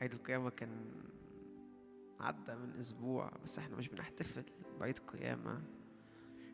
[0.00, 0.70] عيد القيامة كان
[2.20, 4.44] عدى من أسبوع بس إحنا مش بنحتفل
[4.80, 5.62] بعيد قيامة.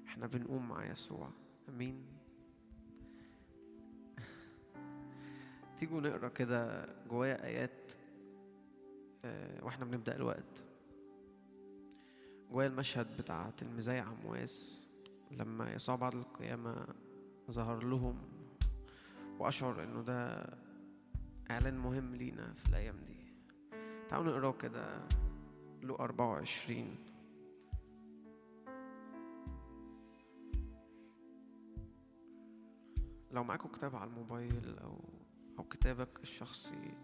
[0.07, 1.31] إحنا بنقوم مع يسوع.
[1.69, 2.07] أمين.
[5.79, 7.93] تيجوا نقرأ كده جوايا آيات
[9.25, 10.65] آه، وإحنا بنبدأ الوقت.
[12.51, 14.83] جوايا المشهد بتاع تلميذي عمواس
[15.31, 16.87] لما يسوع بعد القيامة
[17.51, 18.19] ظهر لهم
[19.39, 20.47] وأشعر إنه ده
[21.51, 23.24] إعلان مهم لينا في الأيام دي.
[24.15, 25.09] تعالوا نقراه كده
[25.83, 26.97] لو 24
[33.31, 34.99] لو معاكم كتاب على الموبايل أو
[35.59, 36.95] أو كتابك الشخصي.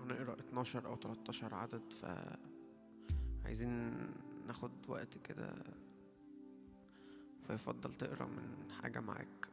[0.00, 2.06] هنقرا 12 أو 13 عدد ف
[3.44, 5.54] عايزين ناخد وقت كده
[7.46, 9.48] فيفضل تقرأ من حاجة معاك.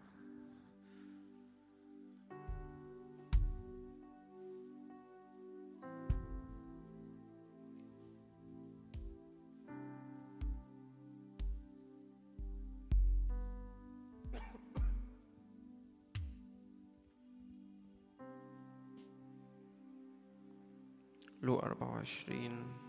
[21.41, 22.82] لو 24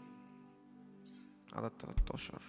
[1.65, 2.43] عدد 13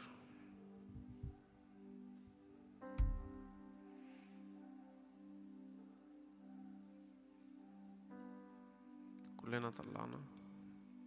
[9.38, 10.20] كلنا طلعنا.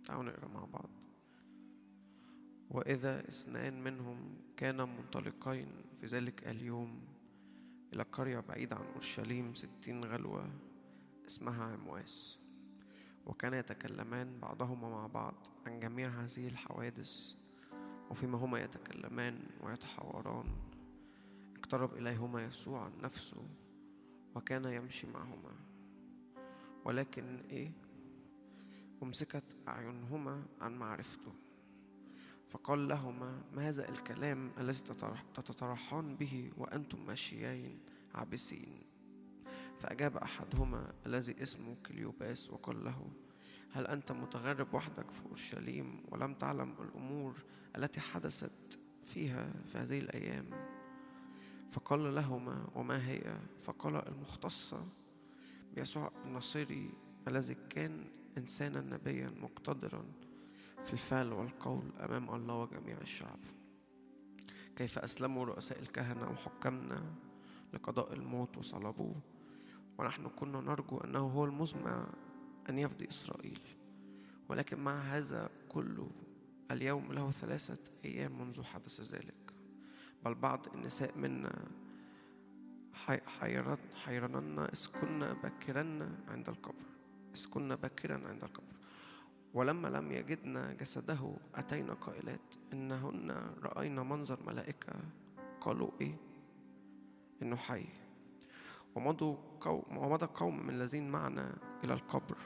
[0.04, 0.90] تعالوا نقرأ مع بعض.
[2.70, 5.68] وإذا اثنان منهم كانا منطلقين
[6.00, 7.00] في ذلك اليوم
[7.94, 10.50] إلى قرية بعيدة عن أورشليم ستين غلوة
[11.26, 12.38] اسمها عمواس.
[13.26, 15.34] وكان يتكلمان بعضهما مع بعض
[15.66, 17.34] عن جميع هذه الحوادث.
[18.10, 20.46] وفيما هما يتكلمان ويتحاوران.
[21.56, 23.42] اقترب إليهما يسوع نفسه
[24.34, 25.52] وكان يمشي معهما.
[26.84, 27.72] ولكن إيه؟
[29.02, 31.32] أمسكت أعينهما عن معرفته.
[32.48, 34.80] فقال لهما ما هذا الكلام الذي
[35.34, 37.80] تتطرحان به وأنتم ماشيين
[38.14, 38.82] عابسين؟
[39.78, 42.50] فأجاب أحدهما الذي اسمه كليوباس.
[42.50, 43.10] وقال له
[43.72, 47.34] هل أنت متغرب وحدك في أورشليم ولم تعلم الأمور
[47.76, 50.46] التي حدثت فيها في هذه الأيام؟
[51.70, 54.86] فقال لهما وما هي؟ فقال المختصة
[55.74, 56.90] بيسوع النصيري
[57.28, 58.04] الذي كان
[58.38, 60.04] إنسانا نبيا مقتدرا
[60.84, 63.38] في الفعل والقول أمام الله وجميع الشعب.
[64.76, 67.02] كيف أسلموا رؤساء الكهنة وحكامنا
[67.72, 69.14] لقضاء الموت وصلبوه؟
[69.98, 72.06] ونحن كنا نرجو أنه هو المزمع
[72.68, 73.60] أن يفدي إسرائيل.
[74.48, 76.10] ولكن مع هذا كله
[76.70, 79.54] اليوم له ثلاثة أيام منذ حدث ذلك.
[80.24, 81.68] بل بعض النساء منا
[84.04, 85.36] حيرنن إذ كنا
[86.28, 86.84] عند القبر.
[87.36, 88.74] إذ كنا باكرا عند القبر.
[89.54, 93.30] ولما لم يجدنا جسده أتينا قائلات إنهن
[93.62, 94.92] رأينا منظر ملائكة.
[95.60, 96.16] قالوا إيه؟
[97.42, 97.86] إنه حي.
[98.98, 102.36] ومضوا قوم ومضى قوم من الذين معنا إلى القبر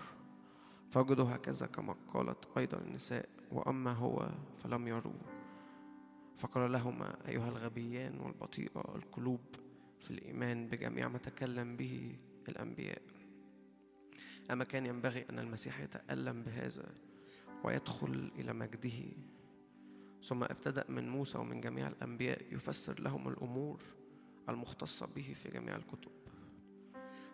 [0.90, 5.20] فوجدوا هكذا كما قالت أيضا النساء وأما هو فلم يروه
[6.38, 9.40] فقال لهما أيها الغبيان والبطيئة القلوب
[10.00, 12.16] في الإيمان بجميع ما تكلم به
[12.48, 13.02] الأنبياء.
[14.50, 16.94] أما كان ينبغي أن المسيح يتألم بهذا
[17.64, 19.16] ويدخل إلى مجده.
[20.22, 23.82] ثم ابتدأ من موسى ومن جميع الأنبياء يفسر لهم الأمور
[24.48, 26.21] المختصة به في جميع الكتب.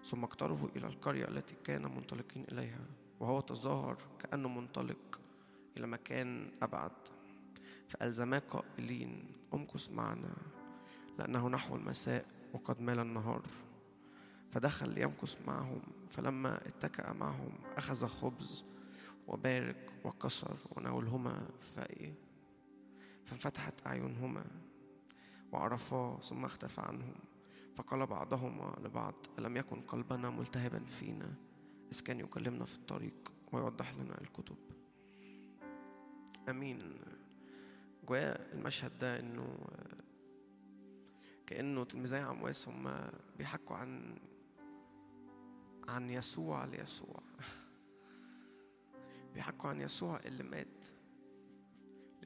[0.04, 2.86] ثم اقتربوا إلى القرية التي كان منطلقين إليها
[3.20, 5.20] وهو تظاهر كأنه منطلق
[5.76, 6.92] إلى مكان أبعد.
[7.88, 10.36] فألزما قائلين أمكث معنا
[11.18, 13.42] لأنه نحو المساء وقد مال النهار.
[14.50, 18.64] فدخل ليمكث معهم فلما اتكأ معهم أخذ خبز
[19.28, 22.14] وبارك وكسر وناولهما فإيه
[23.24, 24.44] فانفتحت أعينهما
[25.52, 27.14] وعرفاه ثم اختفى عنهم.
[27.78, 31.34] فقال بعضهما لبعض ألم يكن قلبنا ملتهبا فينا؟
[31.92, 34.56] إذ كان يكلمنا في الطريق ويوضح لنا الكتب.
[36.48, 36.78] أمين.
[38.08, 39.58] جوايا المشهد ده إنه
[41.46, 42.90] كأنه تلميذي عمواس هم
[43.38, 44.18] بيحكوا عن
[45.88, 47.22] عن يسوع ليسوع.
[49.34, 50.86] بيحكوا عن يسوع اللي مات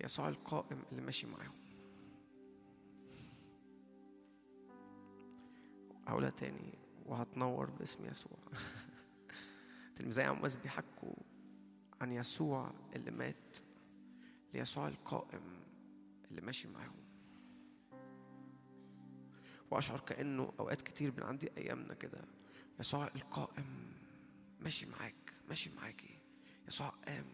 [0.00, 1.61] ليسوع القائم اللي ماشي معاهم.
[6.12, 8.38] هقولها تاني وهتنور باسم يسوع.
[9.96, 11.14] تلميذي عمواس بيحكوا
[12.00, 13.58] عن يسوع اللي مات
[14.54, 15.42] ليسوع القائم
[16.30, 17.04] اللي ماشي معاهم.
[19.70, 22.24] وأشعر كأنه أوقات كتير بنعدي أيامنا كده.
[22.80, 23.92] يسوع القائم
[24.60, 26.18] ماشي معاك ماشي معاكي.
[26.68, 27.26] يسوع قام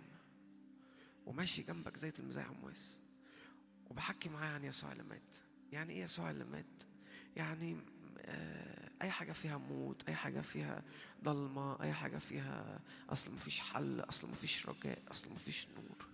[1.27, 2.99] وماشي جنبك زي تلميذي عمواس
[3.91, 5.37] وبحكي معاه عن يسوع اللي مات.
[5.73, 6.83] يعني إيه يسوع اللي مات؟
[7.37, 7.77] يعني
[9.03, 10.83] أي حاجة فيها موت أي حاجة فيها
[11.25, 12.81] ضلمة أي حاجة فيها
[13.11, 16.07] أصل مفيش حل أصل مفيش رجاء أصل مفيش نور.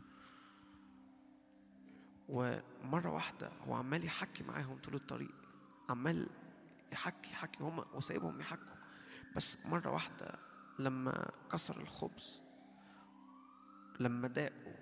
[2.29, 5.35] ومرة واحدة هو عمال يحكي معاهم طول الطريق
[5.89, 6.29] عمال
[6.93, 8.77] يحكي يحكي هم وسايبهم يحكوا.
[9.37, 10.39] بس مرة واحدة
[10.79, 12.41] لما كسر الخبز
[14.01, 14.75] لما داقوا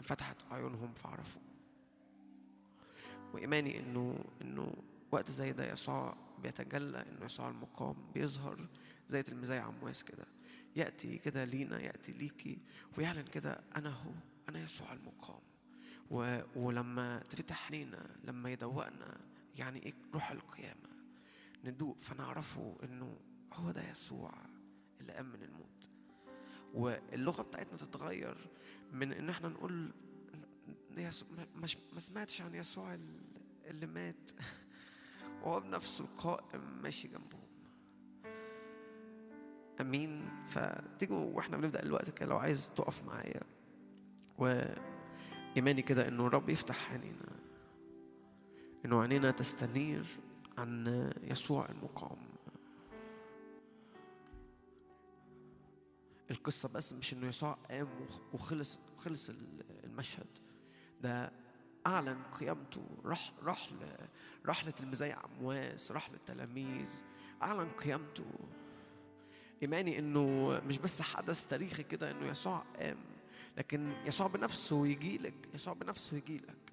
[0.00, 1.42] انفتحت عيونهم فعرفوا
[3.32, 4.72] وإيماني إنه إنه
[5.14, 8.68] وقت زي ده يسوع بيتجلى إنه يسوع المقام بيظهر
[9.08, 10.26] زي تلميذي عمواس كده.
[10.76, 12.58] يأتي كده لينا يأتي ليكي
[12.98, 14.12] ويعلن كده أنا هو
[14.48, 15.40] أنا يسوع المقام.
[16.10, 16.40] و...
[16.56, 19.20] ولما تفتح عينينا لما يدوقنا
[19.58, 20.88] يعني إيه روح القيامة
[21.64, 23.16] ندوق فنعرفه إنه
[23.52, 24.34] هو ده يسوع
[25.00, 25.90] اللي قام من الموت.
[26.74, 28.36] واللغة بتاعتنا تتغير
[28.92, 29.92] من إن إحنا نقول
[31.92, 32.98] ما سمعتش عن يسوع
[33.64, 34.30] اللي مات.
[35.44, 37.44] وهو بنفسه القائم ماشي جنبهم.
[39.80, 40.28] أمين.
[40.46, 43.40] فتيجوا وإحنا بنبدأ الوقت كده لو عايز تقف معايا.
[44.38, 47.32] وإيماني كده إنه الرب يفتح عينينا
[48.84, 50.06] إنه عينينا تستنير
[50.58, 52.18] عن يسوع المقام.
[56.30, 57.88] القصة بس مش إنه يسوع قام
[58.32, 59.30] وخلص خلص
[59.84, 60.26] المشهد.
[61.00, 61.32] ده
[61.86, 63.68] أعلن قيامته راح راح
[64.46, 67.02] راح لتلميذي عمواس راح للتلاميذ
[67.42, 68.30] أعلن قيامته.
[69.62, 72.98] إيماني إنه مش بس حدث تاريخي كده إنه يسوع قام
[73.58, 76.72] لكن يسوع بنفسه يجي لك يسوع بنفسه يجي لك.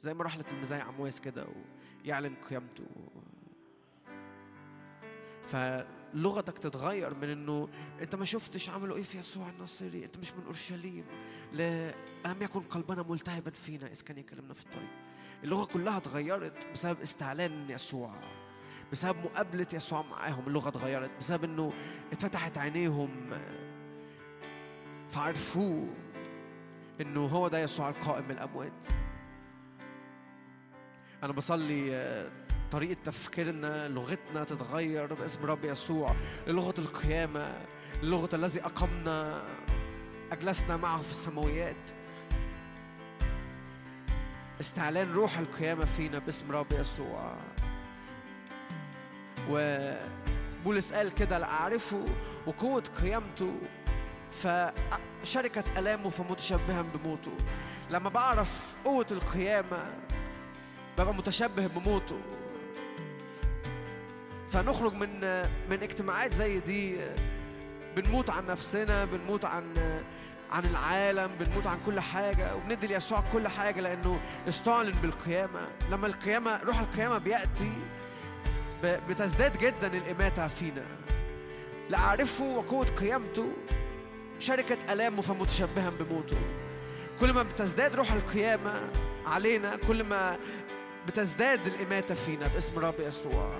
[0.00, 1.46] زي ما راح لتلميذي عمواس كده
[2.04, 2.86] ويعلن قيامته.
[5.42, 5.56] ف
[6.14, 7.68] لغتك تتغير من إنه
[8.00, 11.04] أنت ما شفتش عملوا إيه في يسوع الناصري أنت مش من أورشليم.
[11.52, 11.94] لا
[12.26, 14.90] لم يكن قلبنا ملتهبا فينا؟ إذ كان يكلمنا في الطريق.
[15.44, 18.14] اللغة كلها اتغيرت بسبب استعلان يسوع
[18.92, 20.46] بسبب مقابلة يسوع معاهم.
[20.46, 21.72] اللغة اتغيرت بسبب إنه
[22.12, 23.30] اتفتحت عينيهم
[25.08, 25.88] فعرفوه
[27.00, 28.86] إنه هو ده يسوع القائم من الأموات.
[31.22, 31.90] أنا بصلي
[32.70, 36.14] طريقة تفكيرنا لغتنا تتغير باسم رب يسوع.
[36.46, 37.54] للغة القيامة
[38.02, 39.42] للغة الذي أقمنا
[40.32, 41.90] أجلسنا معه في السماويات.
[44.60, 47.36] استعلان روح القيامة فينا باسم رب يسوع.
[49.50, 52.04] وبولس قال كده لأعرفه
[52.46, 53.54] وقوة قيامته
[54.32, 57.32] فشركة ألامه فمتشبها بموته.
[57.90, 59.92] لما بعرف قوة القيامة
[60.98, 62.20] ببقى متشبه بموته.
[64.50, 65.20] فنخرج من
[65.70, 66.96] من اجتماعات زي دي
[67.96, 69.64] بنموت عن نفسنا بنموت عن
[70.50, 75.68] عن العالم بنموت عن كل حاجة وبندي ليسوع كل حاجة لأنه استعلن بالقيامة.
[75.90, 77.72] لما القيامة روح القيامة بيأتي
[78.84, 80.84] بتزداد جدا الإماتة فينا.
[81.90, 83.52] لأعرفه وقوة قيامته
[84.38, 86.38] شركة ألامه فمتشبها بموته.
[87.20, 88.90] كل ما بتزداد روح القيامة
[89.26, 90.38] علينا كل ما
[91.06, 93.58] بتزداد الإماتة فينا باسم رب يسوع.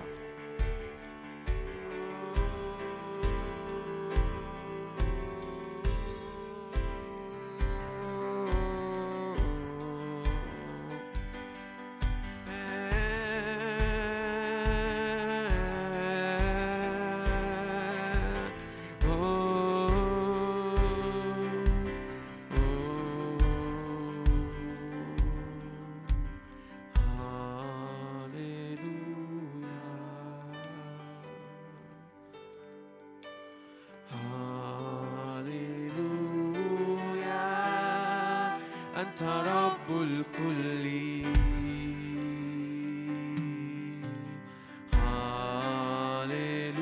[39.11, 40.87] أنت رب الكل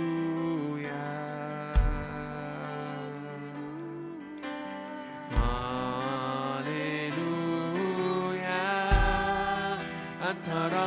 [0.08, 1.08] هاليلويا
[7.68, 8.64] هاليلويا
[10.30, 10.77] أنت رب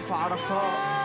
[0.00, 1.02] في عرفات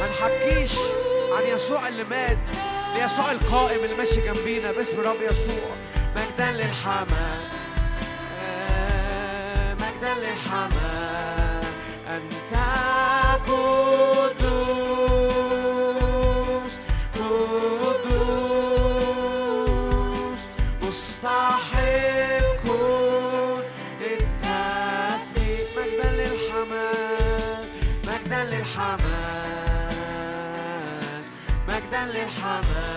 [0.00, 0.72] ما نحكيش
[1.32, 2.50] عن يسوع اللي مات
[2.94, 5.70] ليسوع القائم اللي ماشي جنبينا باسم رب يسوع.
[6.16, 7.42] مجدا للحمام.
[9.74, 11.62] مجدا للحمام.
[12.08, 12.54] أنت
[13.46, 14.41] قدوس
[32.10, 32.91] الحمام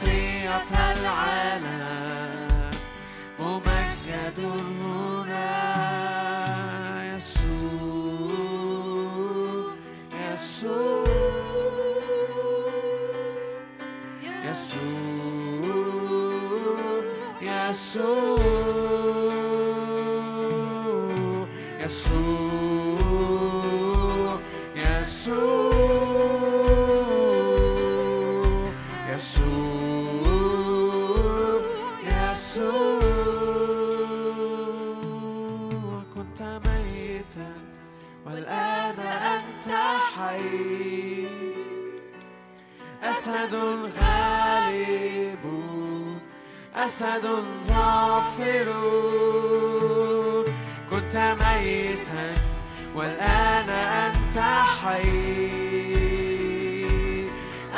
[0.00, 2.19] خطيئة العالم.
[43.20, 43.54] أسد
[44.00, 45.44] غالب
[46.76, 47.26] أسد
[47.68, 48.68] ظافر
[50.90, 52.34] كنت ميتا
[52.94, 54.38] والآن أنت
[54.80, 55.20] حي.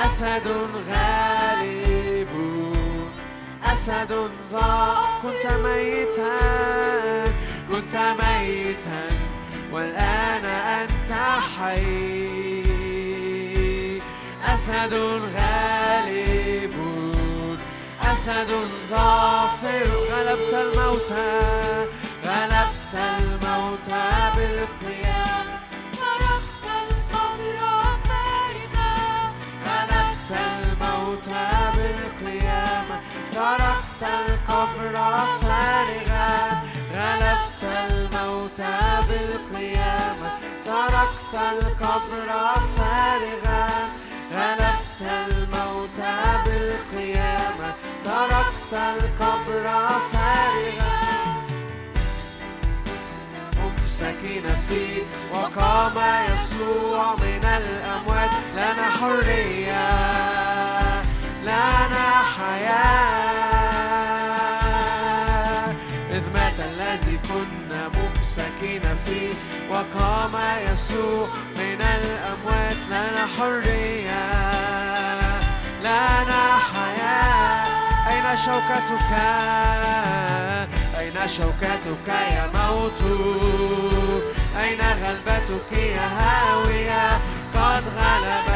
[0.04, 0.49] أسد
[0.90, 2.34] غالب
[3.64, 6.38] أسد ظافر كنت ميتا
[7.70, 9.04] كنت ميتا
[9.72, 11.12] والآن أنت
[11.56, 12.51] حي.
[14.54, 14.94] أسد
[15.37, 16.75] غالب
[18.12, 18.50] أسد
[18.90, 19.87] ظافر.
[20.11, 21.40] غلبت الموتى
[22.25, 25.47] غلبت الموتى بالقيام.
[26.02, 27.61] غلبت القبر
[28.09, 28.94] فارغا.
[29.66, 32.87] غلبت الموتى بالقيام.
[33.35, 34.94] تركت القبر
[35.42, 36.62] فارغا.
[36.94, 38.78] غلبت الموتى
[39.09, 40.30] بالقيامة
[40.66, 42.28] تركت القبر
[42.76, 43.68] فارغا.
[44.35, 47.69] غلبت الموتى بالقيامة
[48.05, 49.67] تركت القبر
[50.12, 50.97] فارغا
[53.57, 58.31] ممسكين فيه وقام يسوع من الأموات.
[58.57, 59.87] لنا حرية
[61.43, 63.03] لنا حياة.
[66.11, 67.62] إذ مات الذي كنا
[68.33, 69.35] ممسكين فيه
[69.71, 70.33] وقام
[70.73, 72.77] يسوع من الأموات.
[72.91, 74.25] لنا حرية
[75.81, 77.67] لنا حياة.
[78.09, 79.11] أين شوكتك؟
[80.99, 83.03] أين شوكتك يا موت؟
[84.61, 87.19] أين غلبتك يا هاوية؟
[87.55, 88.49] قد غلب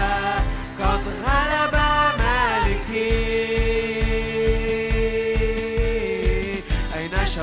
[0.80, 1.74] قد غلب
[2.18, 3.65] مالكي.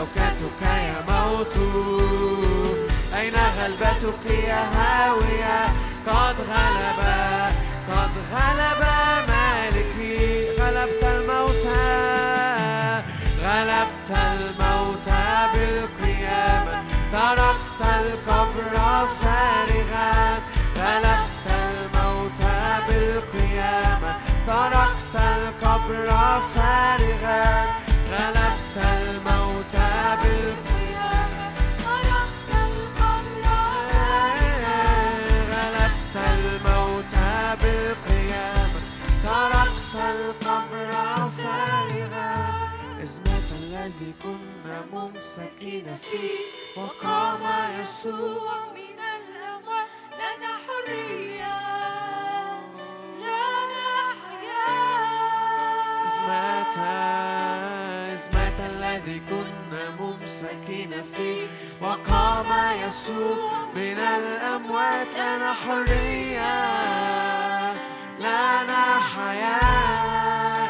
[0.04, 1.56] شوكتك يا موت.
[3.18, 5.66] أين غلبتك يا هاوية؟
[6.08, 7.00] قد غلب
[7.90, 8.82] قد غلب
[9.28, 10.50] مالكي.
[10.60, 11.84] غلبت الموتى
[13.44, 18.76] غلبت الموتى بالقيامة تركت القبر
[19.22, 20.40] فارغا.
[20.78, 24.16] غلبت الموتى بالقيامة
[24.48, 26.08] تركت القبر
[26.56, 27.66] فارغا.
[28.12, 29.43] غلبت الموتى
[43.84, 46.38] الذي كنا ممسكين فيه
[46.82, 47.42] وقام
[47.82, 51.58] يسوع من الأموات لنا حرية
[53.20, 56.78] لنا حياة إذ مات
[58.14, 58.43] إذ مات
[58.94, 61.48] الذي كنا ممسكين فيه.
[61.82, 62.46] وقام
[62.86, 63.36] يسوع
[63.76, 66.54] من الأموات لنا حرية
[68.20, 68.84] لنا
[69.16, 70.64] حياة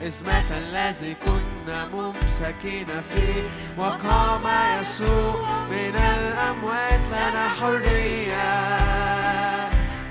[0.00, 3.42] إذ مات الذي كنا ممسكين فيه.
[3.78, 4.46] وقام
[4.80, 5.34] يسوع
[5.70, 8.50] من الأموات لنا حرية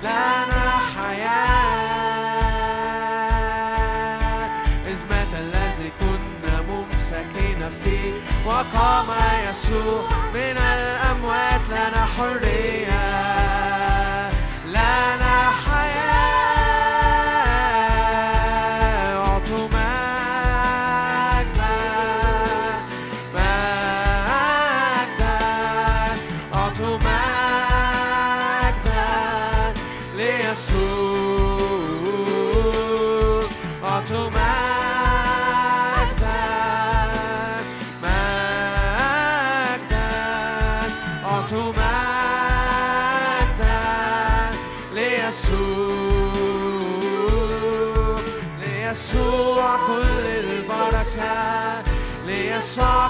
[0.04, 1.79] لنا حياة
[7.20, 8.14] ممسكين فيه.
[8.46, 9.06] وقام
[9.50, 13.49] يسوع من الأموات لنا حرية.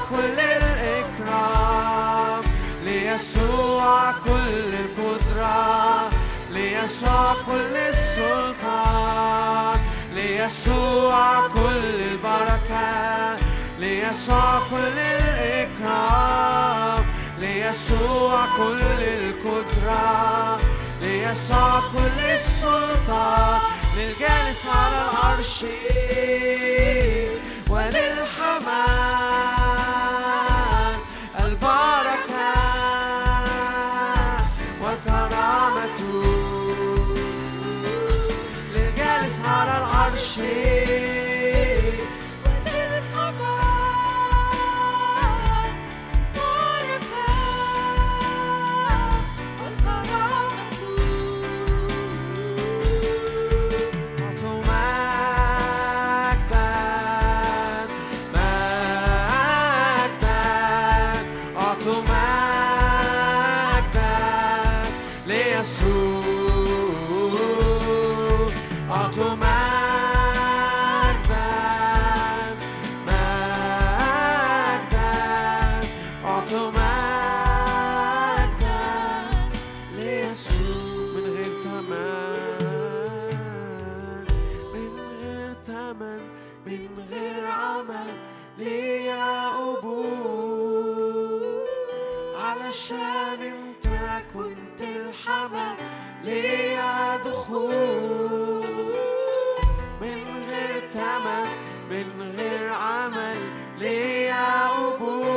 [0.10, 2.41] كل الإكرام.
[2.86, 6.10] ليسوع كل القدرة.
[6.51, 9.79] ليسوع كل السلطان.
[10.15, 13.36] ليسوع كل البركة.
[13.79, 17.05] ليسوع كل الإكرام.
[17.39, 20.58] ليسوع كل القدرة.
[21.01, 23.60] ليسوع كل السلطان.
[23.97, 25.65] للجالس على العرش
[27.69, 29.59] وللحمام.
[39.99, 41.18] على العرش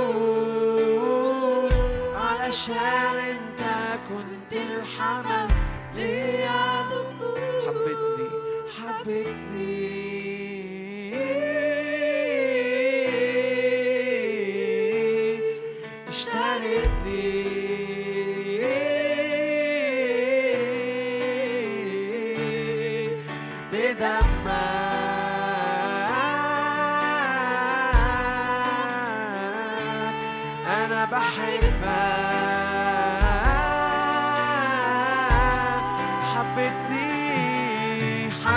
[0.02, 1.68] ليعبون
[2.16, 3.21] على شان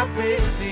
[0.06, 0.65] up with me.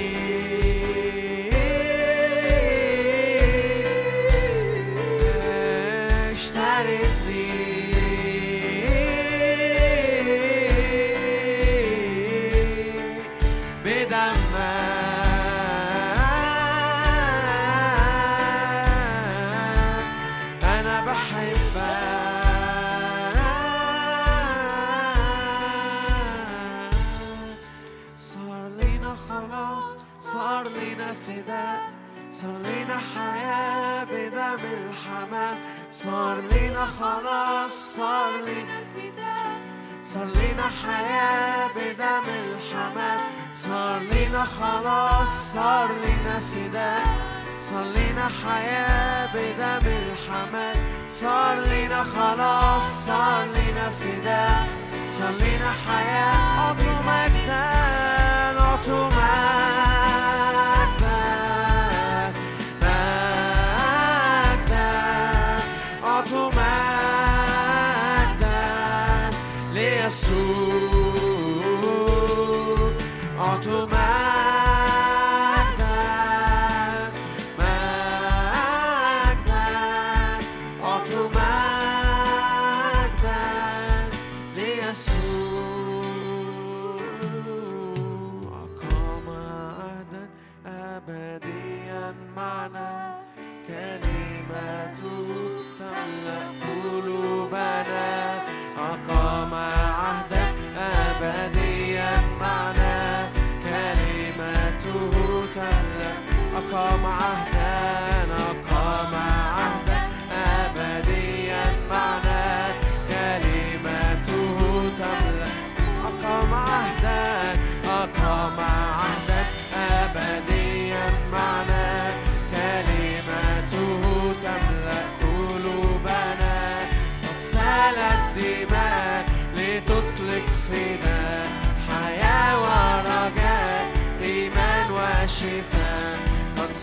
[36.04, 39.58] صار لنا خلاص صار لنا فداء
[40.04, 43.20] صار لنا حياة بدم الحمام.
[43.54, 47.04] صار لنا خلاص صار لنا فداء.
[47.60, 50.76] صار لنا حياة بدم الحمام.
[51.10, 54.68] صار لنا خلاص صار لنا فداء.
[55.12, 57.50] صار لنا حياة أطمئن
[58.58, 59.23] أطمئن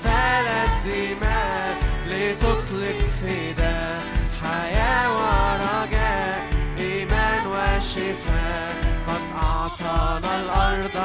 [0.05, 1.77] سالت دماء
[2.09, 4.01] لتطلق فداء.
[4.43, 6.39] حياة ورجاء
[6.79, 8.73] إيمان وشفاء.
[9.09, 10.97] قد أعطانا الأرض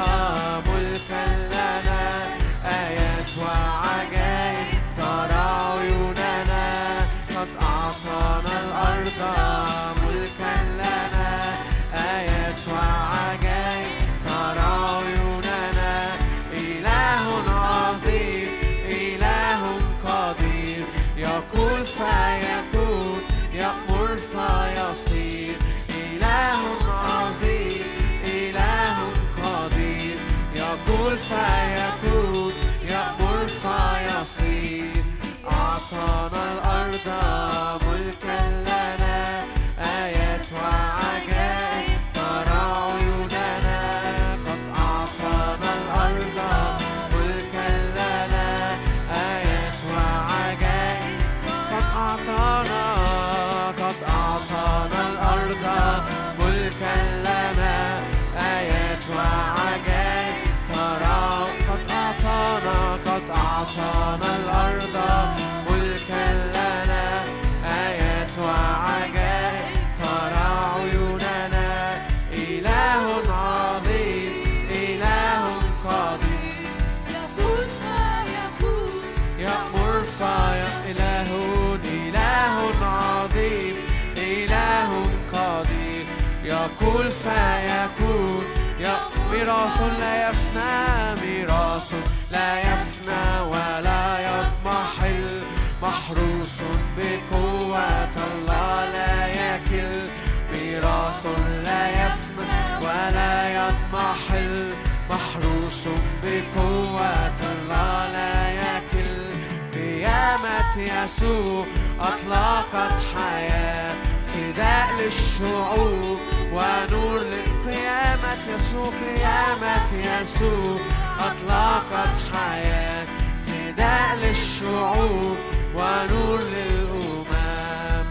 [101.90, 104.74] يسمع ولا يضمحل
[105.10, 105.88] محروس
[106.22, 109.26] بقوة الله لا يكل.
[109.74, 111.66] قيامة يسوع
[112.00, 113.94] أطلقت حياة.
[114.24, 116.18] فداء للشعوب
[116.52, 118.86] ونور للقيامة يسوع.
[118.86, 120.78] قيامة يسوع
[121.18, 123.06] أطلقت حياة.
[123.46, 125.36] فداء للشعوب
[125.74, 127.26] ونور للأمم.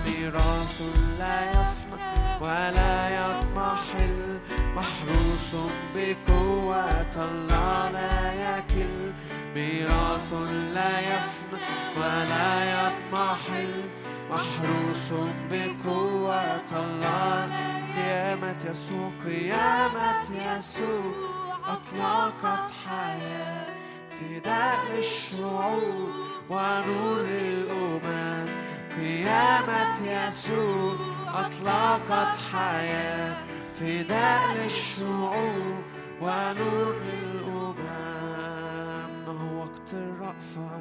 [0.05, 0.81] ميراث
[1.19, 1.54] لا
[2.45, 4.39] ولا يضمحل
[4.75, 5.55] محروس
[5.95, 9.11] بقوة الله لا يكل.
[9.55, 10.33] ميراث
[10.73, 11.59] لا يفنى
[11.97, 13.73] ولا يضمحل
[14.29, 15.13] محروس
[15.51, 17.45] بقوة الله
[17.95, 20.27] قيامة يسوع قيامة
[20.57, 21.13] يسوع
[21.67, 23.67] أطلقت حياة
[24.09, 26.09] فداء للشعوب
[26.49, 28.47] ونور للأمم
[28.97, 30.95] قيامة يسوع
[31.27, 33.35] أطلقت حياة
[33.79, 35.83] فداء للشعوب
[36.21, 37.75] ونور للأمم
[39.05, 40.71] إنه وقت الرأفة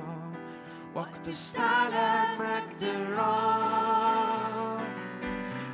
[0.94, 4.81] وقت استعلان مجد الرب.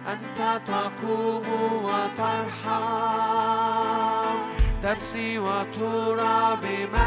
[0.08, 1.46] أنت تقوم
[1.84, 2.80] وترحم
[4.82, 7.00] تبني وترى بمجد.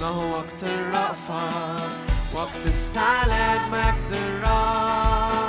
[0.00, 1.48] ما هو وقت الرأفة
[2.34, 5.42] وقت استعلان مجد الرب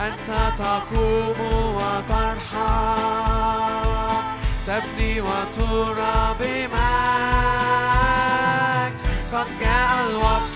[0.00, 1.40] أنت تقوم
[1.76, 3.10] وترحم
[4.66, 6.70] تبني وترى بمجد
[9.32, 10.50] قد جاء الوقت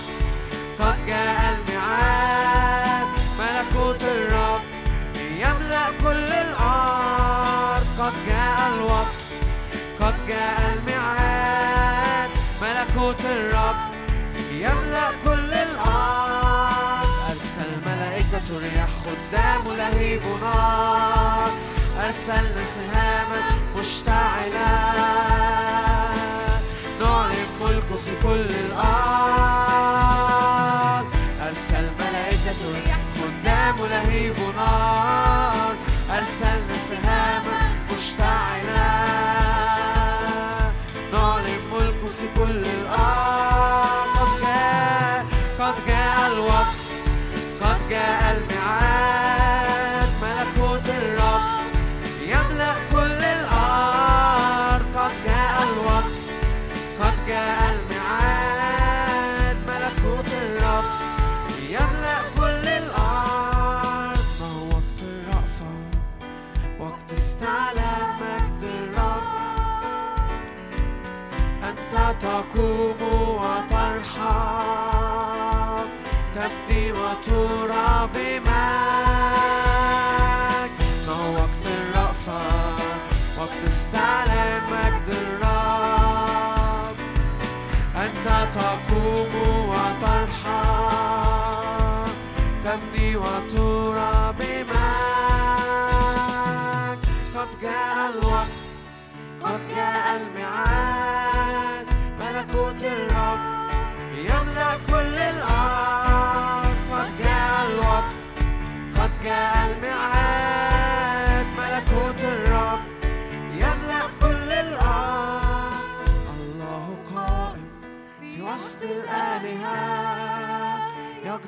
[0.79, 3.07] قد جاء الميعاد
[3.39, 4.59] ملكوت الرب
[5.17, 9.15] يملأ كل الأرض قد جاء الوقت
[10.01, 10.84] قد جاء الميعاد
[19.77, 21.49] لهيب نار
[22.05, 23.41] أرسلنا سهاما
[23.79, 24.69] مشتعلة.
[27.01, 29.65] نعلن ملكه في كل الأرض
[31.47, 32.63] أرسل ملائكة
[33.15, 35.75] خدام لهيب نار
[36.09, 37.59] أرسلنا سهاما
[37.95, 39.44] مشتعلة.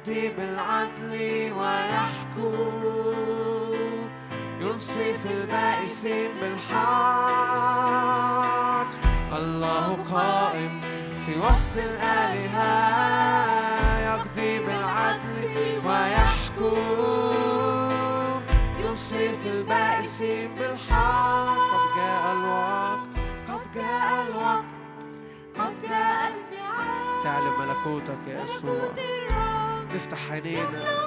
[0.08, 1.14] يقضي بالعدل
[1.60, 2.58] ويحكم.
[4.62, 6.78] ينصف البائسين بالحق.
[9.34, 10.82] الله قائم
[11.26, 12.72] في وسط الآلهة.
[14.00, 16.78] يقضي بالعدل ويحكم.
[18.80, 21.48] ينصف البائسين بالحق.
[21.74, 23.14] قد جاء الوقت
[23.50, 24.66] قد جاء الوقت
[25.60, 27.24] قد جاء الميعاد.
[27.24, 29.27] تعلم ملكوتك يا يسوع.
[29.88, 31.06] الرب تفتح عينينا.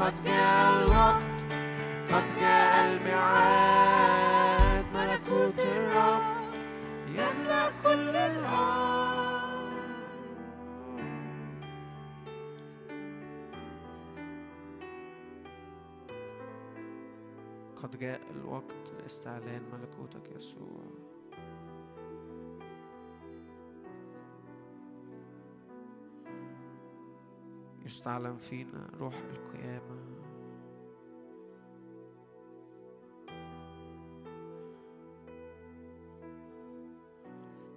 [0.00, 1.22] قد جاء الوقت
[2.12, 4.84] قد جاء الميعاد.
[4.94, 6.22] ملكوت الرب
[7.08, 9.42] يملأ كل الأرض.
[17.82, 21.01] قد جاء الوقت لإستعلان ملكوتك يسوع.
[27.84, 30.12] يستعلن فينا روح القيامة.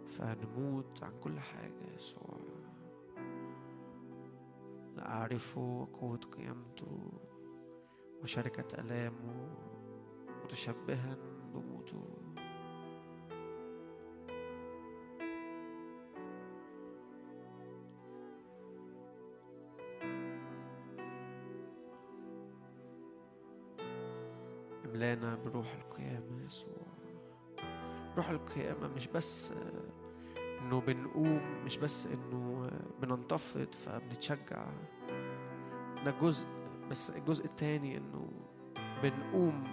[0.08, 2.40] فنموت عن كل حاجة يسوع.
[4.96, 7.12] لا أعرفه وقوة قيامته
[8.24, 9.50] وشركة آلامه
[10.44, 11.18] متشبها
[11.54, 12.25] بموته.
[24.96, 26.86] املانا بروح القيامة يا يسوع.
[28.18, 29.52] روح القيامة مش بس
[30.62, 32.70] إنه بنقوم مش بس إنه
[33.02, 34.66] بننتفض فبنتشجع.
[36.06, 36.48] ده جزء
[36.92, 38.30] بس الجزء التاني إنه
[39.04, 39.64] بنقوم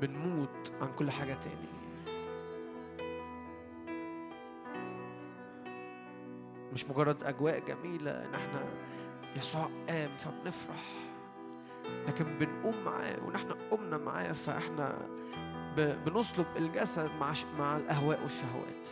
[0.00, 1.68] فبنموت عن كل حاجة تاني.
[6.72, 8.64] مش مجرد أجواء جميلة إن إحنا
[9.36, 11.03] يسوع قام فبنفرح.
[12.06, 14.94] لكن بنقوم معاه ونحن قمنا معاه فإحنا
[15.76, 18.88] ب- بنصلب الجسد مع مع الأهواء والشهوات.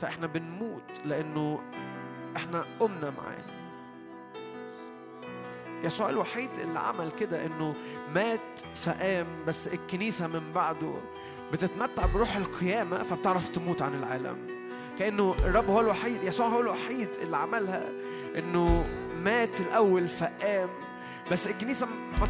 [0.00, 1.60] فإحنا بنموت لأنه
[2.36, 3.44] إحنا قمنا معاه.
[5.84, 7.74] يسوع الوحيد اللي عمل كده إنه
[8.14, 10.94] مات فقام بس الكنيسة من بعده
[11.52, 14.58] بتتمتع بروح القيامة فبتعرف تموت عن العالم.
[14.98, 17.88] كأنه الرب هو الوحيد يسوع هو الوحيد اللي عملها
[18.38, 18.86] إنه
[19.24, 20.68] مات الأول فقام
[21.32, 21.48] بس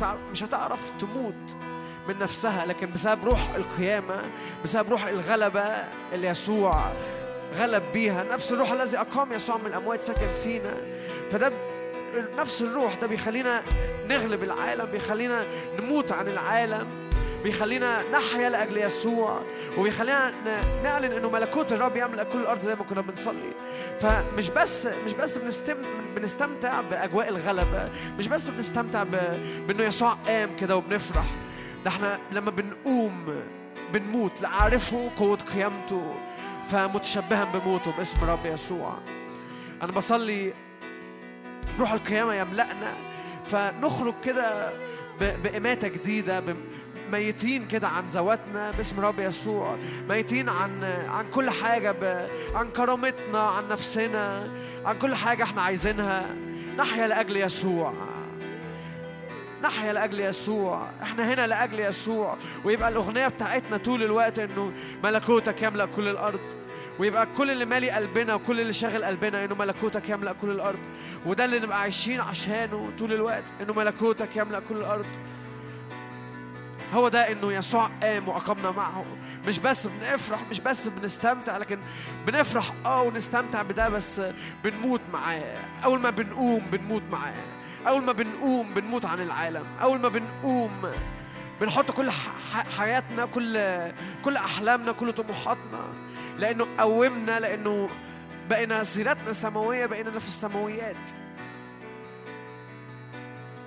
[0.00, 1.56] تعرف مش هتعرف تموت
[2.08, 4.22] من نفسها لكن بسبب روح القيامة
[4.64, 5.64] بسبب روح الغلبة
[6.12, 6.92] اللي يسوع
[7.54, 10.74] غلب بيها نفس الروح الذي أقام يسوع من الأموات سكن فينا.
[11.30, 11.52] فده
[12.38, 13.62] نفس الروح ده بيخلينا
[14.08, 15.46] نغلب العالم بيخلينا
[15.78, 17.07] نموت عن العالم.
[17.44, 19.42] بيخلينا نحيا لأجل يسوع
[19.78, 20.34] وبيخلينا
[20.82, 23.52] نعلن إنه ملكوت الرب يملأ كل الأرض زي ما كنا بنصلي.
[24.00, 25.76] فمش بس مش بس بنستم
[26.16, 29.10] بنستمتع بأجواء الغلبه مش بس بنستمتع ب...
[29.66, 31.26] بإنه يسوع قام كده وبنفرح.
[31.84, 33.42] ده إحنا لما بنقوم
[33.92, 36.14] بنموت لأعرفه قوة قيامته
[36.70, 38.98] فمتشبها بموته باسم رب يسوع.
[39.82, 40.52] أنا بصلي
[41.78, 42.94] روح القيامة يملأنا
[43.46, 44.72] فنخرج كده
[45.20, 46.42] بإماتة جديدة
[47.12, 49.76] ميتين كده عن ذواتنا باسم رب يسوع.
[50.08, 52.28] ميتين عن عن كل حاجة ب...
[52.54, 54.50] عن كرامتنا عن نفسنا
[54.84, 56.36] عن كل حاجة إحنا عايزينها.
[56.78, 57.94] نحيا لأجل يسوع.
[59.62, 60.86] نحيا لأجل يسوع.
[61.02, 62.36] إحنا هنا لأجل يسوع.
[62.64, 64.72] ويبقى الأغنية بتاعتنا طول الوقت إنه
[65.04, 66.40] ملكوتك يملأ كل الأرض.
[66.98, 70.78] ويبقى كل اللي مالي قلبنا وكل اللي شاغل قلبنا إنه ملكوتك يملأ كل الأرض.
[71.26, 75.06] وده اللي نبقى عايشين عشانه طول الوقت إنه ملكوتك يملأ كل الأرض.
[76.94, 79.04] هو ده إنه يسوع قام وأقمنا معه.
[79.46, 81.78] مش بس بنفرح مش بس بنستمتع لكن
[82.26, 84.22] بنفرح آه ونستمتع بده بس
[84.64, 85.64] بنموت معاه.
[85.84, 87.44] أول ما بنقوم بنموت معاه.
[87.88, 89.66] أول ما بنقوم بنموت عن العالم.
[89.82, 90.70] أول ما بنقوم
[91.60, 92.10] بنحط كل
[92.78, 93.58] حياتنا كل
[94.24, 95.92] كل أحلامنا كل طموحاتنا.
[96.38, 97.88] لأنه قومنا لأنه
[98.50, 101.10] بقينا سيرتنا سماويه بقينا في السماويات.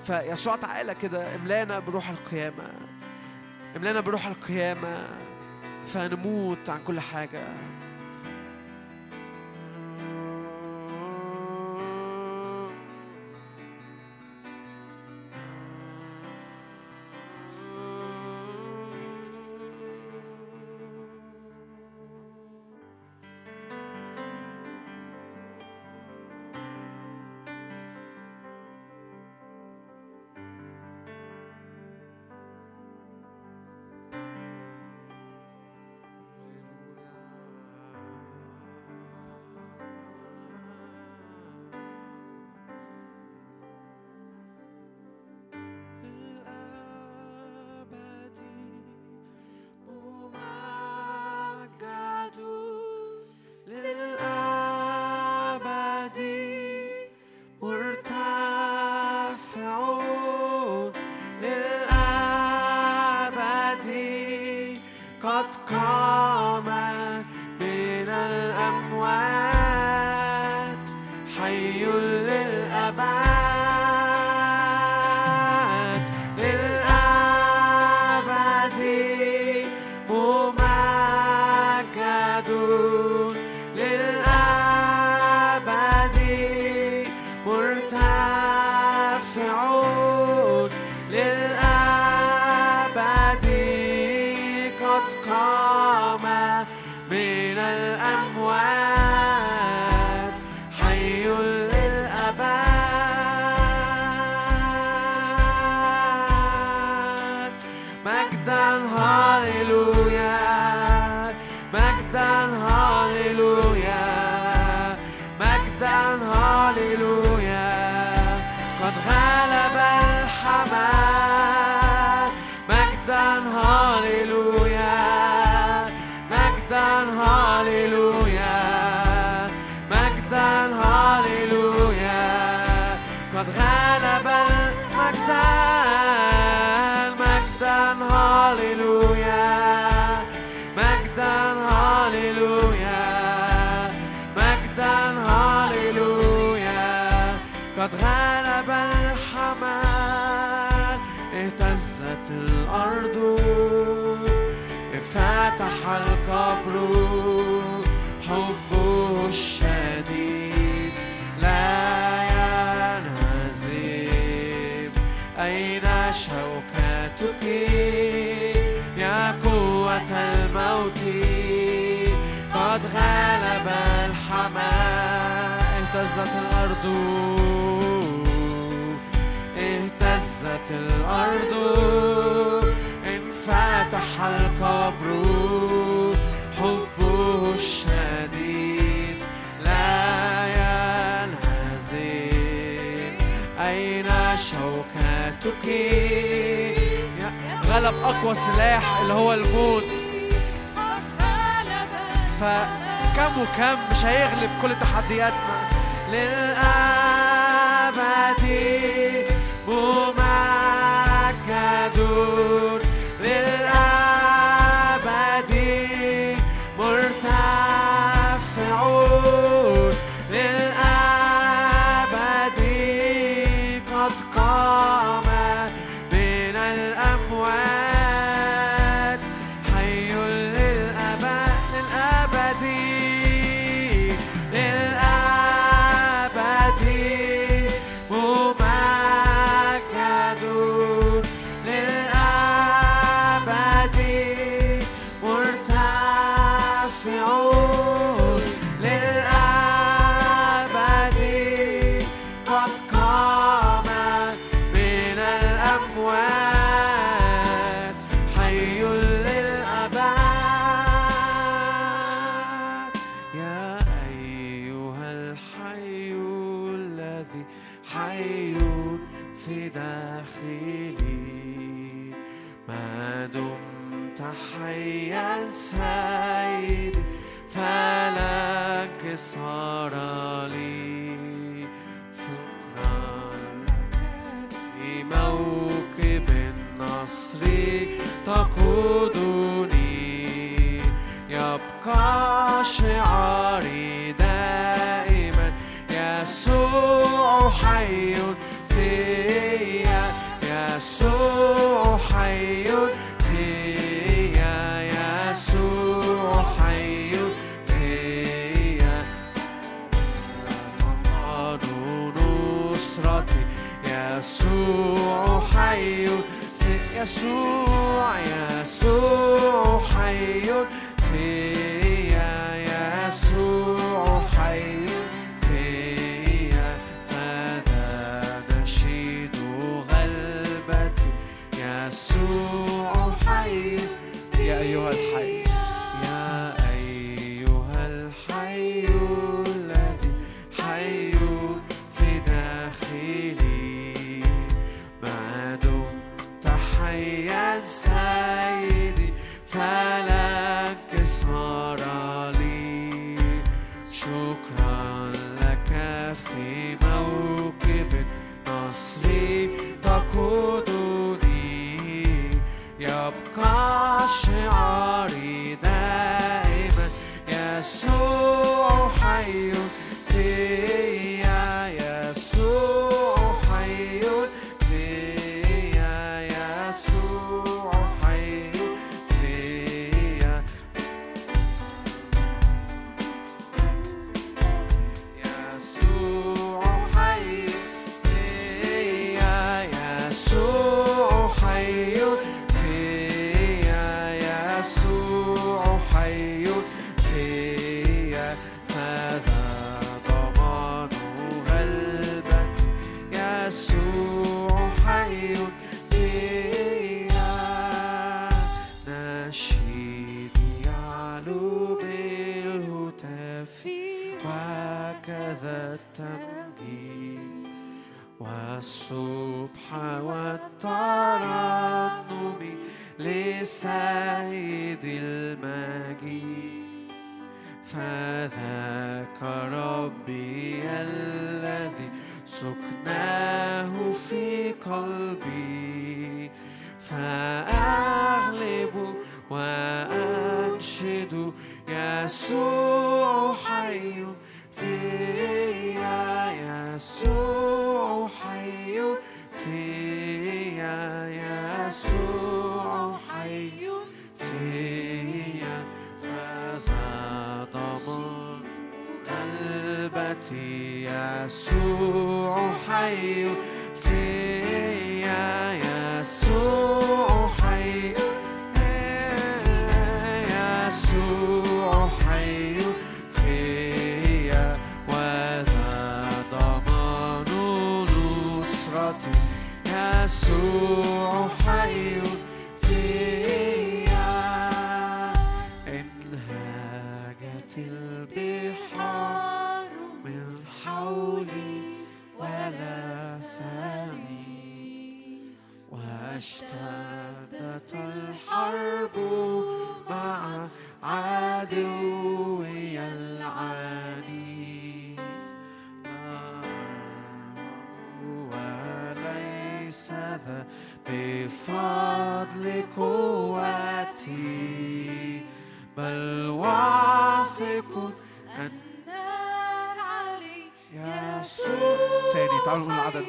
[0.04, 2.91] فيسوع تعالى كده املانا بروح القيامة.
[3.76, 5.08] املانا بروح القيامة
[5.86, 7.42] فنموت عن كل حاجة.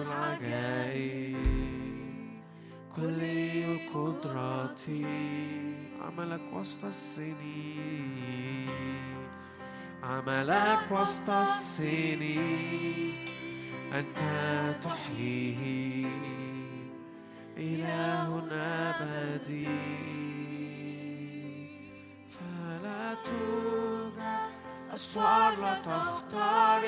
[0.01, 1.37] العجائب.
[2.95, 3.21] كل
[3.93, 5.05] قدراتي
[6.01, 8.27] عملك وسط السنين.
[10.03, 13.25] عملك وسط السنين.
[13.93, 14.19] أنت
[14.83, 16.07] تحييه.
[17.57, 19.67] إله أبدي.
[22.29, 24.37] فلا توجد
[24.93, 26.87] أسوار لا تخترقها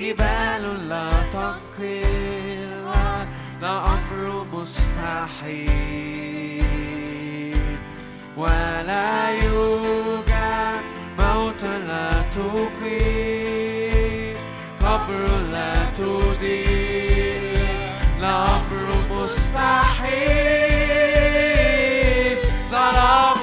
[0.00, 2.68] جبال لا تقل
[3.64, 5.78] أمر مستحيل.
[8.36, 10.82] ولا يوجد
[11.18, 13.16] موت لا تقيم
[14.80, 17.58] قبر لا تدير
[18.56, 20.28] أمر مستحيل.
[22.70, 23.40] ظلام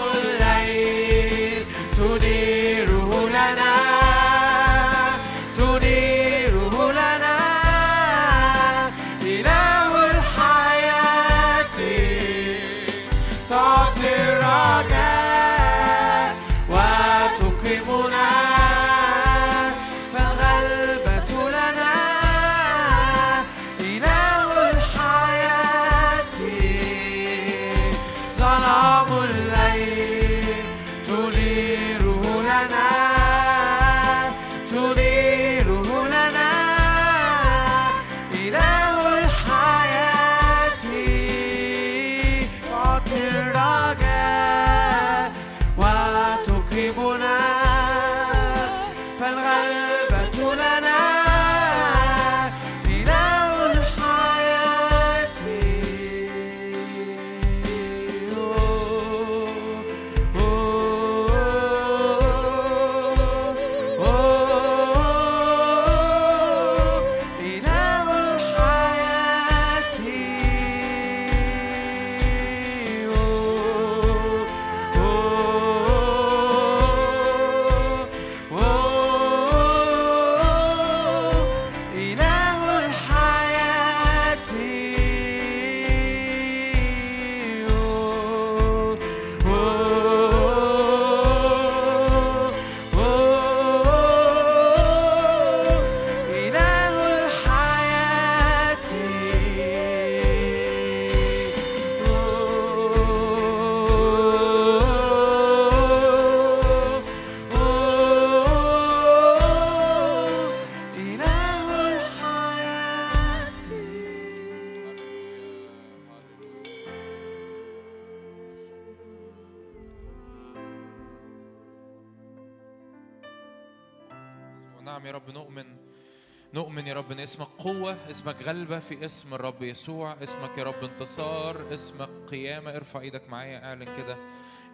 [128.12, 132.76] اسمك غلبة في اسم الرب يسوع اسمك يا رب انتصار اسمك قيامة.
[132.76, 134.18] ارفع إيدك معايا اعلن كده.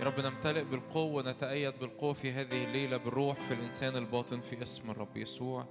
[0.02, 4.91] يا رب نمتلئ بالقوة نتأيد بالقوة في هذه الليلة بالروح في الإنسان الباطن في اسم
[4.91, 5.66] الرب يسوع.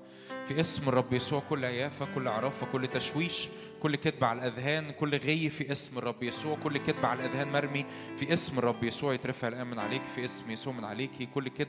[0.48, 3.48] في اسم الرب يسوع كل عيافة كل عرافة كل تشويش
[3.82, 7.84] كل كذب على الأذهان كل غي في اسم الرب يسوع كل كذب على الأذهان مرمي
[8.16, 9.14] في اسم الرب يسوع.
[9.14, 11.68] يترفع الآن من عليك في اسم يسوع من عليكي كل كذب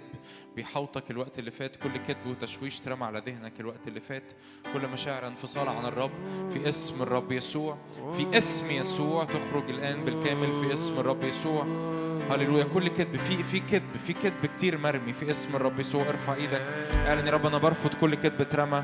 [0.55, 4.34] بيحوطك الوقت اللي فات كل كذب وتشويش ترمى على ذهنك الوقت اللي فات.
[4.74, 6.12] كل مشاعر انفصال عن الرب
[6.53, 7.78] في اسم الرب يسوع.
[8.18, 11.66] في اسم يسوع تخرج الآن بالكامل في اسم الرب يسوع.
[12.30, 12.51] هللويا.
[12.60, 13.18] كل كذب.
[13.18, 15.14] في في كذب في كذب كتير مرمي.
[15.14, 16.62] في اسم الرب يسوع ارفع إيدك.
[17.08, 18.84] اعلن يا رب أنا برفض كل كذب اترمى.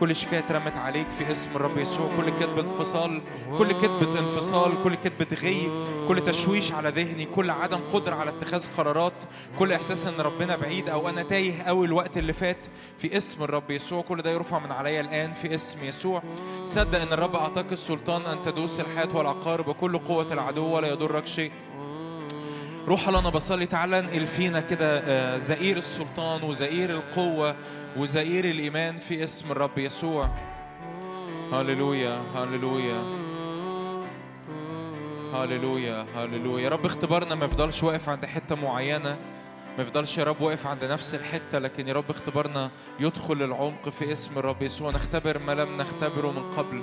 [0.00, 2.10] كل شكاية اترمت عليك في اسم الرب يسوع.
[2.16, 3.20] كل كذبة انفصال
[3.58, 5.68] كل كذبة انفصال كل كذبة غي
[6.08, 9.24] كل تشويش على ذهني كل عدم قدرة على اتخاذ قرارات
[9.58, 12.66] كل إحساس إن ربنا بعيد أو أنا تايه قوي الوقت اللي فات
[12.98, 14.02] في اسم الرب يسوع.
[14.02, 16.22] كل ده يرفع من عليا الآن في اسم يسوع.
[16.64, 21.52] صدق إن الرب أعطاك السلطان أن تدوس الحياة والعقارب وكل قوة العدو ولا يضرك شيء.
[22.88, 27.56] روح الله أنا بصلي تعالى انقل فينا كده آه، زئير السلطان وزئير القوة
[27.96, 30.28] وزئير الإيمان في اسم الرب يسوع.
[31.52, 33.02] هللويا هللويا.
[35.34, 36.64] هللويا هللويا.
[36.64, 39.16] يا رب اختبارنا ما يفضلش واقف عند حتة معينة
[39.76, 42.70] ما يفضلش يا رب واقف عند نفس الحتة لكن يا رب اختبارنا
[43.00, 44.90] يدخل العمق في اسم الرب يسوع.
[44.90, 46.82] نختبر ما لم نختبره من قبل.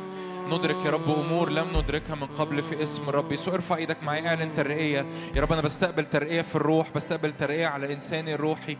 [0.49, 4.27] ندرك يا رب أمور لم ندركها من قبل في اسم الرب يسوع ارفع إيدك معايا
[4.27, 5.05] اعلن ترقية.
[5.35, 8.77] يا رب أنا بستقبل ترقية في الروح بستقبل ترقية على إنساني الروحي.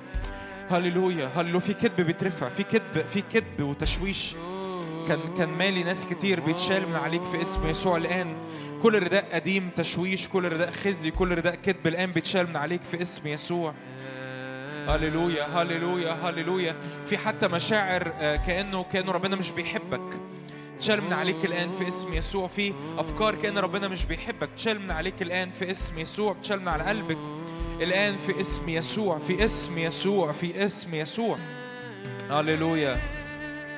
[0.72, 4.36] هللويا هللويا في كذب بيترفع في كذب في كذب وتشويش.
[5.08, 8.36] كان كان مالي ناس كتير بيتشال من عليك في اسم يسوع الآن.
[8.84, 13.02] كل رداء قديم تشويش كل رداء خزي كل رداء كذب الآن بيتشال من عليك في
[13.02, 13.74] اسم يسوع.
[14.88, 16.76] هللويا هللويا هللويا.
[17.06, 20.33] في حتى مشاعر آه، كأنه كأنه ربنا مش بيحبك.
[20.84, 22.48] تشال من عليك الآن في اسم يسوع.
[22.48, 24.50] في أفكار كأن ربنا مش بيحبك.
[24.58, 26.36] تشال من عليك الآن في اسم يسوع.
[26.44, 27.18] تشال من على قلبك
[27.82, 29.20] الآن في اسم يسوع.
[29.28, 30.32] في اسم يسوع.
[30.32, 31.38] في اسم يسوع.
[32.30, 32.98] هللويا.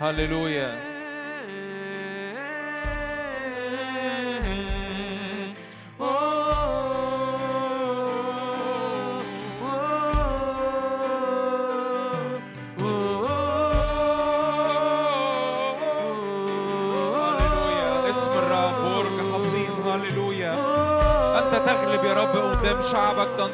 [0.01, 0.94] هللويا.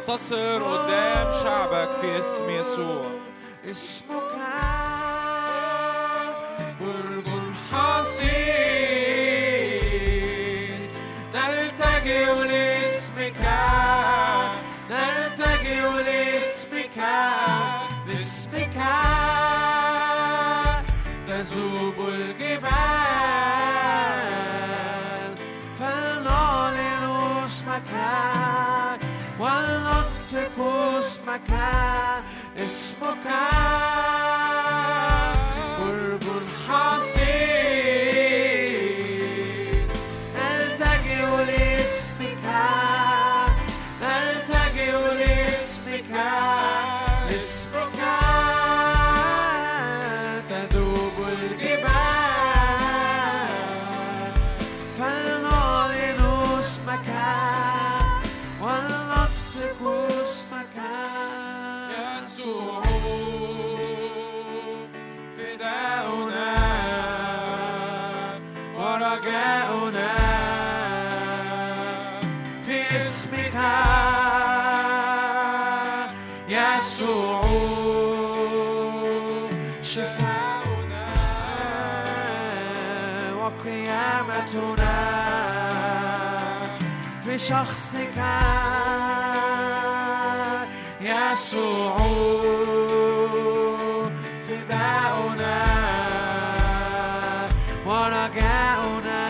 [0.08, 3.06] تنتصر قدام شعبك في اسم يسوع.
[3.72, 4.32] اسمك
[6.82, 7.31] برج
[31.32, 31.52] اسمك
[32.60, 33.91] اسمك
[87.32, 88.18] في شخصك
[91.02, 91.98] يسوع
[94.48, 95.64] فداؤنا
[97.86, 99.30] ورجاؤنا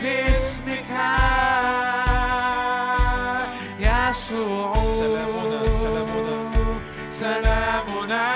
[0.00, 0.90] في اسمك
[3.78, 4.74] يسوع.
[4.74, 6.50] سلامنا، سلامنا.
[7.10, 8.26] سلامنا.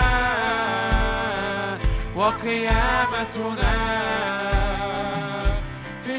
[2.17, 3.78] وقيامتنا.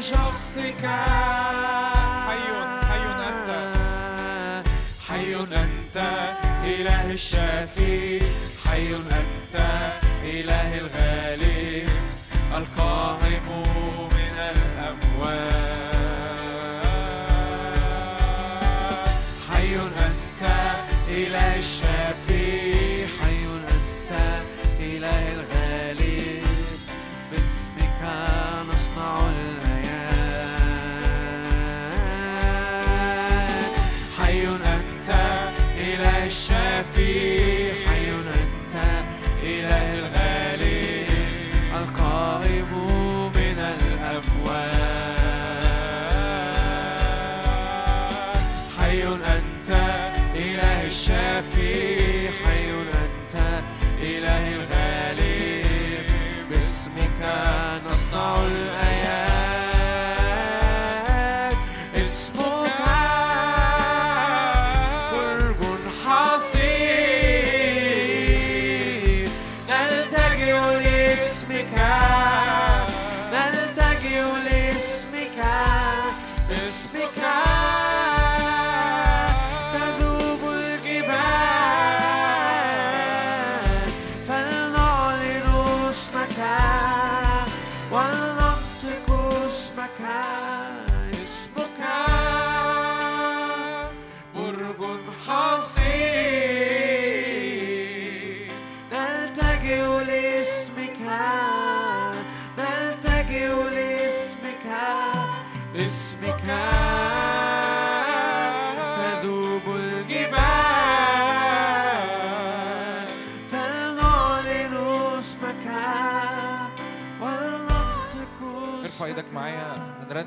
[0.00, 0.86] شخصك
[2.26, 2.46] حي
[2.88, 3.50] حي أنت.
[5.08, 5.96] حي أنت
[6.64, 8.22] إله الشافي
[8.68, 9.56] حي أنت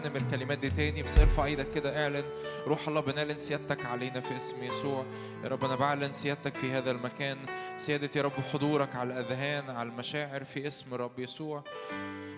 [0.04, 2.24] هنرنم الكلمات دي تاني بس ارفع إيدك كده اعلن.
[2.68, 5.06] روح الله بنعلن سيادتك علينا في اسم يسوع.
[5.44, 7.38] يا رب أنا بعلن سيادتك في هذا المكان.
[7.78, 11.64] سيادة يا رب حضورك على الأذهان على المشاعر في اسم رب يسوع.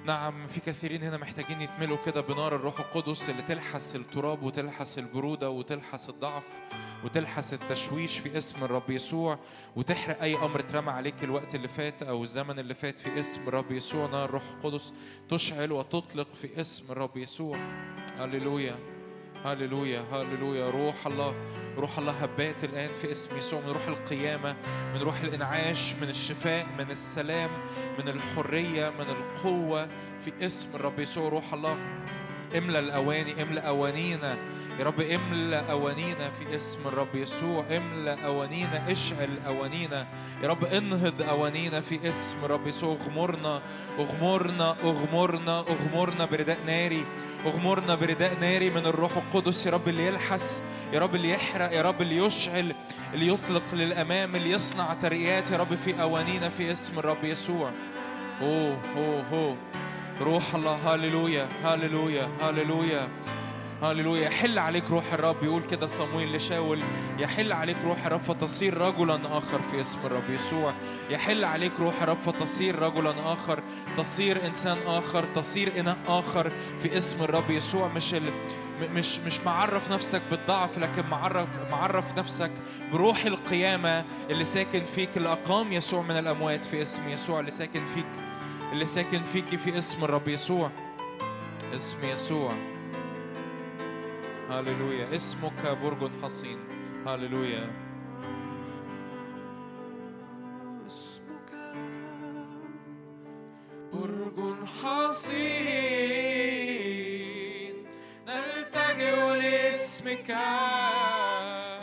[0.06, 5.49] نعم في كثيرين هنا محتاجين يتملوا كده بنار الروح القدس اللي تلحس التراب وتلحس البرودة
[5.49, 6.47] وتلحس الضعف
[7.03, 9.39] وتلحس التشويش في اسم الرب يسوع
[9.76, 13.72] وتحرق أي أمر اترمى عليك الوقت اللي فات أو الزمن اللي فات في اسم الرب
[13.72, 14.10] يسوع.
[14.10, 14.93] نار الروح القدس
[15.30, 17.58] تشعل وتطلق في اسم الرب يسوع.
[18.18, 18.94] هللويا.
[19.45, 20.69] هللويا هللويا.
[20.69, 21.35] روح الله
[21.77, 24.55] روح الله هبات الآن في اسم يسوع من روح القيامة
[24.93, 27.49] من روح الإنعاش من الشفاء من السلام
[27.99, 29.87] من الحرية من القوة
[30.21, 31.29] في اسم الرب يسوع.
[31.29, 31.77] روح الله.
[32.58, 34.38] املى الأواني املى أوانينا
[34.80, 37.66] يا رب املى أوانينا في اسم الرب يسوع.
[37.72, 40.08] املى أوانينا اشعل أوانينا
[40.43, 42.97] يا رب انهض أوانينا في اسم الرب يسوع.
[43.01, 43.62] اغمرنا
[43.99, 47.06] اغمرنا اغمرنا اغمرنا برداء ناري.
[47.45, 49.66] اغمرنا برداء ناري من الروح القدس.
[49.66, 50.62] يا رب اللي يلحس
[50.93, 52.76] يا رب اللي يحرق يا رب اللي يشعل
[53.14, 55.51] اللي يطلق للأمام اللي يصنع ترقيات.
[55.51, 57.72] يا رب في أوانينا في اسم الرب يسوع.
[58.41, 59.58] أوه أوه أوه.
[60.22, 63.07] روح الله هاليلويا هاليلويا هاليلويا
[63.84, 64.28] هاليلويا.
[64.28, 65.43] يحل عليك روح الرب.
[65.43, 66.84] يقول كده صمويل لشاول
[67.20, 70.74] يحل عليك روح الرب فتصير رجلا آخر في اسم الرب يسوع.
[71.09, 73.63] يحل عليك روح الرب فتصير رجلا آخر.
[73.97, 76.51] تصير إنسان آخر تصير إناء آخر
[76.82, 77.88] في اسم الرب يسوع.
[77.88, 78.34] مش ال...
[78.93, 82.51] مش مش معرف نفسك بالضعف لكن معرف معرف نفسك
[82.91, 87.86] بروح القيامة اللي ساكن فيك اللي أقام يسوع من الأموات في اسم يسوع اللي ساكن
[87.86, 88.05] فيك
[88.72, 90.72] اللي ساكن فيكي في اسم الرب يسوع.
[91.74, 92.53] اسم يسوع.
[94.49, 95.16] هللويا.
[95.16, 96.59] اسمك برج حصين.
[97.07, 97.72] هللويا.
[100.88, 101.51] اسمك
[103.93, 105.76] برج حصين.
[108.28, 110.36] نلتجئ لاسمك.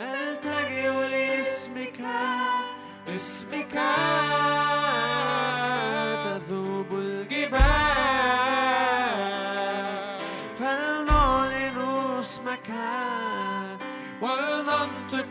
[0.01, 2.01] نلتجئ لاسمك.
[3.07, 3.77] اسمك.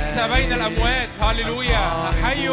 [0.09, 1.09] ليس بين الأموات.
[1.21, 2.11] هللويا.
[2.23, 2.49] حي.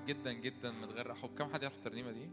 [0.00, 2.28] محبوب جدا جدا متغرق حب كم حد يعرف الترنيمة دي؟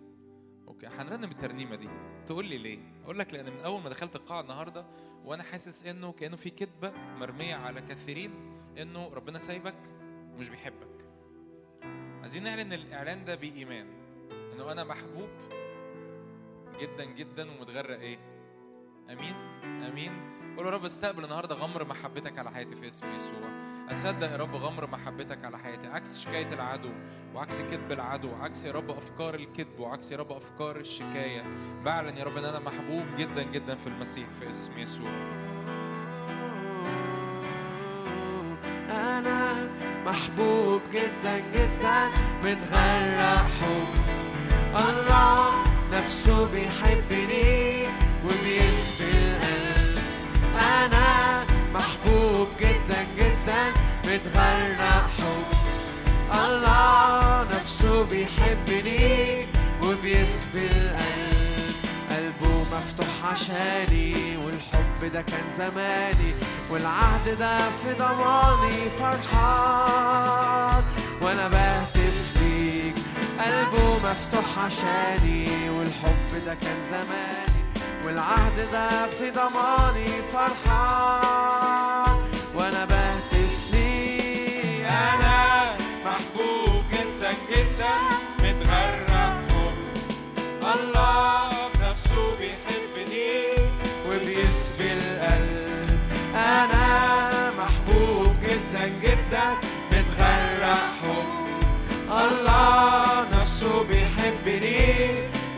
[0.68, 1.90] أوكي هنرنم الترنيمة دي.
[2.26, 4.86] تقول لي ليه؟ أقول لك لأن من أول ما دخلت القاعة النهارده
[5.26, 8.32] وأنا حاسس إنه كأنه في كذبه مرمية على كثيرين
[8.78, 9.76] إنه ربنا سايبك
[10.36, 11.06] ومش بيحبك.
[12.22, 13.88] عايزين نعلن الإعلان ده بإيمان
[14.54, 15.30] إنه أنا محبوب
[16.82, 18.18] جدا جدا ومتغرق إيه؟
[19.10, 19.36] آمين
[19.92, 20.12] آمين.
[20.58, 23.50] قول يا رب استقبل النهارده غمر محبتك على حياتي في اسم يسوع.
[23.92, 25.88] أصدق يا رب غمر محبتك على حياتي.
[25.88, 26.90] عكس شكاية العدو
[27.36, 31.44] وعكس كذب العدو عكس يا رب أفكار الكذب وعكس يا رب أفكار الشكاية.
[31.86, 35.12] بعلن يا رب إن أنا محبوب جدا جدا في المسيح في اسم يسوع.
[38.90, 39.70] أنا
[40.06, 42.10] محبوب جدا جدا
[42.44, 43.88] متغرق حب.
[44.76, 47.87] الله نفسه بيحبني.
[48.28, 49.98] وبيسبي القلب
[50.60, 53.74] أنا محبوب جدا جدا
[54.06, 55.58] متغرق حب
[56.34, 59.46] الله نفسه بيحبني
[59.84, 61.76] وبيسبي القلب
[62.12, 66.32] قلبه مفتوح عشاني والحب ده كان زماني
[66.72, 70.84] والعهد ده في ضماني فرحان
[71.22, 72.96] وأنا بهتف ليك
[73.40, 77.57] قلبه مفتوح عشاني والحب ده كان زماني
[78.08, 82.18] والعهد ده في ضماني فرحان
[82.56, 87.94] وأنا بهتف ليك أنا محبوب جدا جدا
[88.40, 89.78] متغرق حب
[90.76, 91.50] الله
[91.82, 93.32] نفسه بيحبني
[94.08, 96.00] وبيسبي القلب.
[96.36, 96.86] أنا
[97.60, 99.46] محبوب جدا جدا
[99.92, 101.32] متغرق حب
[102.10, 104.86] الله نفسه بيحبني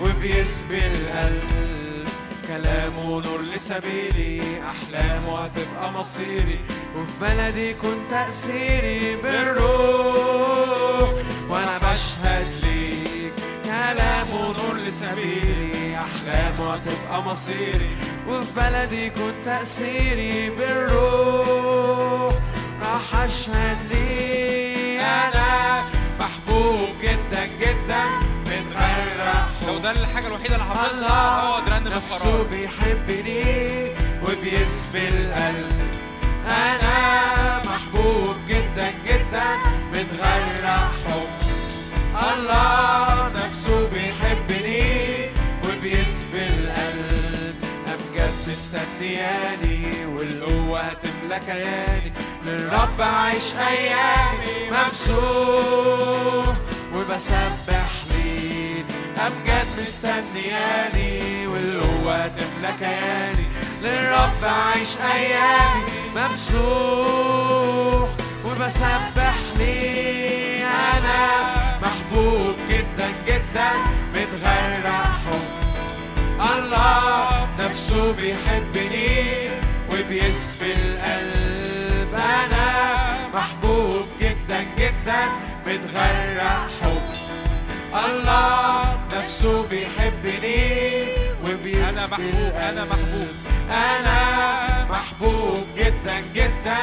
[0.01, 1.58] وبيسبي القلب.
[3.09, 6.59] نور لسبيلي أحلامه هتبقى مصيري.
[6.95, 11.09] وفي بلدي كنت تأثيري بالروح
[11.49, 13.33] وأنا بشهد ليك.
[13.65, 17.89] كلامه نور لسبيلي أحلامه هتبقى مصيري.
[18.27, 22.33] وفي بلدي كنت تأثيري بالروح
[22.81, 24.99] راح أشهد ليك.
[24.99, 25.83] أنا
[26.19, 26.88] محبوب.
[29.79, 31.39] جدا جدا متغرق لو حب ده ده الحاجة الوحيدة اللي حافظها.
[31.41, 35.91] هو ترنم نفسه القرار بيحبني وبيسبي القلب.
[36.45, 39.57] أنا محبوب جدا جدا
[39.93, 41.29] متغرق حب.
[42.33, 45.29] الله نفسه بيحبني
[45.65, 47.55] وبيسبي القلب.
[47.87, 52.11] امجاد مستنياني والقوة هتملى كياني
[52.45, 56.55] للرب عايش ايامي ممسوح
[56.93, 58.68] وبسبح ليه.
[59.27, 63.45] امجاد مستنياني والقوة تملى كياني
[63.83, 65.83] للرب عايش أيامي
[66.15, 68.09] ممسوح
[68.45, 71.21] وبسبح ليه أنا
[71.81, 73.69] محبوب جدا جدا
[74.15, 75.47] متغرق حب
[76.41, 79.49] الله نفسه بيحبني
[79.91, 82.13] وبيسبي القلب.
[82.13, 82.67] أنا
[83.33, 85.21] محبوب جدا جدا
[85.67, 87.18] متغرق حب
[87.95, 91.07] الله نفسه بيحبني
[91.41, 93.27] وبيسبي أنا محبوب أنا محبوب.
[93.69, 94.19] أنا
[94.89, 96.77] محبوب جدا جدا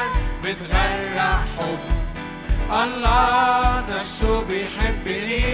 [0.45, 1.79] متغرق حب.
[2.71, 5.45] الله نفسه بيحبني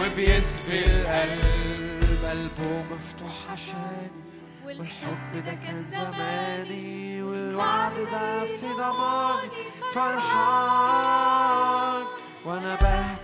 [0.00, 2.00] وبيسبي القلب.
[2.30, 4.10] قلبه مفتوح عشاني
[4.64, 9.50] والحب ده كان زماني والوعد ده في ضماني.
[9.94, 11.24] فرحان
[12.44, 13.14] وأنا ليه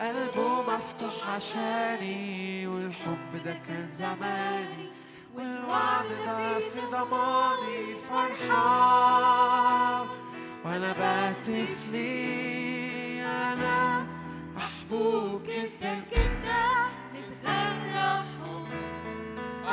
[0.00, 4.88] قلبه مفتوح عشاني والحب ده كان زماني
[5.34, 10.06] والوعد ده في ضماني فرحان.
[10.64, 13.22] وأنا بهتف ليه
[13.52, 14.06] أنا
[14.56, 16.64] محبوب جدا جدا
[17.14, 18.68] متغرق حب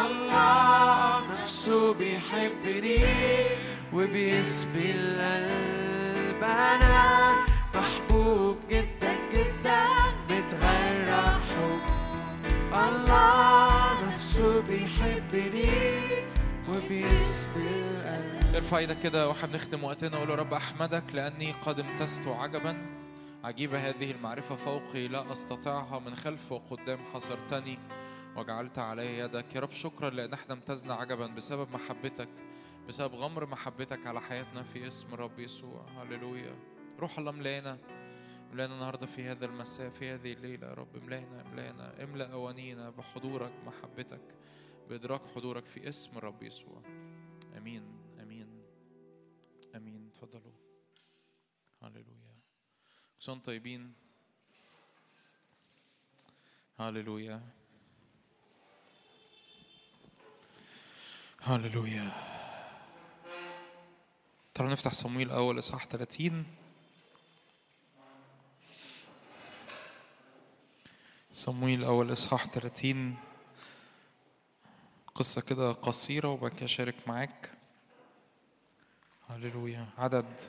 [0.06, 3.06] الله نفسه بيحبني
[3.94, 7.34] وبيسبي القلب أنا
[7.76, 8.95] محبوب جدا.
[14.68, 15.98] بيحبني
[16.68, 17.06] القلب
[18.56, 22.78] ارفع إيدك كده وإحنا بنختم وقتنا وقول رب أحمدك لأني قد امتزت عجبا.
[23.44, 27.80] عجيبة هذه المعرفة فوقي لا أستطيعها من خلف وقدام حصرتني
[28.36, 29.56] وجعلت علي يدك.
[29.56, 32.30] يا رب شكرا لأن إحنا امتزنا عجبا بسبب محبتك
[32.88, 35.86] بسبب غمر محبتك على حياتنا في اسم الرب يسوع.
[36.02, 36.56] هللويا.
[37.00, 37.78] روح الله ملانا
[38.56, 41.04] ملانا النهارده في هذا المساء في هذه الليلة يا رب.
[41.04, 44.36] ملانا ملانا املأ أوانينا بحضورك محبتك.
[44.90, 46.82] بإدراك حضورك في اسم الرب يسوع.
[47.58, 47.84] آمين
[48.22, 48.64] آمين
[49.76, 50.12] آمين.
[50.12, 50.52] تفضلوا.
[51.84, 52.36] هللويا.
[53.26, 53.94] كل طيبين؟
[56.80, 57.42] هللويا.
[61.42, 62.12] هللويا.
[64.54, 66.65] تعالوا نفتح صمويل أول إصحاح 30
[71.36, 73.18] صمويل أول إصحاح 30
[75.16, 77.52] قصة كده قصيرة وبعد كده أشارك معاك.
[79.30, 79.88] هللويا.
[79.98, 80.42] عدد.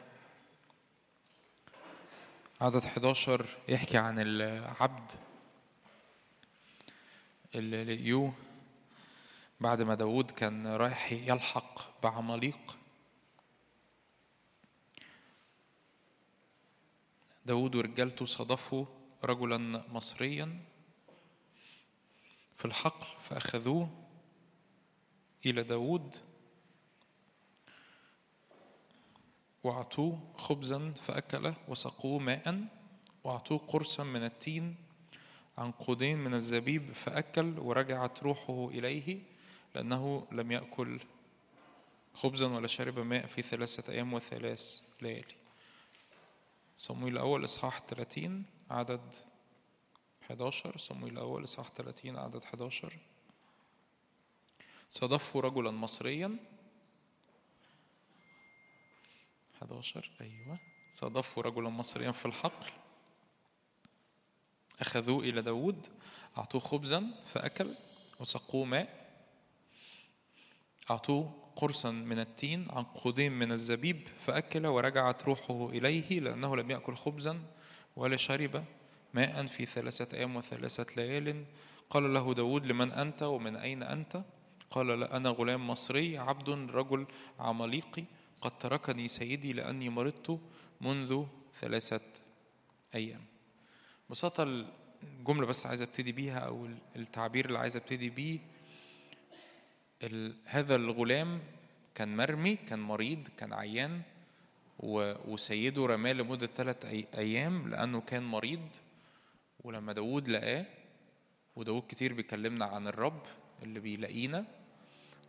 [2.61, 5.13] عدد 11 يحكي عن العبد
[7.55, 8.33] اللي لقيوه
[9.61, 12.77] بعد ما داود كان رايح يلحق بعماليق.
[17.47, 18.87] داود ورجالته صادفوا
[19.25, 20.76] رجلا مصريا.
[22.57, 23.89] في الحقل فأخذوه
[25.47, 26.17] إلى داود
[29.65, 32.65] وأعطوه خبزا فأكله وسقوه ماء
[33.25, 34.77] وأعطوه قرصا من التين
[35.59, 39.19] عنقودين من الزبيب فأكل ورجعت روحه إليه
[39.75, 41.01] لأنه لم يأكل
[42.15, 45.35] خبزا ولا شرب ماء في ثلاثة أيام وثلاث ليالي.
[46.79, 49.15] صمويل الأول إصحاح 30 عدد
[50.27, 52.99] 11 صمويل الأول إصحاح 30 عدد 11
[54.91, 56.37] صادفوا رجلا مصريا.
[59.63, 60.59] 11 أيوة.
[60.91, 62.71] صادفوا رجلا مصريا في الحقل.
[64.81, 65.89] أخذوه إلى داود
[66.39, 67.75] أعطوه خبزا فأكل.
[68.21, 69.07] وسقوه ماء.
[70.91, 74.67] أعطوه قرصا من التين عنقودين من الزبيب فأكل.
[74.67, 77.43] ورجعت روحه إليه لأنه لم يأكل خبزا
[77.97, 78.65] ولا شرب.
[79.17, 81.45] ماء في ثلاثة أيام وثلاثة ليال.
[81.91, 84.23] قال له داود لمن أنت ومن أين أنت؟
[84.71, 87.07] قال لا أنا غلام مصري عبد رجل
[87.41, 88.05] عماليقي.
[88.41, 90.41] قد تركني سيدي لأني مرضت
[90.81, 91.25] منذ
[91.61, 92.01] ثلاثة
[92.95, 93.25] أيام.
[94.09, 94.43] ببساطة
[95.03, 98.39] الجملة بس عايز أبتدي بيها أو التعبير اللي عايز أبتدي بيه.
[100.45, 101.41] هذا الغلام
[101.95, 104.03] كان مرمي كان مريض كان عيان
[105.29, 108.69] وسيده رماه لمدة ثلاث أي- أيام لأنه كان مريض.
[109.67, 110.65] ولما داود لقاه
[111.57, 113.23] وداود كتير بيكلمنا عن الرب
[113.63, 114.45] اللي بيلاقينا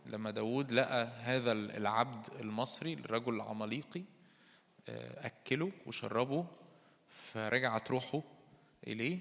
[0.06, 4.02] لما داود لقى هذا العبد المصري الرجل العماليقي
[4.88, 6.46] آه، أكله وشربه
[7.08, 8.22] فرجعت روحه
[8.86, 9.18] إليه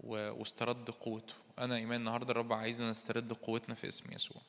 [0.00, 1.34] واسترد قوته.
[1.58, 4.42] أنا إيمان النهاردة الرب عايزنا نسترد قوتنا في اسم يسوع.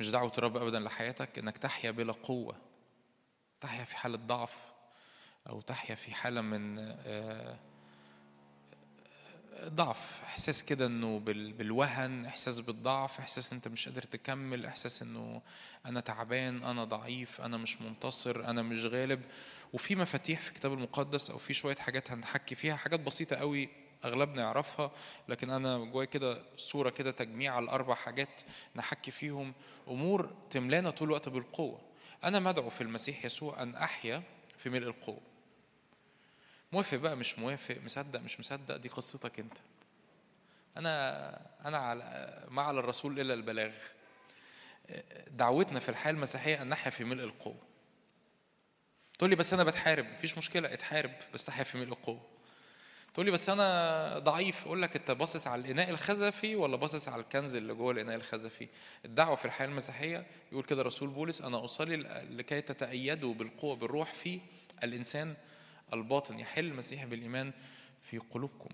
[0.00, 2.56] مش دعوة الرب أبدا لحياتك إنك تحيا بلا قوة
[3.60, 4.73] تحيا في حالة ضعف
[5.48, 7.56] أو تحيا في حالة من آه،
[9.64, 10.20] ضعف.
[10.24, 10.86] إحساس كده
[11.18, 15.42] بال- بالوهن إحساس بالضعف إحساس أنت مش قادر تكمل إحساس إنه
[15.86, 19.22] أنا تعبان أنا ضعيف أنا مش منتصر أنا مش غالب.
[19.72, 23.68] وفي مفاتيح في الكتاب المقدس أو في شوية حاجات هنحكي فيها حاجات بسيطة قوي
[24.04, 24.90] أغلبنا يعرفها.
[25.28, 28.40] لكن أنا جوايا كده صورة كده تجميع على الأربع حاجات
[28.76, 29.52] نحكي فيهم.
[29.88, 31.80] أمور تملانا طول الوقت بالقوة.
[32.24, 34.22] أنا مدعو في المسيح يسوع أن أحيا
[34.58, 35.20] في ملء القوة.
[36.74, 39.58] موافق بقى مش موافق مصدق مش مصدق دي قصتك انت.
[40.76, 43.72] أنا أنا على ما على الرسول إلا البلاغ.
[45.30, 47.62] دعوتنا في الحياة المسيحية أن نحيا في ملء القوة.
[49.18, 52.20] تقول لي بس أنا بتحارب مفيش مشكلة اتحارب بس تحيا في ملء القوة.
[53.14, 57.22] تقول لي بس أنا ضعيف أقول لك أنت باصص على الإناء الخزفي ولا باصص على
[57.22, 58.68] الكنز اللي جوه الإناء الخزفي؟
[59.04, 61.96] الدعوة في الحياة المسيحية يقول كده رسول بولس أنا أصلي
[62.30, 64.40] لكي تتأيدوا بالقوة بالروح في
[64.82, 65.34] الإنسان
[65.92, 67.52] الباطن يحل المسيح بالإيمان
[68.02, 68.68] في قلوبكم.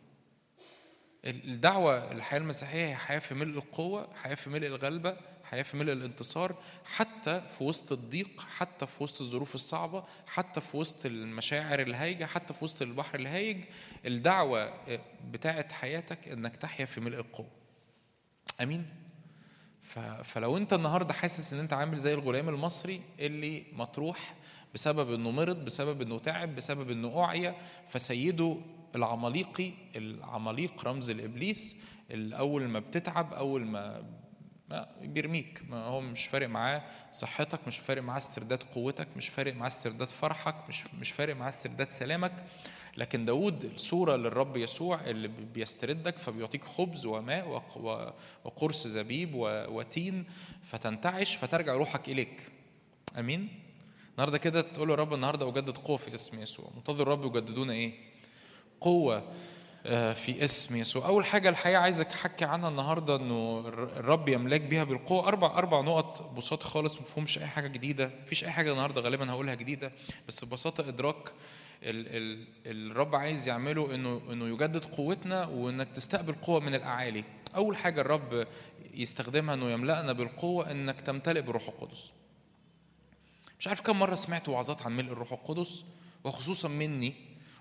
[1.25, 5.93] الدعوة الحياة المسيحية هي حياة في ملء القوة حياة في ملء الغلبة حياة في ملء
[5.93, 12.25] الانتصار حتى في وسط الضيق حتى في وسط الظروف الصعبة حتى في وسط المشاعر الهايجة
[12.25, 13.65] حتى في وسط البحر الهايج.
[14.07, 14.73] الدعوة
[15.31, 17.51] بتاعت حياتك إنك تحيا في ملء القوة.
[18.61, 18.87] آمين.
[20.25, 24.35] فلو أنت النهارده حاسس إن أنت عامل زي الغلام المصري اللي مطروح
[24.75, 27.55] بسبب انه مرض بسبب انه تعب بسبب انه اعيا
[27.89, 28.57] فسيده
[28.97, 31.77] العماليقي العماليق رمز الإبليس
[32.13, 34.05] أول ما بتتعب أول ما
[34.69, 35.63] ما بيرميك.
[35.69, 36.83] ما هو مش فارق معاه
[37.13, 41.49] صحتك مش فارق معاه استرداد قوتك مش فارق معاه استرداد فرحك مش مش فارق معاه
[41.49, 42.45] استرداد سلامك.
[42.97, 47.63] لكن داود الصورة للرب يسوع اللي بيستردك فبيعطيك خبز وماء
[48.45, 50.25] وقرص زبيب وتين
[50.63, 52.49] فتنتعش فترجع روحك إليك.
[53.19, 53.49] أمين؟
[54.21, 56.71] النهارده كده تقول له يا رب النهارده أجدد قوة في اسم يسوع.
[56.77, 57.93] منتظر الرب يجددون إيه؟
[58.81, 59.23] قوة
[59.87, 61.07] آه، في اسم يسوع.
[61.07, 65.29] أول حاجة الحقيقة عايزك أحكي عنها النهاردة إنه الر- الرب يملاك بيها بالقوة.
[65.29, 68.11] أربع أربع نقط بساطة خالص مفهومش أي حاجة جديدة.
[68.23, 69.93] مفيش أي حاجة النهاردة غالبا هقولها جديدة.
[70.29, 71.33] بس ببساطة إدراك
[71.83, 72.07] ال
[72.67, 77.25] ال الرب عايز يعمله إنه إنه يجدد قوتنا وإنك تستقبل قوة من الأعالي.
[77.57, 78.47] أول حاجة الرب
[78.95, 82.13] يستخدمها إنه يملأنا بالقوة إنك تمتلئ بالروح القدس.
[83.61, 85.85] مش عارف كم مرة سمعت وعظات عن ملء الروح القدس
[86.25, 87.15] وخصوصا مني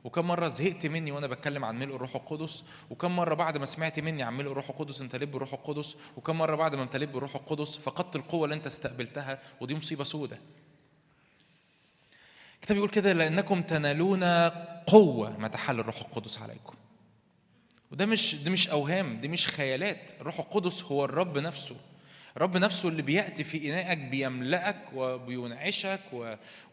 [0.03, 3.99] وكم مرة زهقت مني وأنا بتكلم عن ملء الروح القدس وكم مرة بعد ما سمعت
[3.99, 7.77] مني عن ملء الروح القدس امتليت بالروح القدس وكم مرة بعد ما امتليت بالروح القدس
[7.77, 10.39] فقدت القوة اللي أنت استقبلتها ودي مصيبة سودة.
[12.55, 14.23] الكتاب يقول كده لأنكم تنالون
[14.87, 16.75] قوة ما تحل الروح القدس عليكم.
[17.91, 20.11] وده مش دي مش أوهام دي مش خيالات.
[20.21, 21.75] الروح القدس هو الرب نفسه.
[22.39, 25.99] الرب نفسه اللي بيأتي في انائك بيملأك وبينعشك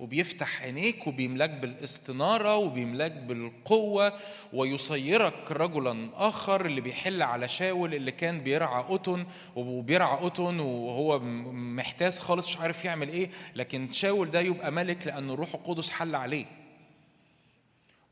[0.01, 4.12] وبيفتح عينيك وبيملأك بالاستنارة وبيملأك بالقوة
[4.52, 9.26] ويصيرك رجلا آخر اللي بيحل على شاول اللي كان بيرعى قطن
[9.56, 11.18] وبيرعى قطن وهو
[11.52, 16.14] محتاس خالص مش عارف يعمل إيه لكن شاول ده يبقى ملك لأن الروح القدس حل
[16.14, 16.44] عليه.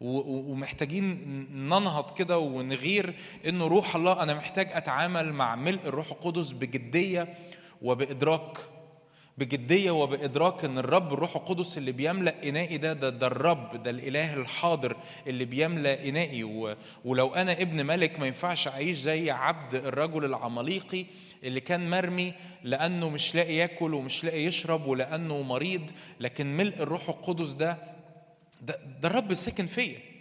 [0.04, 1.18] ومحتاجين
[1.52, 3.14] ننهض كده ونغير
[3.46, 7.34] انه روح الله أنا محتاج أتعامل مع ملء الروح القدس بجدية
[7.82, 8.58] وبإدراك
[9.38, 14.34] بجدية وبإدراك إن الرب الروح القدس اللي بيملأ إنائي ده ده, ده الرب ده الإله
[14.34, 16.44] الحاضر اللي بيملأ إنائي.
[17.04, 21.06] ولو أنا ابن ملك ما ينفعش أعيش زي عبد الرجل العماليقي
[21.44, 22.32] اللي كان مرمي
[22.62, 25.90] لأنه مش لاقي ياكل ومش لاقي يشرب ولأنه مريض
[26.20, 27.93] لكن ملء الروح القدس ده
[28.66, 30.13] ده, ده الرب الساكن فيا.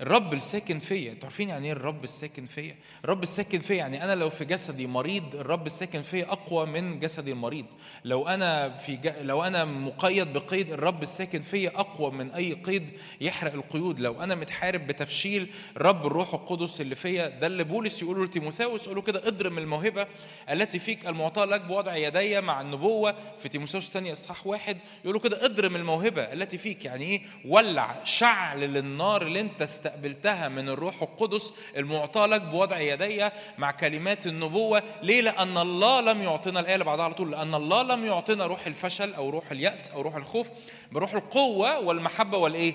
[0.00, 1.12] الرب الساكن فيا.
[1.12, 4.86] أنتوا عارفين يعني إيه الرب الساكن فيا؟ الرب الساكن فيا يعني أنا لو في جسدي
[4.86, 7.66] مريض الرب الساكن فيا أقوى من جسدي المريض.
[8.04, 9.12] لو أنا في ج...
[9.22, 14.00] لو أنا مقيد بقيد الرب الساكن فيا أقوى من أي قيد يحرق القيود.
[14.00, 15.46] لو أنا متحارب بتفشيل
[15.76, 17.28] رب الروح القدس اللي فيا.
[17.28, 20.06] ده اللي بولس يقوله لتيموثاوس يقوله كده اضرم الموهبة
[20.50, 23.14] التي فيك المعطاه لك بوضع يدي مع النبوة.
[23.38, 26.84] في تيموثاوس الثانية إصحاح واحد يقولوا كده اضرم الموهبة التي فيك.
[26.84, 33.28] يعني إيه؟ ولع شعل للنار اللي أنت استقبلتها من الروح القدس المعطاه لك بوضع يدي
[33.58, 34.82] مع كلمات النبوة.
[35.02, 37.30] ليه؟ لأن الله لم يعطينا الآية اللي بعدها على طول.
[37.30, 40.48] لأن الله لم يعطينا روح الفشل أو روح اليأس أو روح الخوف.
[40.92, 42.74] بروح القوة والمحبة والإيه؟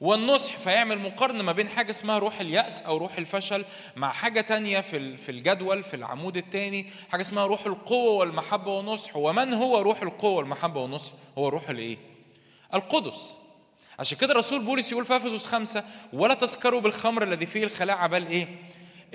[0.00, 0.56] والنصح.
[0.56, 3.64] فيعمل مقارنة ما بين حاجة اسمها روح اليأس أو روح الفشل
[3.96, 9.16] مع حاجة تانية في في الجدول في العمود الثاني حاجة اسمها روح القوة والمحبة والنصح.
[9.16, 11.98] ومن هو روح القوة والمحبة والنصح؟ هو روح الإيه؟
[12.74, 13.43] القدس.
[13.98, 18.26] عشان كده الرسول بولس يقول في إفسس خمسة ولا تسكروا بالخمر الذي فيه الخلاعة بل
[18.26, 18.48] إيه؟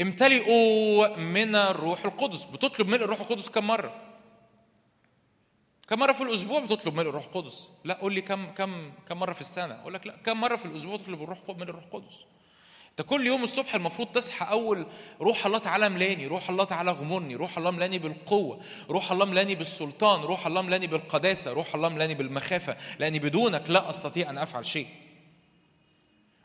[0.02, 3.96] امتلئوا من الروح القدس بتطلب ملء الروح القدس كم مرة؟
[5.88, 9.34] كم مرة في الأسبوع بتطلب ملء الروح القدس؟ لا قول لي كم كم كم مرة
[9.34, 12.26] في السنة؟ أقول لك لا كم مرة في الأسبوع تطلب الروح ملء الروح القدس؟
[13.00, 14.86] انت كل يوم الصبح المفروض تصحى أول
[15.22, 18.60] روح الله تعالى ملاني روح الله تعالى غمرني روح الله ملاني بالقوة
[18.90, 23.90] روح الله ملاني بالسلطان روح الله ملاني بالقداسة روح الله ملاني بالمخافة لأني بدونك لا
[23.90, 24.88] أستطيع أن أفعل شيء.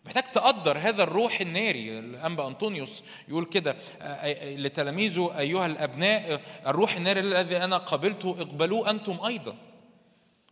[0.06, 6.70] محتاج تقدر هذا الروح الناري الأنبا أنطونيوس يقول كده آه، آه، لتلاميذه أيها الأبناء آه،
[6.70, 9.54] الروح الناري الذي أنا قبلته اقبلوه أنتم أيضا.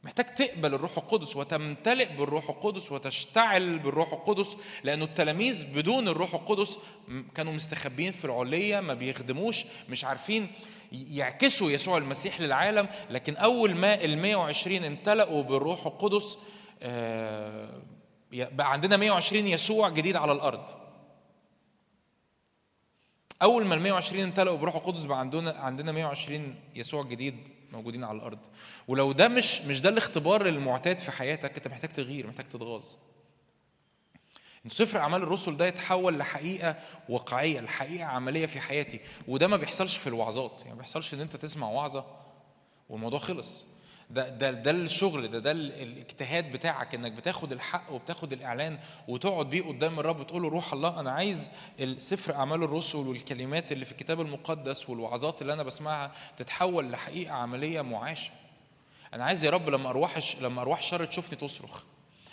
[0.04, 6.78] محتاج تقبل الروح القدس وتمتلئ بالروح القدس وتشتعل بالروح القدس لأنه التلاميذ بدون الروح القدس
[7.34, 10.52] كانوا مستخبين في العليه ما بيخدموش مش عارفين
[10.92, 12.88] يعكسوا يسوع المسيح للعالم.
[13.10, 16.38] لكن أول ما ال 120 امتلأوا بالروح القدس
[16.82, 17.82] آه،
[18.32, 20.68] بقى عندنا 120 يسوع جديد على الأرض.
[23.42, 28.16] أول ما ال 120 امتلأوا بروح القدس بقى عندنا عندنا 120 يسوع جديد موجودين على
[28.18, 28.38] الأرض.
[28.88, 32.84] ولو ده مش مش ده الاختبار المعتاد في حياتك انت محتاج تغيير محتاج تتغاظ.
[34.64, 36.76] إن سفر أعمال الرسل ده يتحول لحقيقة
[37.08, 39.00] واقعية لحقيقة عملية في حياتي.
[39.28, 40.52] وده ما بيحصلش في الوعظات.
[40.58, 42.04] يعني ما بيحصلش إن أنت تسمع وعظة
[42.88, 43.66] والموضوع خلص.
[44.12, 48.78] ده ده ده الشغل ده ده ال- الاجتهاد بتاعك إنك بتاخد الحق وبتاخد الإعلان
[49.08, 51.50] وتقعد بيه قدام الرب وتقول له روح الله أنا عايز
[51.98, 57.80] سفر أعمال الرسل والكلمات اللي في الكتاب المقدس والوعظات اللي أنا بسمعها تتحول لحقيقة عملية
[57.80, 58.30] معاشة.
[59.14, 61.82] أنا عايز يا رب لما ارواح الش- لما ارواح الشر تشوفني تصرخ.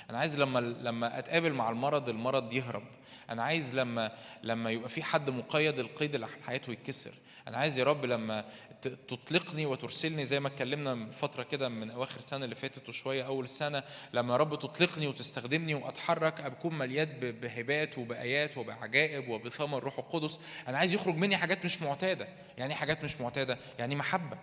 [0.10, 2.84] أنا عايز لما لما أتقابل مع المرض المرض يهرب.
[3.30, 4.11] أنا عايز لما
[4.43, 7.11] لما يبقى في حد مقيد القيد اللي حياته يتكسر
[7.47, 8.45] أنا عايز يا رب لما
[8.81, 13.43] تطلقني وترسلني زي ما اتكلمنا من فترة كده من أواخر السنة اللي فاتت وشوية أول
[13.43, 13.84] السنة
[14.14, 17.07] لما يا رب تطلقني وتستخدمني وأتحرك أكون مليان
[17.41, 20.39] بهبات وبآيات وبعجائب وبثمر روح القدس.
[20.68, 22.27] أنا عايز يخرج مني حاجات مش معتادة.
[22.57, 24.38] يعني إيه حاجات مش معتادة؟ يعني محبة.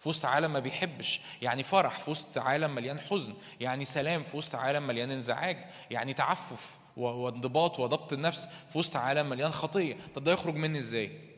[0.00, 1.20] في وسط عالم ما بيحبش.
[1.42, 3.34] يعني فرح في وسط عالم مليان حزن.
[3.60, 5.64] يعني سلام في وسط عالم مليان انزعاج.
[5.90, 9.96] يعني تعفف وانضباط وضبط النفس في وسط عالم مليان خطية.
[10.14, 11.31] طب ده يخرج مني إزاي؟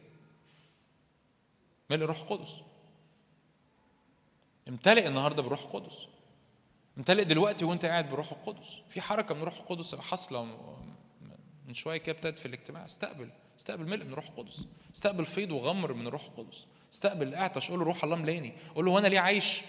[1.91, 2.61] ملء روح القدس.
[4.69, 6.07] امتلئ النهارده بروح القدس.
[6.99, 8.69] امتلئ دلوقتي وانت قاعد بروح القدس.
[8.89, 10.45] في حركة من روح القدس حاصلة
[11.67, 12.85] من شوية كده ابتدت في الاجتماع.
[12.85, 14.67] استقبل استقبل ملء من روح القدس.
[14.95, 16.67] استقبل فيض وغمر من روح القدس.
[16.93, 18.53] استقبل اعطش قول له روح الله ملاني.
[18.75, 19.63] قول له هو أنا ليه عايش؟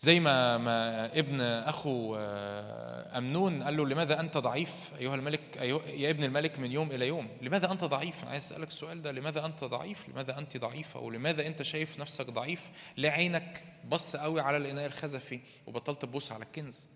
[0.00, 5.86] زي ما ما ابن أخو آه، أمنون قال له لماذا أنت ضعيف أيها الملك؟ أيها
[5.86, 9.12] يا ابن الملك من يوم إلى يوم لماذا أنت ضعيف؟ أنا عايز أسألك السؤال ده
[9.12, 14.40] لماذا أنت ضعيف؟ لماذا أنت ضعيفه ولماذا أنت شايف نفسك ضعيف؟ ليه عينك بص قوي
[14.40, 16.88] على الإناء الخزفي وبطلت تبص على الكنز.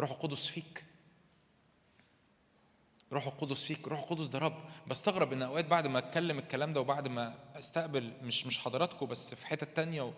[0.00, 0.84] روح القدس فيك.
[3.12, 4.64] روح القدس فيك روح القدس ده رب.
[4.86, 9.34] بستغرب إن أوقات بعد ما أتكلم الكلام ده وبعد ما أستقبل مش مش حضراتكم بس
[9.34, 10.12] في حتة تانية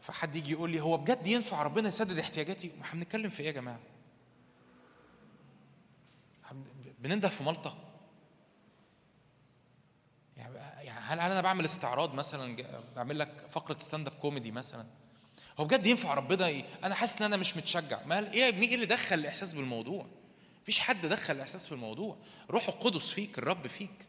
[0.00, 3.46] فحد يجي يقول لي هو بجد ينفع ربنا يسدد احتياجاتي؟ ما إحنا بنتكلم في إيه
[3.46, 3.80] يا جماعة؟
[6.98, 7.78] بننده في مالطة
[10.36, 10.54] يعني
[10.86, 12.56] يعني هل أنا بعمل استعراض مثلا؟
[12.96, 14.86] بعمل لك فقرة stand up comedy مثلا.
[15.60, 16.64] هو بجد ينفع ربنا ي...
[16.84, 18.04] أنا حاسس إن أنا مش متشجع.
[18.06, 20.06] ما إيه يا ابني؟ إيه اللي دخل الإحساس بالموضوع؟
[20.62, 22.16] مفيش حد دخل الإحساس في الموضوع.
[22.50, 24.06] روح القدس فيك الرب فيك.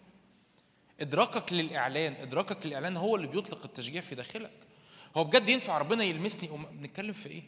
[1.01, 4.68] إدراكك للإعلان إدراكك للإعلان هو اللي بيطلق التشجيع في داخلك.
[5.17, 7.43] هو بجد ينفع ربنا يلمسني بنتكلم في إيه؟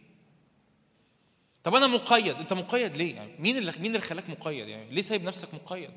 [1.63, 5.01] طب أنا مقيد أنت مقيد ليه؟ يعني مين اللي مين اللي خلاك مقيد؟ يعني ليه
[5.01, 5.91] سايب نفسك مقيد؟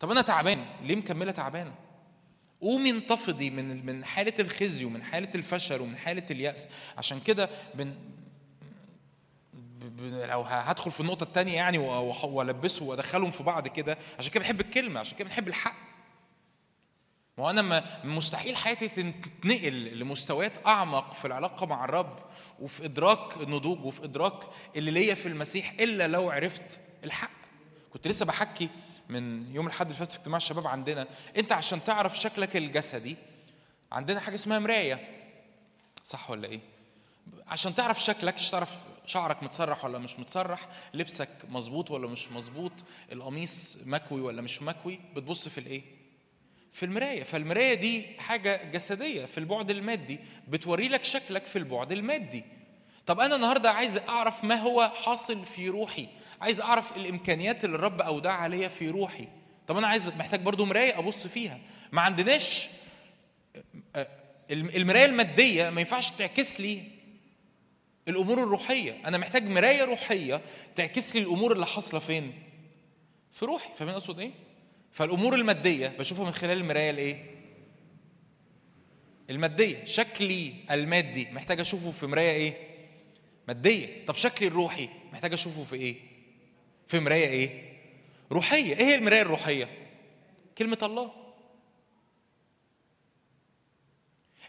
[0.00, 1.74] طب أنا تعبان ليه مكملة تعبانة؟
[2.60, 6.68] قومي انتفضي من من حالة الخزي ومن حالة الفشل ومن حالة اليأس.
[6.98, 7.94] عشان كده بن
[10.28, 11.78] لو هدخل في النقطة الثانية يعني
[12.22, 13.98] والبسه وأدخلهم في بعض كده.
[14.18, 15.91] عشان كده بحب الكلمة عشان كده بنحب الحق.
[17.38, 22.18] ما أنا مستحيل حياتي تتنقل لمستويات أعمق في العلاقة مع الرب
[22.60, 24.42] وفي إدراك النضوج وفي إدراك
[24.76, 27.30] اللي ليا في المسيح إلا لو عرفت الحق.
[27.92, 28.68] كنت لسه بحكي
[29.08, 31.06] من يوم الأحد اللي فات في اجتماع الشباب عندنا.
[31.36, 33.16] أنت عشان تعرف شكلك الجسدي
[33.92, 35.08] عندنا حاجة اسمها مراية.
[36.04, 36.60] صح ولا إيه؟
[37.46, 42.72] عشان تعرف شكلك عشان تعرف شعرك متسرح ولا مش متسرح لبسك مظبوط ولا مش مظبوط
[43.12, 46.01] القميص مكوي ولا مش مكوي بتبص في الإيه؟
[46.72, 47.22] في المراية.
[47.22, 50.18] فالمراية دي حاجة جسدية في البعد المادي
[50.48, 52.44] بتوري لك شكلك في البعد المادي.
[53.06, 56.08] طب أنا النهارده عايز أعرف ما هو حاصل في روحي.
[56.40, 59.28] عايز أعرف الإمكانيات اللي الرب أودعها عليا في روحي.
[59.66, 61.58] طب أنا عايز محتاج برضو مراية أبص فيها.
[61.92, 62.68] ما عندناش
[63.96, 64.08] آه،
[64.50, 66.82] المراية المادية ما ينفعش تعكس لي
[68.08, 68.96] الأمور الروحية.
[69.06, 70.40] أنا محتاج مراية روحية
[70.76, 72.42] تعكس لي الأمور اللي حاصلة فين؟
[73.32, 73.70] في روحي.
[73.76, 74.30] فاهمين أقصد إيه؟
[74.92, 77.24] فالأمور المادية بشوفها من خلال المراية الإيه؟
[79.30, 79.84] المادية.
[79.84, 82.56] شكلي المادي محتاج أشوفه في مراية إيه؟
[83.48, 84.06] مادية.
[84.06, 85.96] طب شكلي الروحي محتاج أشوفه في إيه؟
[86.86, 87.72] في مراية إيه؟
[88.32, 88.76] روحية.
[88.76, 89.68] إيه هي المراية الروحية؟
[90.58, 91.12] كلمة الله.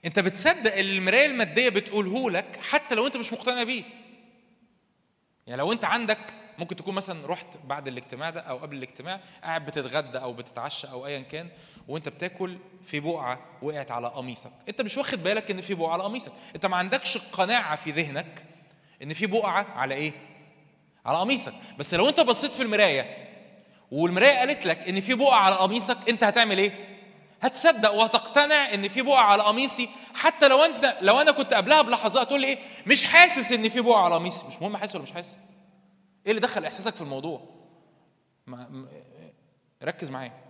[0.06, 3.84] أنت بتصدق اللي المراية المادية بتقوله لك حتى لو أنت مش مقتنع بيه.
[5.48, 9.66] يعني لو أنت عندك ممكن تكون مثلا رحت بعد الاجتماع ده أو قبل الاجتماع قاعد
[9.66, 11.50] بتتغدى أو بتتعشى أو ايا كان
[11.88, 14.52] وأنت بتاكل في بقعة وقعت على قميصك.
[14.70, 16.32] أنت مش واخد بالك إن في بقعة على قميصك.
[16.56, 18.44] أنت ما عندكش قناعة في ذهنك
[19.04, 20.12] إن في بقعة على إيه؟
[21.06, 21.54] على قميصك.
[21.80, 23.28] بس لو أنت بصيت في المراية
[23.92, 26.94] والمراية قالت لك إن في بقعة على قميصك أنت هتعمل إيه؟
[27.42, 29.90] هتصدق وهتقتنع إن في بقعة على قميصي.
[30.16, 33.82] حتى لو أنت لو أنا كنت قبلها بلحظات تقول لي إيه؟ مش حاسس إن في
[33.82, 34.44] بقعة على قميصي.
[34.50, 35.38] مش مهم حاسس ولا مش حاسس.
[36.26, 37.50] إيه اللي دخل إحساسك في الموضوع؟
[38.48, 38.88] ما
[39.84, 40.44] ركز معايا.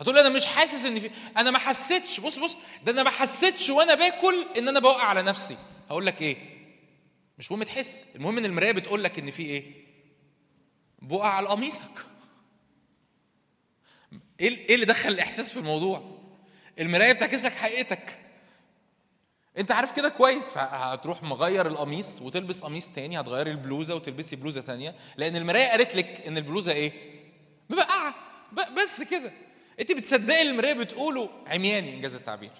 [0.00, 2.20] هتقول لي أنا مش حاسس إن في أنا ما حسيتش.
[2.20, 5.56] بص بص ده أنا ما حسيتش وأنا باكل إن أنا بوقع على نفسي.
[5.90, 6.36] هقول لك إيه؟
[7.38, 8.08] مش مهم تحس.
[8.16, 9.72] المهم إن المراية بتقول لك إن في إيه؟
[11.02, 12.06] بقع على قميصك.
[14.40, 16.18] إيه إيه اللي دخل الإحساس في الموضوع؟
[16.78, 18.18] المراية بتعكس لك حقيقتك.
[19.58, 24.94] انت عارف كده كويس فهتروح مغير القميص وتلبس قميص تاني هتغيري البلوزة وتلبسي بلوزة تانية
[25.16, 26.92] لأن المراية قالت لك إن البلوزة إيه؟
[27.70, 28.14] مبقعه
[28.52, 29.32] بس كده.
[29.80, 32.50] انت بتصدقي المراية بتقوله؟ عمياني إنجاز التعبير.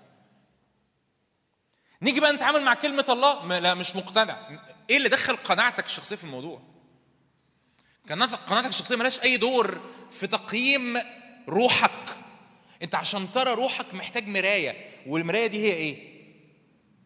[2.03, 3.59] نيجي بقى نتعامل مع كلمة الله.
[3.59, 4.61] لا مش مقتنع.
[4.91, 6.63] إيه اللي دخل قناعتك الشخصية في الموضوع؟
[8.47, 9.81] قناعتك الشخصية ملهاش أي دور
[10.11, 10.99] في تقييم
[11.49, 12.17] روحك.
[12.83, 16.08] أنت عشان ترى روحك محتاج مراية والمراية دي هي إيه؟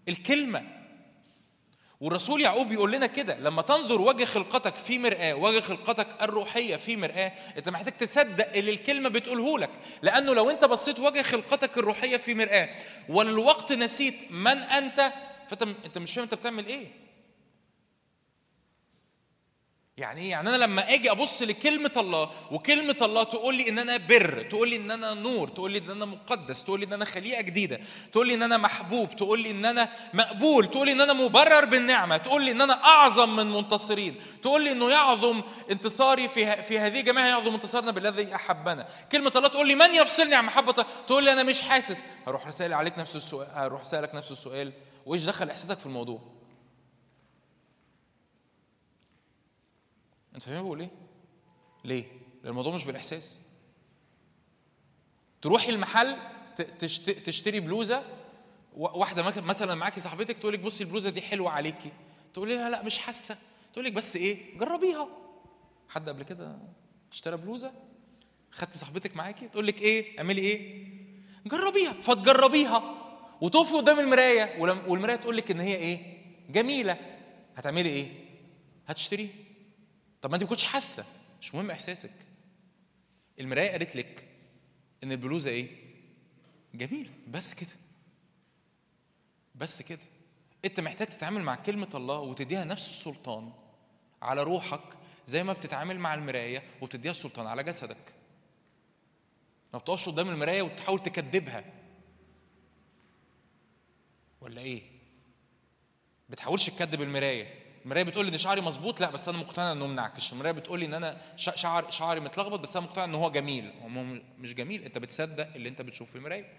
[0.08, 0.62] الكلمة.
[2.00, 6.96] والرسول يعقوب بيقول لنا كده لما تنظر وجه خلقتك في مرآة وجه خلقتك الروحية في
[6.96, 9.70] مرآة انت محتاج تصدق اللي الكلمة بتقوله لك.
[10.02, 12.68] لأنه لو انت بصيت وجه خلقتك الروحية في مرآة
[13.08, 15.12] وللوقت نسيت من أنت
[15.48, 16.86] فأنت أنت مش فاهم أنت بتعمل إيه.
[19.96, 23.96] يعني إيه؟ يعني أنا لما أجي ابص لكلمه الله وكلمه الله تقول لي ان أنا
[23.96, 27.04] بر، تقول لي ان أنا نور، تقول لي ان أنا مقدس، تقول لي ان أنا
[27.04, 27.80] خليقه جديده،
[28.12, 31.64] تقول لي ان أنا محبوب، تقول لي ان أنا مقبول، تقول لي ان أنا مبرر
[31.64, 36.78] بالنعمه، تقول لي ان أنا اعظم من منتصرين، تقول لي انه يعظم انتصاري في في
[36.78, 40.86] هذه الجماعه يعظم انتصارنا بالذي احبنا، كلمه الله تقول لي من يفصلني عن محبه الله؟
[41.06, 44.72] تقول لي أنا مش حاسس، هروح رسائل عليك نفس السؤال، هروح سالك نفس السؤال،
[45.06, 46.31] وايش دخل احساسك في الموضوع؟
[50.34, 50.90] انت فاهم بقول إيه؟
[51.84, 52.04] ليه؟
[52.42, 53.38] لأن الموضوع مش بالإحساس.
[55.42, 56.16] تروحي المحل
[57.24, 58.04] تشتري بلوزة
[58.76, 61.92] واحدة مثلا معاكي صاحبتك تقول لك بصي البلوزة دي حلوة عليكي.
[62.34, 63.36] تقولي لها لا مش حاسة.
[63.72, 65.08] تقول لك بس إيه؟ جربيها.
[65.88, 66.58] حد قبل كده
[67.12, 67.72] اشترى بلوزة؟
[68.50, 70.86] خدتي صاحبتك معاكي؟ تقول لك إيه؟ اعملي إيه؟
[71.46, 71.92] جربيها.
[71.92, 72.82] فتجربيها
[73.40, 74.60] وتقفي قدام المراية.
[74.60, 76.98] والمراية تقول لك إن هي إيه؟ جميلة.
[77.56, 78.06] هتعملي إيه؟
[78.86, 79.30] هتشتريها.
[80.22, 81.04] طب ما انت ما كنتش حاسة.
[81.40, 82.14] مش مهم إحساسك.
[83.40, 84.28] المراية قالت لك
[85.04, 85.70] إن البلوزة إيه؟
[86.74, 87.10] جميلة.
[87.28, 87.70] بس كده.
[89.54, 90.00] بس كده.
[90.64, 93.52] أنت محتاج تتعامل مع كلمة الله وتديها نفس السلطان
[94.22, 94.82] على روحك
[95.26, 98.12] زي ما بتتعامل مع المراية وبتديها السلطان على جسدك.
[99.72, 101.64] ما بتقفش قدام المراية وتحاول تكذبها.
[104.40, 104.82] ولا إيه؟
[106.28, 107.61] بتحاولش تكذب المراية.
[107.84, 110.94] المرايه بتقول إن شعري مظبوط لا بس أنا مقتنع إنه منعكش المرايه بتقول لي إن
[110.94, 113.72] أنا شعر شعري متلخبط بس أنا مقتنع إن هو جميل.
[113.82, 113.88] هو
[114.38, 114.84] مش جميل.
[114.84, 116.52] أنت بتصدق اللي أنت بتشوفه في المرايه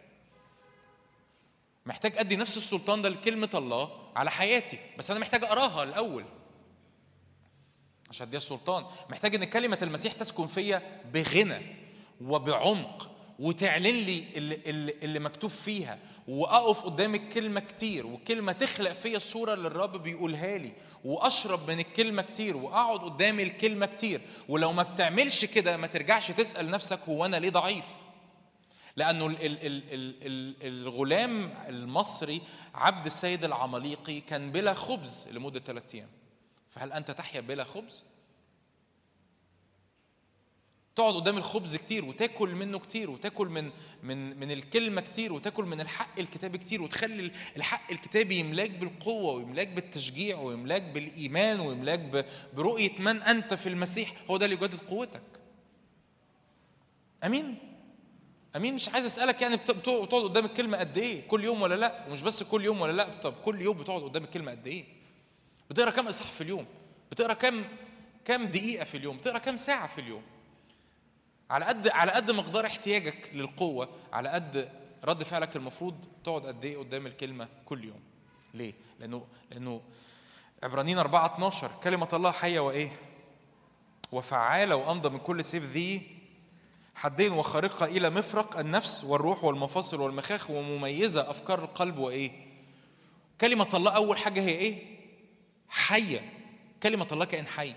[1.86, 6.26] محتاج أدي نفس السلطان ده لكلمة الله على حياتي بس أنا محتاج أقراها الأول
[8.10, 8.86] عشان أديها السلطان.
[9.10, 11.76] محتاج إن كلمة المسيح تسكن فيا بغنى
[12.22, 13.10] وبعمق
[13.40, 16.00] وتعلن لي اللي, اللي مكتوب فيها.
[16.28, 20.72] وأقف قدام الكلمة كتير والكلمة تخلق فيا الصورة اللي الرب بيقولها لي
[21.06, 24.22] وأشرب من الكلمة كتير وأقعد قدام الكلمة كتير.
[24.50, 27.86] ولو ما بتعملش كده ما ترجعش تسأل نفسك هو أنا ليه ضعيف.
[28.96, 30.56] لأنه ال- ال- ال- ال- ال-
[30.88, 32.42] الغلام المصري
[32.76, 36.10] عبد السيد العماليقي كان بلا خبز لمدة ثلاثة أيام.
[36.70, 38.04] فهل أنت تحيا بلا خبز؟
[40.96, 43.72] تقعد قدام الخبز كتير وتاكل منه كتير وتاكل من
[44.04, 49.68] من من الكلمة كتير وتاكل من الحق الكتابي كتير وتخلي الحق الكتابي يملاك بالقوة ويملاك
[49.68, 54.14] بالتشجيع ويملاك بالإيمان ويملاك برؤية من أنت في المسيح.
[54.30, 55.22] هو ده اللي يجدد قوتك.
[57.24, 57.58] أمين؟
[58.56, 61.76] أمين؟ مش عايز أسألك يعني بت- بت- بتقعد قدام الكلمة قد إيه؟ كل يوم ولا
[61.76, 64.86] لأ؟ ومش بس كل يوم ولا لأ؟ طب كل يوم بتقعد قدام الكلمة قد إيه؟
[65.70, 66.66] بتقرأ كام إصحاح في اليوم؟
[67.12, 67.66] بتقرأ كام
[68.26, 70.22] كام دقيقة في اليوم؟ بتقرأ كام ساعة في اليوم؟
[71.50, 74.70] على قد على قد مقدار احتياجك للقوة على قد
[75.04, 78.00] رد فعلك المفروض تقعد قد إيه قدام الكلمة كل يوم.
[78.54, 79.82] ليه؟ لأنه لأنه
[80.64, 83.00] عبرانيين 4 12 كلمة الله حية وإيه؟
[84.12, 86.02] وفعالة وامضى من كل سيف ذي
[86.96, 92.32] حدين وخارقة إلى مفرق النفس والروح والمفاصل والمخاخ ومميزة أفكار القلب وإيه؟
[93.42, 94.98] كلمة الله أول حاجة هي إيه؟
[95.70, 96.34] حية.
[96.84, 97.76] كلمة الله كائن حي.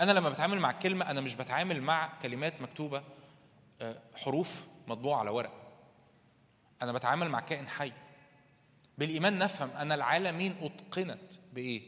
[0.00, 3.02] أنا لما بتعامل مع الكلمة أنا مش بتعامل مع كلمات مكتوبة
[3.80, 5.52] آه، حروف مطبوعة على ورق.
[6.82, 7.92] أنا بتعامل مع كائن حي.
[8.98, 11.82] بالإيمان نفهم أن العالمين أتقنت بإيه؟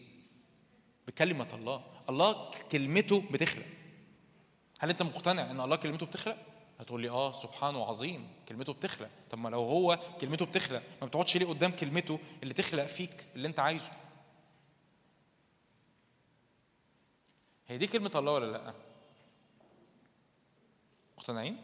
[1.08, 1.84] بكلمة الله.
[2.08, 3.66] الله كلمته بتخلق.
[4.80, 6.36] هل أنت مقتنع أن الله كلمته بتخلق؟
[6.80, 9.08] هتقول لي آه سبحانه وعظيم كلمته بتخلق.
[9.30, 13.48] طب ما لو هو كلمته بتخلق ما بتقعدش ليه قدام كلمته اللي تخلق فيك اللي
[13.48, 13.90] أنت عايزه؟
[17.70, 18.74] هي دي كلمة الله ولا لأ؟
[21.18, 21.56] مقتنعين؟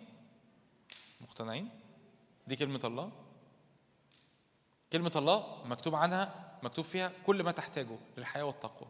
[1.20, 1.70] مقتنعين؟
[2.46, 3.12] دي كلمة الله؟
[4.92, 8.88] كلمة الله مكتوب عنها مكتوب فيها كل ما تحتاجه للحياة والتقوى.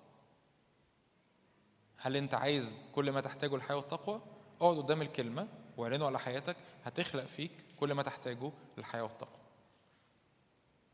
[1.97, 4.21] هل أنت عايز كل ما تحتاجه الحياة والتقوى؟
[4.61, 9.43] اقعد قدام الكلمة واعلنه على حياتك هتخلق فيك كل ما تحتاجه للحياة والتقوى.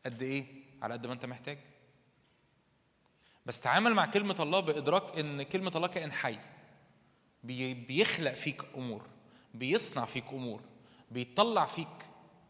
[0.04, 0.46] قد إيه؟
[0.82, 1.58] على قد ما أنت محتاج.
[3.46, 6.38] بس تعامل مع كلمة الله بإدراك إن كلمة الله كائن حي.
[7.44, 9.06] بي- بيخلق فيك أمور
[9.54, 10.60] بيصنع فيك أمور
[11.10, 11.88] بيطلع فيك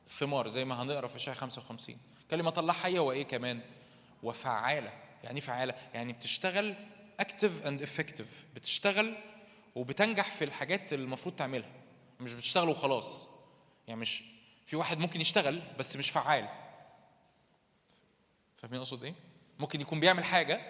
[0.09, 1.97] ثمار زي ما هنقرأ في اشعياء 55
[2.31, 3.61] كلمة الله حية وإيه كمان؟
[4.23, 4.93] وفعالة
[5.25, 6.75] يعني إيه فعالة؟ يعني بتشتغل
[7.21, 9.15] active and effective بتشتغل
[9.75, 11.71] وبتنجح في الحاجات اللي المفروض تعملها.
[12.21, 13.29] مش بتشتغل وخلاص.
[13.89, 14.23] يعني مش
[14.67, 16.49] في واحد ممكن يشتغل بس مش فعال.
[18.57, 19.15] فاهمين أقصد إيه؟
[19.59, 20.61] ممكن يكون بيعمل حاجة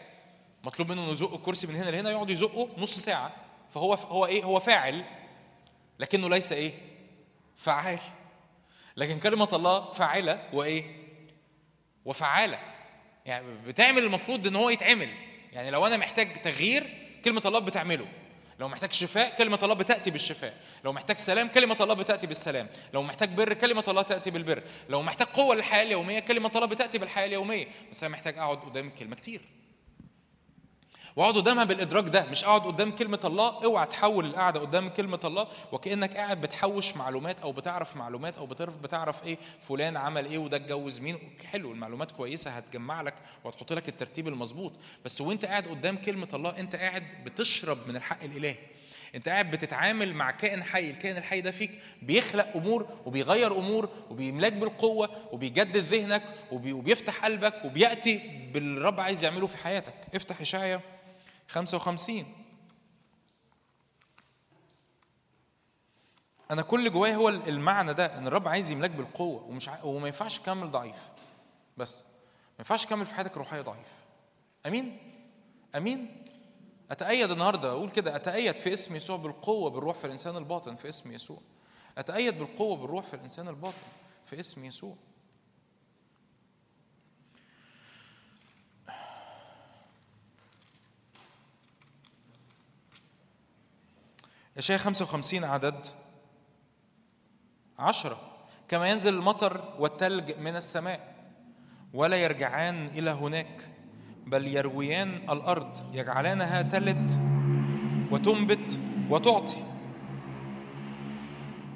[0.64, 3.32] مطلوب منه انه يزق الكرسي من هنا لهنا يقعد يزقه نص ساعة.
[3.70, 5.04] فهو هو إيه هو فاعل
[5.98, 6.72] لكنه ليس إيه
[7.56, 7.98] فعال
[8.96, 10.84] لكن كلمة الله فاعلة وايه
[12.04, 12.58] وفعالة.
[13.26, 15.08] يعني بتعمل المفروض ان هو يتعمل.
[15.52, 16.86] يعني لو أنا محتاج تغيير
[17.24, 18.08] كلمة الله بتعمله.
[18.58, 20.60] لو محتاج شفاء كلمة الله بتأتي بالشفاء.
[20.84, 22.68] لو محتاج سلام كلمة الله بتأتي بالسلام.
[22.94, 24.62] لو محتاج بر كلمة الله تأتي بالبر.
[24.88, 27.66] لو محتاج قوة للحياة اليومية كلمة الله بتأتي بالحياة اليومية.
[27.90, 29.40] بس أنا محتاج أقعد قدام الكلمة كتير.
[31.16, 35.46] واقعد قدامها بالإدراك ده مش أقعد قدام كلمة الله اوعى تحول القعدة قدام كلمة الله
[35.72, 40.56] وكأنك قاعد بتحوش معلومات أو بتعرف معلومات أو بتعرف بتعرف إيه فلان عمل إيه وده
[40.56, 41.18] اتجوز مين.
[41.52, 43.14] حلو المعلومات كويسة هتجمع لك
[43.44, 44.72] وهتحط لك الترتيب المظبوط.
[45.04, 48.56] بس وأنت قاعد قدام كلمة الله أنت قاعد بتشرب من الحق الالهي
[49.14, 51.70] أنت قاعد بتتعامل مع كائن حي الكائن الحي ده فيك
[52.02, 56.22] بيخلق أمور وبيغير أمور وبيملاك بالقوة وبيجدد ذهنك
[56.52, 58.18] وبي وبيفتح قلبك وبيأتي
[58.52, 59.94] بالرب عايز يعمله في حياتك.
[60.14, 60.80] افتح إشعيا
[61.48, 62.42] 55
[66.50, 69.70] أنا كل جوايا هو المعنى ده إن الرب عايز يملاك بالقوة ومش.
[69.84, 71.10] وما ينفعش تكمل ضعيف.
[71.76, 73.88] بس ما ينفعش تكمل في حياتك روحيه ضعيف.
[74.66, 74.98] أمين؟
[75.76, 76.24] أمين؟
[76.90, 81.12] أتأيد النهارده أقول كده أتأيد في اسم يسوع بالقوة بالروح في الإنسان الباطن في اسم
[81.12, 81.38] يسوع.
[81.98, 83.76] أتأيد بالقوة بالروح في الإنسان الباطن
[84.26, 84.96] في اسم يسوع.
[94.58, 95.86] اشعياء 55 عدد.
[97.78, 98.20] عشرة.
[98.68, 101.14] كما ينزل المطر والثلج من السماء.
[101.94, 103.68] ولا يرجعان إلى هناك
[104.26, 105.94] بل يرويان الأرض.
[105.94, 107.12] يجعلانها تلد
[108.10, 108.78] وتنبت
[109.10, 109.64] وتعطي.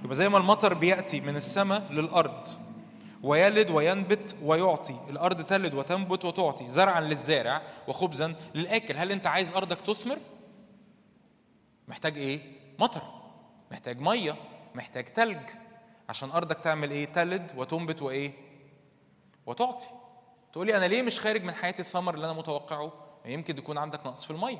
[0.05, 2.49] يبقى زي ما المطر بيأتي من السماء للأرض
[3.23, 5.01] ويلد وينبت ويعطي.
[5.11, 6.71] الأرض تلد وتنبت وتعطي.
[6.71, 8.97] زرعا للزارع وخبزا للآكل.
[8.97, 10.19] هل أنت عايز أرضك تثمر؟
[11.89, 13.03] محتاج إيه؟ مطر
[13.71, 14.37] محتاج مية
[14.75, 15.51] محتاج تلج.
[16.09, 18.33] عشان أرضك تعمل إيه؟ تلد وتنبت وإيه؟
[19.47, 19.87] وتعطي.
[20.53, 22.93] تقولي أنا ليه مش خارج من حياتي الثمر اللي أنا متوقعه؟
[23.25, 24.59] يمكن يكون عندك نقص في المية.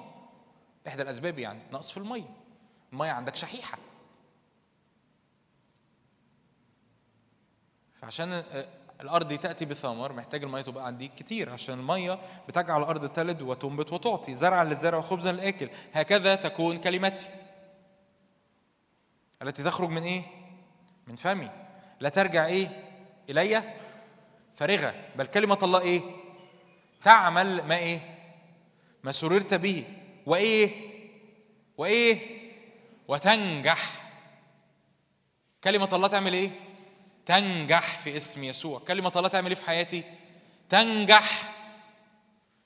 [0.89, 2.29] إحدى الأسباب يعني نقص في المية.
[2.93, 3.79] المية عندك شحيحة.
[7.95, 8.43] فعشان
[9.01, 11.51] الأرض دي تأتي بثمر محتاج المية تبقى عندي كتير.
[11.51, 12.19] عشان المية
[12.49, 14.35] بتجعل الأرض تلد وتنبت وتعطي.
[14.35, 15.71] زرعا للزرع وخبزا للآكل.
[15.93, 17.27] هكذا تكون كلمتي.
[19.43, 20.23] التي تخرج من إيه؟
[21.07, 21.51] من فمي.
[22.01, 22.85] لا ترجع إيه؟
[23.31, 23.63] إلي
[24.55, 26.01] فارغه بل كلمة الله إيه؟
[27.05, 28.01] تعمل ما إيه؟
[29.05, 29.85] ما سررت به.
[30.27, 30.71] وإيه؟
[31.77, 32.21] وإيه؟
[33.09, 34.11] وتنجح.
[35.65, 36.51] كلمة الله تعمل إيه؟
[37.27, 38.79] تنجح في اسم يسوع.
[38.79, 40.05] كلمة الله تعمل إيه في حياتي؟
[40.69, 41.53] تنجح.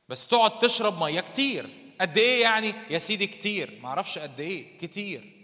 [0.08, 1.70] بس تقعد تشرب مية كتير.
[2.00, 3.78] قد إيه يعني؟ يا سيدي كتير.
[3.82, 4.78] معرفش قد إيه.
[4.78, 5.39] كتير.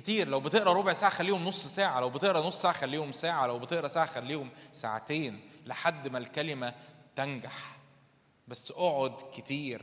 [0.00, 0.28] كتير.
[0.28, 3.88] لو بتقرأ ربع ساعة خليهم نص ساعة لو بتقرأ نص ساعة خليهم ساعة لو بتقرأ
[3.88, 6.74] ساعة خليهم ساعتين لحد ما الكلمة
[7.16, 7.78] تنجح.
[8.48, 9.82] بس اقعد كتير.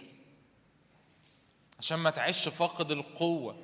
[1.79, 3.55] عشان ما تعيش فاقد القوة.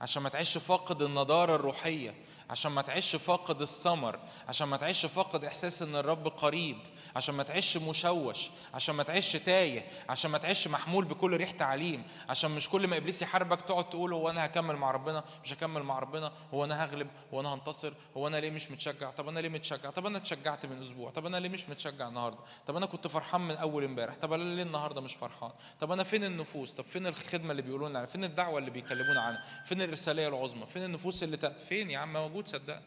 [0.00, 2.14] عشان ما تعيش فاقد النضارة الروحية.
[2.50, 4.20] عشان ما تعيش فاقد الثمر.
[4.48, 6.78] عشان ما تعيش فاقد إحساس إن الرب قريب.
[7.16, 12.02] عشان ما تعيش مشوش عشان ما تعيش تايه عشان ما تعيش محمول بكل ريح تعليم
[12.28, 15.82] عشان مش كل ما إبليس يحاربك تقعد تقول هو أنا هكمل مع ربنا مش هكمل
[15.82, 19.40] مع ربنا هو أنا هغلب هو أنا هنتصر هو أنا ليه مش متشجع؟ طب أنا
[19.40, 22.86] ليه متشجع؟ طب أنا اتشجعت من أسبوع؟ طب أنا ليه مش متشجع النهارده؟ طب أنا
[22.86, 25.50] كنت فرحان من أول إمبارح؟ طب أنا ليه النهارده مش فرحان؟
[25.80, 29.44] طب أنا فين النفوس؟ طب فين الخدمة اللي بيقولوا لنا فين الدعوة اللي بيكلمونا عنها؟
[29.64, 32.82] فين الارساليه العظمى؟ فين النفوس اللي تأتي؟ فين يا عم؟ موجود صدقني.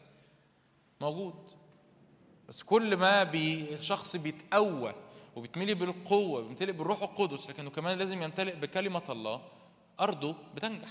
[1.00, 1.50] موجود.
[2.52, 4.94] بس كل ما بي شخص بيتقوى
[5.36, 9.42] وبيتملي بالقوة بيمتلئ بالروح القدس لكنه كمان لازم يمتلئ بكلمة الله
[10.00, 10.88] أرضه بتنجح.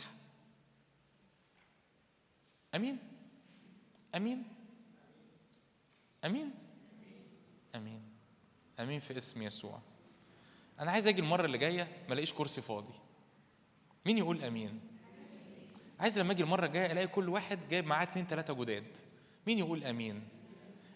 [2.76, 2.98] أمين؟
[4.16, 4.44] أمين؟
[6.26, 6.52] أمين؟
[7.76, 8.02] أمين.
[8.80, 9.80] أمين في اسم يسوع.
[10.80, 12.94] أنا عايز أجي المرة اللي جاية ما ألاقيش كرسي فاضي.
[14.06, 14.80] مين يقول أمين؟
[16.00, 18.98] عايز لما أجي المرة الجاية ألاقي كل واحد جايب معاه اتنين تلاتة جداد.
[19.48, 20.41] مين يقول أمين؟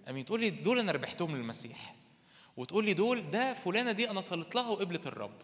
[0.09, 1.95] أمين تقول لي دول أنا ربحتهم للمسيح.
[2.57, 5.41] وتقول لي دول ده فلانة دي أنا صليت لها وقبلت الرب.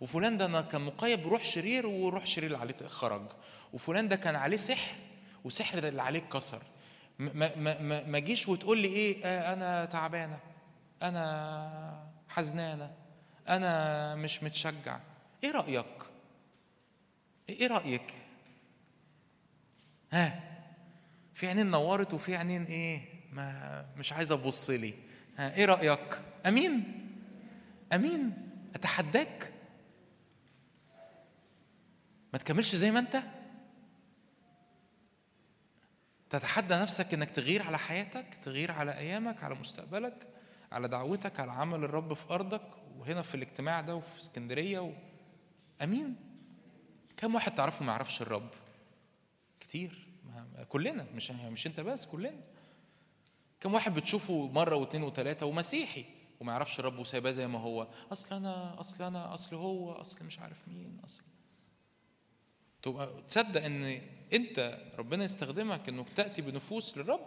[0.00, 3.22] وفلان ده أنا كان مقيد بروح شرير وروح شرير اللي عليه خرج.
[3.72, 4.96] وفلان ده كان عليه سحر
[5.44, 6.62] وسحر ده اللي عليه اتكسر.
[7.18, 10.38] ما ما ما ما جيش وتقول لي إيه آه أنا تعبانة
[11.02, 12.94] أنا حزنانة
[13.48, 15.00] أنا مش متشجع.
[15.44, 15.86] إيه رأيك؟
[17.48, 18.14] إيه رأيك؟
[20.12, 20.40] ها؟
[21.34, 24.94] في عينين نورت وفي عينين إيه؟ ما مش عايزه تبص لي.
[25.36, 27.00] ها إيه رأيك؟ أمين؟
[27.92, 29.52] أمين؟ أتحداك؟
[32.32, 33.22] ما تكملش زي ما أنت؟
[36.30, 40.28] تتحدى نفسك إنك تغير على حياتك تغير على أيامك على مستقبلك
[40.72, 44.92] على دعوتك على عمل الرب في أرضك وهنا في الاجتماع ده وفي اسكندرية و...
[45.82, 46.16] أمين؟
[47.16, 48.50] كم واحد تعرفه ما يعرفش الرب؟
[49.60, 50.08] كتير.
[50.68, 51.06] كلنا.
[51.14, 52.40] مش مش أنت بس كلنا.
[53.64, 56.04] كم واحد بتشوفه مرة واثنين وثلاثة ومسيحي
[56.40, 57.88] وما يعرفش الرب وسايباه زي ما هو.
[58.12, 61.22] أصل أنا أصل أنا أصل هو أصل مش عارف مين أصل.
[62.82, 64.00] تبقى تصدق إن
[64.32, 67.26] أنت ربنا يستخدمك إنك تأتي بنفوس للرب؟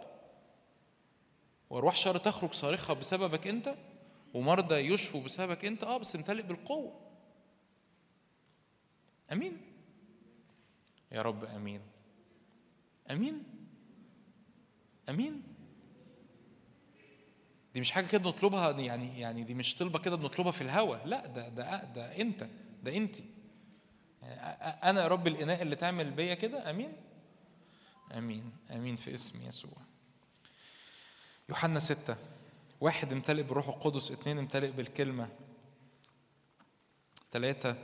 [1.70, 3.74] وأرواح شر تخرج صارخة بسببك أنت
[4.34, 7.00] ومرضى يشفوا بسببك أنت آه بس امتلئ بالقوة.
[9.32, 9.56] أمين؟
[11.12, 11.80] يا رب أمين.
[13.10, 13.44] أمين؟
[15.08, 15.42] أمين؟
[17.78, 20.96] دي مش حاجة كده بنطلبها يعني يعني دي مش طلبة كده بنطلبها في الهوا.
[21.04, 22.46] لا ده ده ده انت
[22.82, 23.16] ده انت
[24.82, 26.92] أنا يا رب الإناء اللي تعمل بيا كده أمين.
[28.16, 29.72] أمين أمين في اسم يسوع.
[31.48, 32.16] يوحنا ستة.
[32.80, 35.28] واحد امتلئ بالروح القدس اثنين امتلئ بالكلمة
[37.32, 37.76] ثلاثة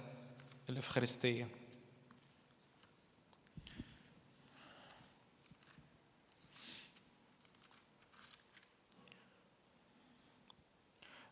[0.70, 1.48] الإفخارستية.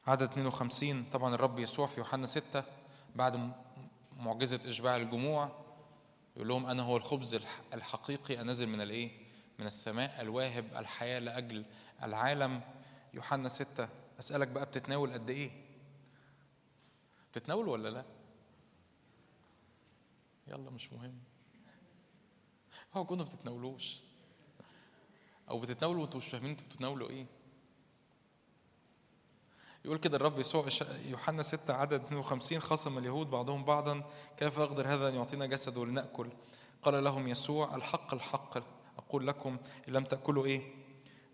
[0.06, 2.64] عدد 52 طبعا الرب يسوع في يوحنا 6
[3.16, 3.52] بعد
[4.18, 5.62] معجزة إشباع الجموع
[6.36, 9.10] يقول لهم أنا هو الخبز الح- الحقيقي النازل من الإيه؟
[9.58, 11.64] من السماء الواهب الحياة لأجل
[12.02, 12.60] العالم
[13.14, 13.88] يوحنا 6
[14.18, 15.50] أسألك بقى بتتناول قد إيه؟
[17.32, 18.04] بتتناول ولا لأ؟
[20.48, 21.18] يلا مش مهم
[22.94, 24.00] هو كنا بتتناولوش
[25.50, 27.26] أو بتتناولوا وأنتوا مش فاهمين أنتوا بتتناولوا إيه؟
[29.84, 30.66] يقول كده الرب يسوع
[31.04, 34.02] يوحنا 6 عدد 52 خصم اليهود بعضهم بعضا
[34.36, 36.28] كيف يقدر هذا أن يعطينا جسده لناكل
[36.82, 38.58] قال لهم يسوع الحق الحق
[38.98, 39.56] أقول لكم
[39.88, 40.62] إن لم تأكلوا إيه؟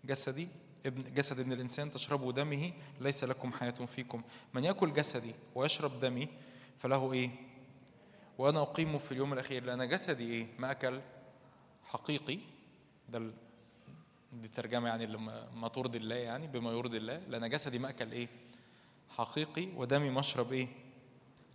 [0.05, 0.47] جسدي
[0.85, 4.21] ابن جسد ابن الإنسان تشربوا دمه ليس لكم حياة فيكم.
[4.53, 6.27] من يأكل جسدي ويشرب دمي
[6.77, 7.29] فله إيه؟
[8.37, 11.01] وأنا اقيمه في اليوم الأخير لأن جسدي إيه؟ ماكل
[11.83, 12.39] حقيقي
[13.09, 13.31] ده
[14.33, 15.07] دي ترجمة يعني
[15.55, 18.27] ما ترضي الله يعني بما يرضي الله لأن جسدي مأكل إيه؟
[19.09, 20.67] حقيقي ودمي مشرب إيه؟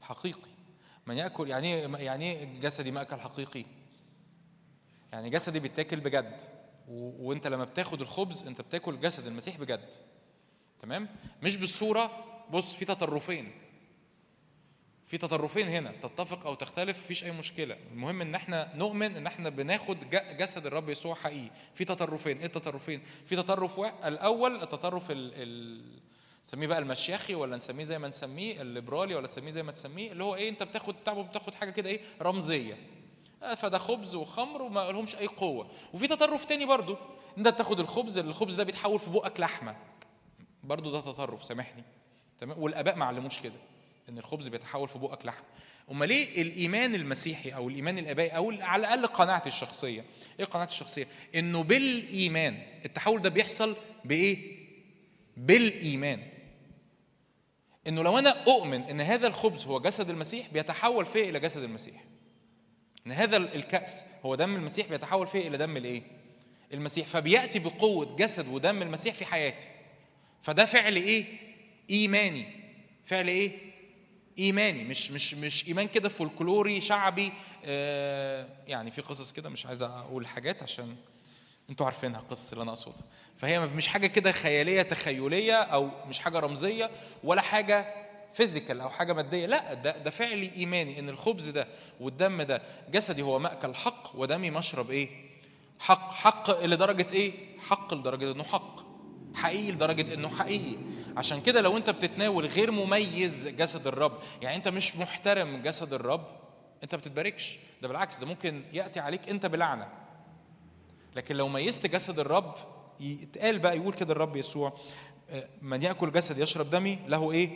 [0.03, 0.51] حقيقي
[1.07, 3.65] من يأكل يعني إيه يعني إيه جسدي مأكل حقيقي؟
[5.13, 6.43] يعني جسدي بيتاكل بجد
[6.89, 7.29] و...
[7.29, 9.89] وأنت لما بتاخد الخبز أنت بتاكل جسد المسيح بجد
[10.81, 11.09] تمام
[11.43, 12.11] مش بالصورة
[12.51, 13.53] بص في تطرفين
[15.15, 17.77] في تطرفين هنا تتفق أو تختلف مفيش أي مشكلة.
[17.93, 21.51] المهم إن إحنا نؤمن إن إحنا بناخد جسد الرب يسوع حقيقي.
[21.75, 22.39] في تطرفين.
[22.39, 26.01] إيه التطرفين؟ في تطرف الأول التطرف ال...
[26.45, 30.25] نسميه بقى المشيخي ولا نسميه زي ما نسميه الليبرالي ولا تسميه زي ما تسميه اللي
[30.25, 32.79] هو إيه أنت بتاخد تعب بتاخد حاجة كده إيه رمزية.
[33.43, 35.71] آه، فده خبز وخمر وما لهمش أي قوة.
[35.93, 36.97] وفي تطرف تاني برضو.
[37.39, 39.77] أنت بتاخد الخبز الخبز ده بيتحول في بقك لحمة.
[40.65, 41.85] برضو ده تطرف سامحني.
[42.39, 43.74] تمام؟ والأباء ما علموش كده.
[44.09, 45.43] إن الخبز بيتحول في بقك لحم.
[45.91, 50.05] أمال ليه الإيمان المسيحي أو الإيمان الآبائي أو على الأقل قناعتي الشخصية؟
[50.41, 54.57] إيه قناعتي الشخصية؟ إنه بالإيمان التحول ده بيحصل بإيه؟
[55.37, 56.23] بالإيمان.
[57.87, 62.05] إنه لو أنا أؤمن إن هذا الخبز هو جسد المسيح بيتحول فيه إلى جسد المسيح.
[63.07, 66.03] إن هذا الكأس هو دم المسيح بيتحول فيه إلى دم الإيه؟
[66.73, 67.07] المسيح.
[67.07, 69.69] فبيأتي بقوة جسد ودم المسيح في حياتي.
[70.43, 71.25] فده فعل إيه؟
[71.91, 72.47] إيماني.
[73.05, 73.53] فعل إيه؟
[74.39, 77.33] إيماني مش مش مش إيمان كده فولكلوري شعبي
[77.65, 80.97] آه يعني في قصص كده مش عايز أقول حاجات عشان
[81.71, 83.05] أنتوا عارفينها القصص اللي أنا أقصدها.
[83.37, 86.91] فهي مش حاجة كده خيالية تخيلية أو مش حاجة رمزية
[87.25, 87.95] ولا حاجة
[88.35, 91.69] فيزيكال أو حاجة مادية لا ده ده فعل إيماني إن الخبز ده
[92.01, 95.09] والدم ده جسدي هو مأكل حق ودمي مشرب إيه؟
[95.79, 96.13] حق.
[96.13, 98.94] حق لدرجة إيه؟ حق لدرجة إنه حق.
[99.35, 100.77] حقيقي لدرجة إنه حقيقي.
[101.17, 106.27] عشان كده لو أنت بتتناول غير مميز جسد الرب يعني أنت مش محترم جسد الرب
[106.93, 109.89] ما بتتباركش ده بالعكس ده ممكن يأتي عليك أنت بلعنة.
[111.17, 112.55] لكن لو ميزت جسد الرب
[113.01, 114.73] يتقال بقى يقول كده الرب يسوع
[115.31, 117.51] آه، من يأكل جسد يشرب دمي له إيه؟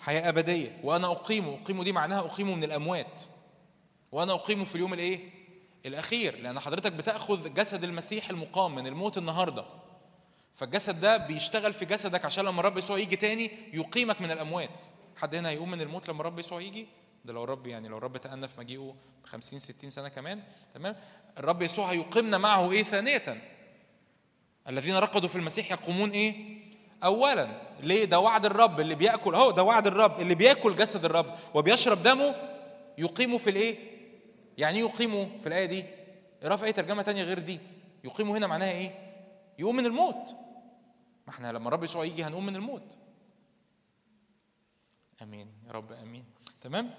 [0.00, 0.80] حياة أبدية.
[0.82, 1.58] وأنا أقيمه.
[1.64, 3.22] أقيمه دي معناها أقيمه من الأموات.
[4.12, 5.20] وأنا أقيمه في اليوم الإيه؟
[5.86, 6.38] الأخير.
[6.42, 9.64] لأن حضرتك بتأخذ جسد المسيح المقام من الموت النهارده.
[10.54, 14.86] فالجسد ده بيشتغل في جسدك عشان لما الرب يسوع يجي تاني يقيمك من الأموات.
[15.16, 16.86] حد هنا هيقوم من الموت لما الرب يسوع يجي؟
[17.24, 18.94] ده لو الرب يعني لو الرب تأنى في مجيئه
[19.24, 20.42] 50 60 سنة كمان
[20.74, 20.96] تمام؟
[21.38, 23.22] الرب يسوع هيقيمنا معه إيه ثانية؟
[24.68, 26.34] الذين رقدوا في المسيح يقومون إيه؟
[27.04, 27.48] اولا
[27.80, 32.02] ليه؟ ده وعد الرب اللي بيأكل أهو ده وعد الرب اللي بيأكل جسد الرب وبيشرب
[32.02, 32.34] دمه
[32.98, 33.76] يقيمه في الإيه؟
[34.58, 35.84] يعني إيه يقيمه في الآية دي؟
[36.42, 37.60] اقرا في اي ترجمة تانية غير دي.
[38.04, 38.90] يقيمه هنا معناها إيه؟
[39.58, 40.34] يقوم من الموت.
[41.26, 42.98] ما إحنا لما الرب يسوع يجي هنقوم من الموت.
[45.22, 45.48] آمين.
[45.66, 46.24] يا رب آمين.
[46.60, 46.94] تمام؟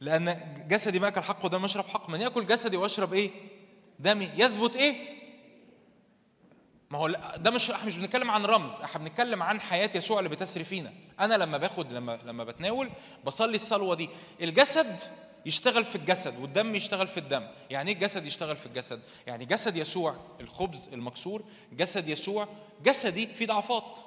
[0.00, 2.10] لأن جسدي ماكل حق ودم مشرب حق.
[2.10, 3.30] من يأكل جسدي واشرب إيه؟
[3.98, 4.30] دمي.
[4.36, 5.20] يثبت إيه؟
[6.90, 8.80] ما هو ده مش إحنا مش بنتكلم عن رمز.
[8.80, 10.92] إحنا بنتكلم عن حياة يسوع اللي بتسري فينا.
[11.20, 12.90] أنا لما باخد لما لما بتناول
[13.24, 14.08] بصلي الصلوة دي.
[14.40, 15.00] الجسد
[15.46, 17.46] يشتغل في الجسد والدم يشتغل في الدم.
[17.70, 22.48] يعني إيه الجسد يشتغل في الجسد؟ يعني جسد يسوع الخبز المكسور جسد يسوع
[22.84, 23.98] جسدي فيه ضعفات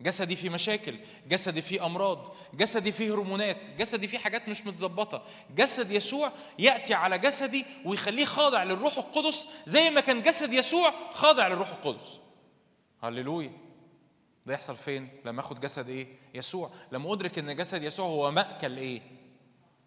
[0.00, 0.94] جسدي فيه مشاكل
[1.28, 5.22] جسدي فيه أمراض جسدي فيه هرمونات جسدي فيه حاجات مش متظبطة.
[5.56, 11.48] جسد يسوع يأتي على جسدي ويخليه خاضع للروح القدس زي ما كان جسد يسوع خاضع
[11.48, 12.18] للروح القدس.
[13.02, 13.52] هللويا.
[14.46, 16.70] ده يحصل فين؟ لما آخد جسد إيه؟ يسوع.
[16.92, 19.00] لما أدرك إن جسد يسوع هو مأكل إيه؟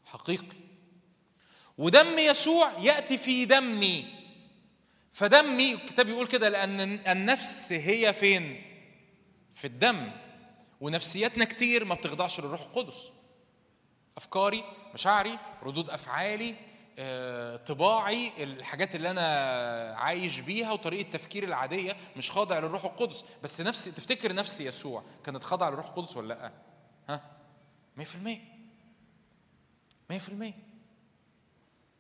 [0.06, 0.63] حقيقي.
[1.78, 4.06] ودم يسوع يأتي في دمي.
[5.12, 8.64] فدمي الكتاب يقول كده لأن النفس هي فين؟
[9.54, 10.12] في الدم.
[10.82, 13.10] ونفسياتنا كتير ما بتخضعش للروح القدس.
[14.18, 14.64] أفكاري
[14.94, 16.56] مشاعري ردود أفعالي
[17.00, 19.28] آه، طباعي الحاجات اللي أنا
[19.98, 23.24] عايش بيها وطريقة تفكيري العادية مش خاضع للروح القدس.
[23.44, 26.52] بس نفسي تفتكر نفسي يسوع كانت خاضعة للروح القدس ولا لأ؟
[27.10, 27.22] ها؟
[27.98, 28.04] 100%
[30.10, 30.73] 100%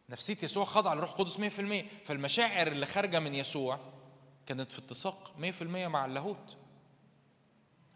[0.10, 3.80] نفسية يسوع خاضعة للروح القدس 100% فالمشاعر اللي خارجة من يسوع
[4.46, 6.58] كانت في اتساق 100% مع اللاهوت.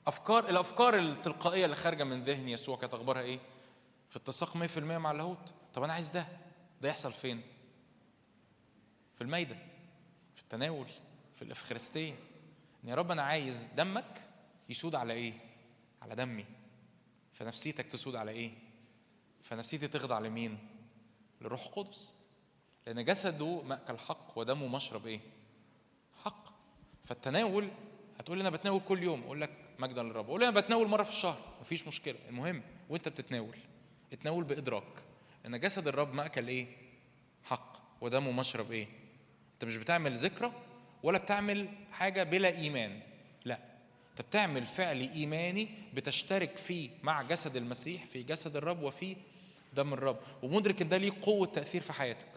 [0.07, 3.39] افكار الأفكار التلقائية اللي خارجة من ذهن يسوع كانت أخبارها إيه؟
[4.09, 5.53] في اتساق 100% مع اللاهوت.
[5.73, 6.27] طب أنا عايز ده.
[6.81, 7.41] ده يحصل فين؟
[9.13, 9.55] في المايده
[10.35, 10.87] في التناول
[11.35, 12.15] في الإفخارستية.
[12.83, 14.21] إن يا رب أنا عايز دمك
[14.69, 15.33] يسود على إيه؟
[16.01, 16.45] على دمي.
[17.33, 18.51] فنفسيتك تسود على إيه؟
[19.43, 20.57] فنفسيتي تخضع لمين؟
[21.41, 22.13] للروح القدس.
[22.87, 25.19] لأن جسده مأكل حق ودمه مشرب إيه؟
[26.23, 26.47] حق.
[27.05, 27.67] فالتناول
[28.19, 29.49] هتقول أنا بتناول كل يوم أقول لك
[29.79, 32.15] مجدا للرب أقول لي أنا بتناول مرة في الشهر مفيش مشكلة.
[32.29, 33.57] المهم وأنت بتتناول.
[34.13, 35.03] اتناول بإدراك
[35.45, 36.67] إن جسد الرب مأكل إيه؟
[37.43, 38.87] حق ودمه مشرب إيه؟
[39.53, 40.51] أنت مش بتعمل ذكرى
[41.03, 42.99] ولا بتعمل حاجة بلا إيمان.
[43.45, 43.59] لا
[44.11, 49.15] أنت بتعمل فعل إيماني بتشترك فيه مع جسد المسيح في جسد الرب وفي
[49.77, 50.17] دم الرب.
[50.43, 52.27] ومدرك إن ده ليه قوة تأثير في حياتك.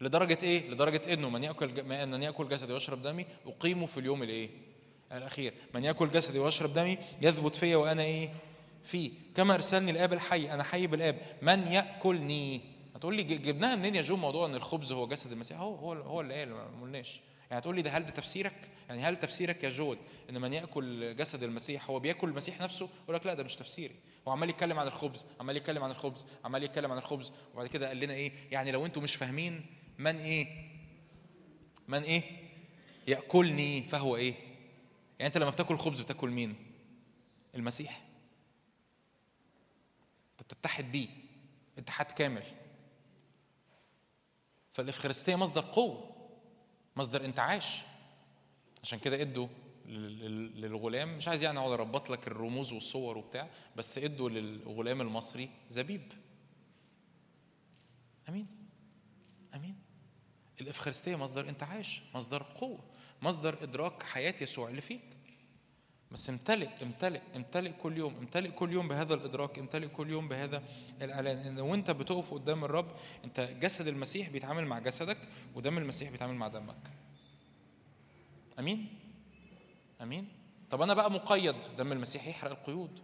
[0.00, 1.40] لدرجة إيه؟ لدرجة إنه من
[1.86, 4.50] ما أن يأكل جسدي ويشرب دمي أقيمه في اليوم الإيه؟
[5.12, 5.54] الأخير.
[5.74, 8.30] من يأكل جسدي ويشرب دمي يثبت فيا وأنا إيه؟
[8.84, 9.10] فيه.
[9.34, 11.18] كما أرسلني الآب الحي أنا حي بالآب.
[11.42, 12.60] من يأكلني؟
[12.96, 16.20] هتقول لي جبناها منين يا جو موضوع إن الخبز هو جسد المسيح؟ هو هو هو
[16.20, 17.20] اللي قال ما قلناش.
[17.50, 19.98] يعني هتقول لي ده هل ده تفسيرك؟ يعني هل تفسيرك يا جود
[20.30, 23.94] إن من يأكل جسد المسيح هو بيأكل المسيح نفسه؟ يقول لك لا ده مش تفسيري.
[24.28, 27.32] هو عمال يتكلم عن الخبز عمال يتكلم عن الخبز عمال يتكلم عن الخبز.
[27.54, 29.66] وبعد كده قال لنا إيه؟ يعني لو أنتم مش فاهمين
[29.98, 30.68] من إيه؟
[31.88, 32.22] من إيه؟
[33.06, 34.34] يأكلني فهو إيه؟
[35.18, 36.56] يعني أنت لما بتاكل خبز بتاكل مين؟
[37.54, 38.04] المسيح.
[40.40, 41.08] أنت بتتحد بيه.
[41.78, 42.44] اتحاد كامل.
[44.72, 46.14] فالإفخارستية مصدر قوة
[46.96, 47.82] مصدر إنتعاش.
[48.82, 49.48] عشان كده إدوا
[49.88, 56.12] للغلام مش عايز يعني اقعد اربط لك الرموز والصور وبتاع بس ادوا للغلام المصري زبيب.
[58.28, 58.46] امين.
[59.54, 59.74] امين.
[60.60, 62.84] الإفخارستية مصدر انتعاش مصدر قوة
[63.22, 65.00] مصدر إدراك حياة يسوع اللي فيك.
[66.12, 70.62] بس امتلئ امتلئ امتلئ كل يوم امتلئ كل يوم بهذا الإدراك امتلئ كل يوم بهذا
[71.02, 71.38] الإعلان.
[71.38, 75.18] إن وأنت بتقف قدام الرب أنت جسد المسيح بيتعامل مع جسدك
[75.54, 76.90] ودم المسيح بيتعامل مع دمك.
[78.58, 78.97] أمين.
[80.02, 80.28] آمين.
[80.70, 83.00] طب أنا بقى مقيد دم المسيح يحرق القيود.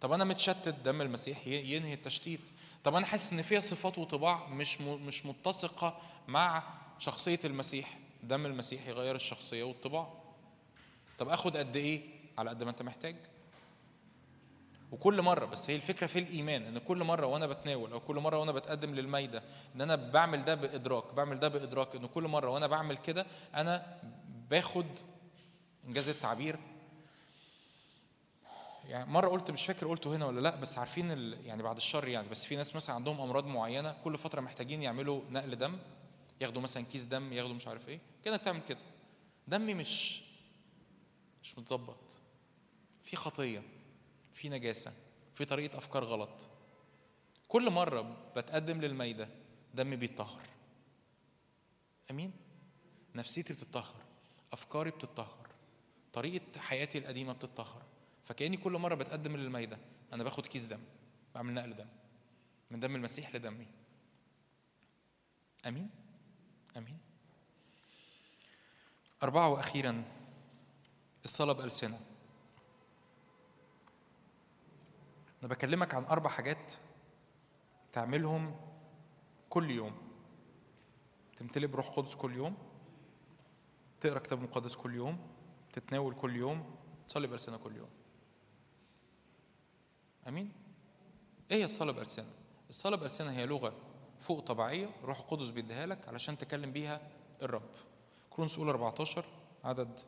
[0.00, 2.40] طب أنا متشتت دم المسيح ينهي التشتيت.
[2.84, 5.98] طب أنا حاسس إن فيها صفات وطباع مش مش متسقة
[6.28, 6.62] مع
[6.98, 7.98] شخصية المسيح.
[8.22, 10.12] دم المسيح يغير الشخصية والطباع.
[11.18, 12.00] طب آخد قد إيه
[12.38, 13.16] على قد ما أنت محتاج؟
[14.92, 18.38] وكل مرة بس هي الفكرة في الإيمان إن كل مرة وأنا بتناول أو كل مرة
[18.38, 19.42] وأنا بتقدم للمايده
[19.76, 23.98] إن أنا بعمل ده بإدراك بعمل ده بإدراك إن كل مرة وأنا بعمل كده أنا
[24.50, 24.86] باخد
[25.86, 26.58] إنجاز التعبير.
[28.88, 31.46] يعني مرة قلت مش فاكر قلته هنا ولا لأ بس عارفين ال...
[31.46, 35.22] يعني بعد الشر يعني بس في ناس مثلا عندهم أمراض معينة كل فترة محتاجين يعملوا
[35.30, 35.78] نقل دم
[36.40, 38.78] ياخدوا مثلا كيس دم ياخدوا مش عارف إيه كده بتعمل كده.
[39.48, 40.22] دمي مش
[41.42, 42.18] مش متظبط.
[43.02, 43.62] في خطية
[44.34, 44.92] في نجاسة
[45.34, 46.48] في طريقة أفكار غلط.
[47.48, 49.28] كل مرة بتقدم للميدة
[49.74, 50.42] دمي بيتطهر.
[52.10, 52.32] أمين؟
[53.14, 53.94] نفسيتي بتتطهر.
[54.52, 55.43] أفكاري بتتطهر.
[56.14, 57.82] طريقة حياتي القديمة بتتطهر.
[58.24, 59.78] فكأني كل مرة بتقدم للميدة
[60.12, 60.80] أنا باخد كيس دم
[61.34, 61.88] بعمل نقل دم
[62.70, 63.66] من دم المسيح لدمي.
[65.66, 65.90] أمين؟
[66.76, 66.98] أمين.
[69.22, 70.04] أربعة وأخيرا
[71.24, 72.00] الصلاة بألسنة.
[75.42, 76.72] أنا بكلمك عن أربع حاجات
[77.92, 78.56] تعملهم
[79.50, 79.94] كل يوم.
[81.36, 82.56] تمتلئ بروح قدس كل يوم
[84.00, 85.33] تقرأ كتاب مقدس كل يوم
[85.74, 86.76] تتناول كل يوم
[87.08, 87.88] تصلي بألسنة كل يوم.
[90.28, 90.52] آمين؟
[91.50, 92.30] إيه هي الصلاة بألسنة
[92.70, 93.74] الصلاة بألسنة هي لغة
[94.20, 97.00] فوق طبيعية روح القدس بيديها لك علشان تكلم بيها
[97.42, 97.70] الرب.
[98.30, 99.24] كرونس اولى 14
[99.64, 100.00] عدد.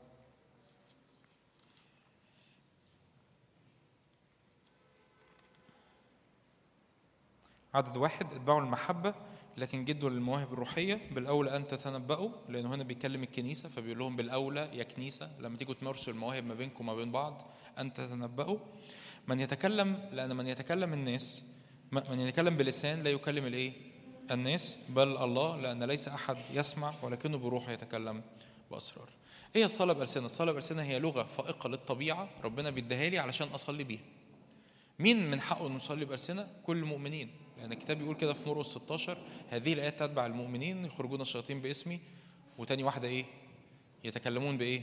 [7.75, 9.15] عدد واحد اتبعوا المحبة
[9.57, 14.83] لكن جدوا للمواهب الروحية بالأولى أن تتنبأوا لأنه هنا بيكلم الكنيسة فبيقول لهم بالأولى يا
[14.83, 17.43] كنيسة لما تيجوا تمارسوا المواهب ما بينكم وما بين بعض
[17.79, 18.59] أن تتنبأوا
[19.29, 21.53] من يتكلم لأن من يتكلم الناس
[21.93, 23.73] من يتكلم بلسان لا يكلم الإيه؟
[24.31, 28.23] الناس بل الله لأن ليس أحد يسمع ولكنه بروحه يتكلم
[28.71, 29.09] بأسرار.
[29.57, 34.01] إيه الصلاة بألسنة؟ الصلاة بألسنة هي لغة فائقة للطبيعة ربنا بيديها لي علشان أصلي بيها.
[34.99, 37.31] مين من حقه إنه يصلي بألسنة؟ كل المؤمنين،
[37.67, 39.19] لأن الكتاب بيقول كده في مرقس 16
[39.51, 42.01] هذه الآيات تتبع المؤمنين يخرجون الشياطين باسمي
[42.59, 43.25] وتاني واحدة إيه؟
[44.05, 44.83] يتكلمون بإيه؟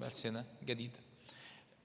[0.00, 1.00] بألسنة جديدة.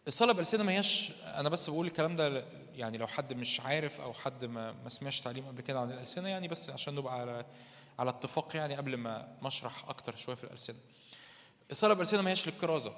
[0.07, 2.45] الصلاة بألسنة ما هياش أنا بس بقول الكلام ده
[2.75, 6.29] يعني لو حد مش عارف أو حد ما ما سمعش تعليم قبل كده عن الألسنة
[6.29, 7.45] يعني بس عشان نبقى على
[7.99, 10.77] على اتفاق يعني قبل ما أشرح أكتر شوية في الألسنة.
[11.71, 12.93] الصلاة بألسنة ما هياش للكرازة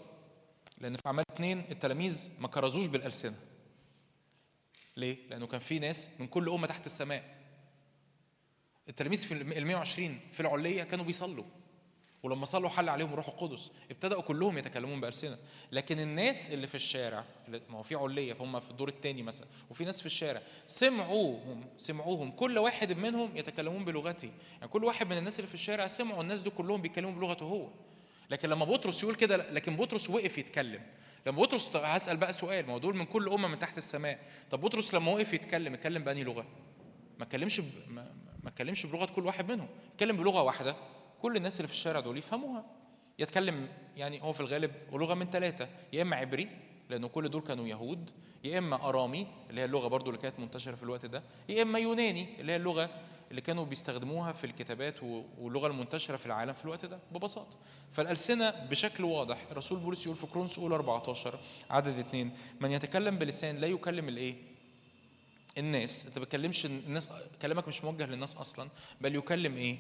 [0.78, 3.36] لأن في أعمال اتنين التلاميذ ما كرزوش بالألسنة.
[4.98, 7.24] ليه؟ لأنه كان في ناس من كل أمة تحت السماء.
[8.90, 11.46] التلاميذ في ال 120 في العلية كانوا بيصلوا.
[12.24, 13.72] ولما صلوا حل عليهم الروح القدس.
[13.92, 15.38] ابتدأوا كلهم يتكلمون بألسنة.
[15.72, 17.24] لكن الناس اللي في الشارع
[17.70, 19.48] ما هو في علية فهم في الدور الثاني مثلا.
[19.70, 20.42] وفي ناس في الشارع.
[20.66, 22.32] سمعوهم سمعوهم.
[22.32, 24.32] كل واحد منهم يتكلمون بلغته.
[24.58, 27.70] يعني كل واحد من الناس اللي في الشارع سمعوا الناس دول كلهم بيتكلموا بلغته هو.
[28.30, 30.82] لكن لما بطرس يقول كده لكن بطرس وقف يتكلم.
[31.28, 34.20] لما بطرس طب هسأل بقى سؤال ما هو دول من كل أمة من تحت السماء.
[34.52, 36.46] طب بطرس لما وقف يتكلم اتكلم بأنهي لغة؟
[37.18, 37.66] ما اتكلمش ب...
[37.90, 38.14] ما
[38.44, 40.76] ما اتكلمش بلغة كل واحد منهم اتكلم بلغة واحدة
[41.22, 42.66] كل الناس اللي في الشارع دول يفهموها.
[43.20, 43.68] يتكلم
[43.98, 46.50] يعني هو في الغالب لغة من ثلاثة يا إما عبري
[46.90, 48.12] لأنه كل دول كانوا يهود
[48.44, 51.80] يا إما أرامي اللي هي اللغة برضو اللي كانت منتشرة في الوقت ده يا إما
[51.80, 52.90] يوناني اللي هي اللغة
[53.32, 55.04] اللي كانوا بيستخدموها في الكتابات
[55.40, 57.58] واللغة المنتشرة في العالم في الوقت ده ببساطة.
[57.92, 61.40] فالألسنة بشكل واضح الرسول بولس يقول في كرونس اولى 14
[61.70, 64.36] عدد اثنين من يتكلم بلسان لا يكلم الإيه؟
[65.58, 66.06] الناس.
[66.06, 67.10] أنت ما بتكلمش الناس
[67.42, 68.70] كلامك مش موجه للناس أصلا
[69.02, 69.78] بل يكلم إيه؟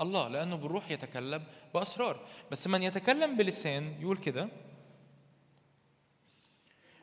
[0.00, 1.42] الله لأنه بالروح يتكلم
[1.74, 2.20] بأسرار.
[2.50, 4.48] بس من يتكلم بلسان يقول كده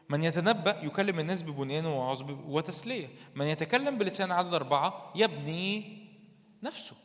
[0.09, 3.09] من يتنبأ يكلم الناس ببنيان ووعظ وتسلية.
[3.35, 5.97] من يتكلم بلسان عدد أربعة يبني
[6.63, 6.95] نفسه.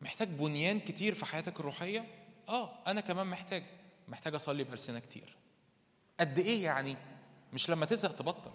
[0.00, 2.06] محتاج بنيان كتير في حياتك الروحية؟
[2.48, 3.64] آه أنا كمان محتاج.
[4.08, 5.36] محتاج أصلي بألسنة كتير.
[6.20, 6.96] قد إيه يعني؟
[7.52, 8.50] مش لما تزهق تبطل.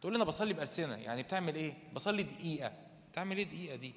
[0.00, 0.94] تقول أنا بصلي بألسنة.
[0.94, 2.72] يعني بتعمل إيه؟ بصلي دقيقة.
[3.12, 3.94] تعمل إيه دقيقة دي؟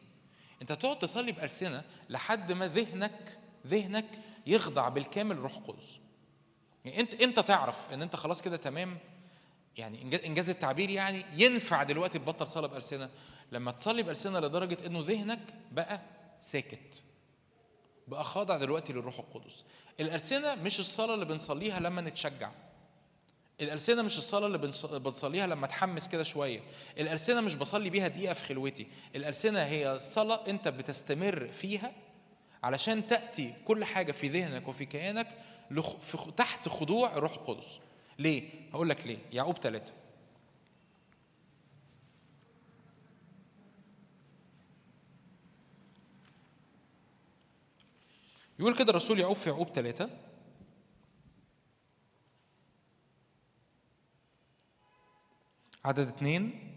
[0.61, 5.99] أنت تقعد تصلي بألسنة لحد ما ذهنك ذهنك يخضع بالكامل للروح القدس
[6.85, 8.97] يعني انت انت تعرف ان انت خلاص كده تمام.
[9.77, 13.09] يعني إنجاز التعبير يعني ينفع دلوقتي تبطل صلاه بألسنة.
[13.51, 15.39] لما تصلي بألسنة لدرجة إنه ذهنك
[15.71, 16.01] بقى
[16.41, 17.03] ساكت
[18.07, 19.63] بقى خاضع دلوقتي للروح القدس.
[19.99, 22.51] الألسنة مش الصلاة اللي بنصليها لما نتشجع.
[23.61, 26.61] الألسنة مش الصلاة اللي بنص- بنصليها لما اتحمس كده شوية.
[26.99, 28.87] الألسنة مش بصلي بيها دقيقة في خلوتي.
[29.15, 31.91] الألسنة هي صلاة أنت بتستمر فيها
[32.63, 35.27] علشان تأتي كل حاجة في ذهنك وفي كيانك
[36.37, 37.79] تحت خضوع الروح القدس.
[38.19, 39.17] ليه؟ هقول لك ليه.
[39.31, 39.93] يعقوب ثلاثة
[48.59, 50.09] يقول كده الرسول يعقوب في يعقوب ثلاثة
[55.85, 56.68] عدد اثنين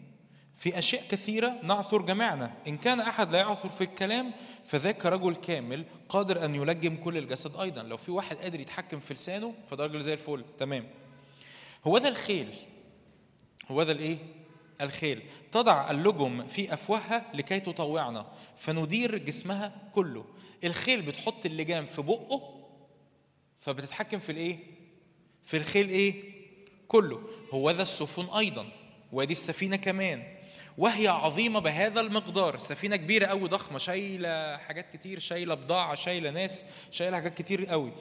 [0.63, 2.53] في أشياء كثيرة نعثر جميعنا.
[2.69, 4.33] إن كان أحد لا يعثر في الكلام
[4.67, 7.83] فذاك رجل كامل قادر أن يلجم كل الجسد أيضا.
[7.83, 10.45] لو في واحد قادر يتحكم في لسانه فده راجل زي الفل.
[10.59, 10.87] تمام.
[11.85, 12.55] هو ده الخيل.
[13.69, 14.19] هو ده الإيه؟
[14.81, 15.23] الخيل.
[15.53, 18.27] تضع اللجم في أفواهها لكي تطوعنا.
[18.57, 20.25] فندير جسمها كله.
[20.65, 22.67] الخيل بتحط اللجام في بقه
[23.59, 24.59] فبتتحكم في الإيه؟
[25.45, 26.23] في الخيل إيه؟
[26.89, 27.23] كله.
[27.51, 28.67] هو ذا السفن أيضا.
[29.13, 30.42] وأدي السفينة كمان.
[30.79, 32.59] وهي عظيمة بهذا المقدار.
[32.59, 37.93] سفينة كبيرة قوي ضخمة شايلة حاجات كتير شايلة بضاعة شايلة ناس شايلة حاجات كتير قوي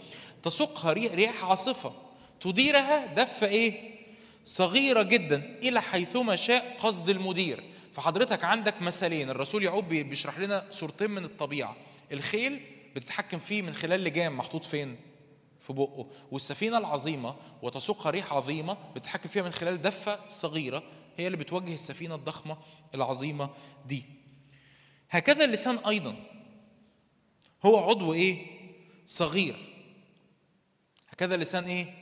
[0.43, 1.93] تسوقها رياح عاصفة.
[2.41, 3.91] تديرها دفة إيه؟
[4.45, 7.63] صغيرة جدا إلى حيثما شاء قصد المدير.
[7.93, 11.75] فحضرتك عندك مثالين الرسول يعقوب بي- بيشرح لنا صورتين من الطبيعة.
[12.11, 12.61] الخيل
[12.95, 14.95] بتتحكم فيه من خلال لجام محطوط فين؟
[15.59, 16.07] في بقه.
[16.31, 20.83] والسفينة العظيمة وتسوقها ريح عظيمة بتتحكم فيها من خلال دفة صغيرة
[21.17, 22.57] هي اللي بتوجه السفينة الضخمة
[22.95, 23.49] العظيمة
[23.85, 24.03] دي
[25.09, 26.15] هكذا اللسان أيضا
[27.65, 28.45] هو عضو إيه؟
[29.05, 29.55] صغير
[31.09, 32.00] هكذا اللسان إيه؟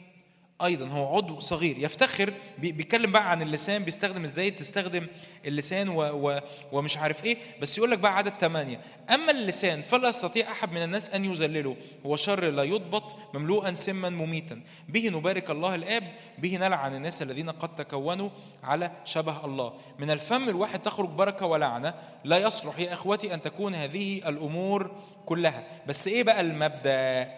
[0.64, 1.78] أيضا هو عضو صغير.
[1.78, 5.08] يفتخر بي- بيتكلم بقى عن اللسان بيستخدم إزاي؟ تستخدم
[5.46, 6.40] اللسان و و
[6.72, 7.38] ومش عارف إيه.
[7.62, 8.82] بس يقول لك بقى عدد ثمانية
[9.14, 11.76] أما اللسان فلا يستطيع أحد من الناس أن يذلله.
[12.06, 14.62] هو شر لا يضبط مملوءا سما مميتا.
[14.90, 18.30] به نبارك الله الآب به نلعن الناس الذين قد تكونوا
[18.64, 19.74] على شبه الله.
[20.00, 21.94] من الفم الواحد تخرج بركة ولعنة.
[22.24, 24.96] لا يصلح يا إخوتي أن تكون هذه الأمور
[25.26, 25.64] كلها.
[25.88, 27.30] بس إيه بقى المبدأ؟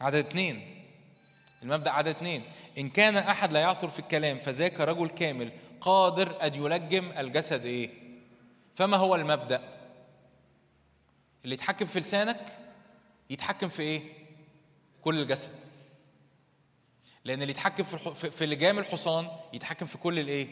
[0.00, 0.75] عدد اثنين
[1.62, 2.42] المبدأ عدد اثنين
[2.78, 7.90] إن كان أحد لا يعثر في الكلام فذاك رجل كامل قادر أن يلجم الجسد إيه؟
[8.74, 9.62] فما هو المبدأ؟
[11.44, 12.58] اللي يتحكم في لسانك
[13.30, 14.02] يتحكم في إيه؟
[15.02, 15.54] كل الجسد
[17.24, 20.48] لأن اللي يتحكم في في لجام الحصان يتحكم في كل الإيه؟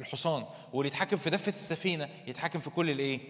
[0.00, 3.20] الحصان واللي يتحكم في دفة السفينة يتحكم في كل الإيه؟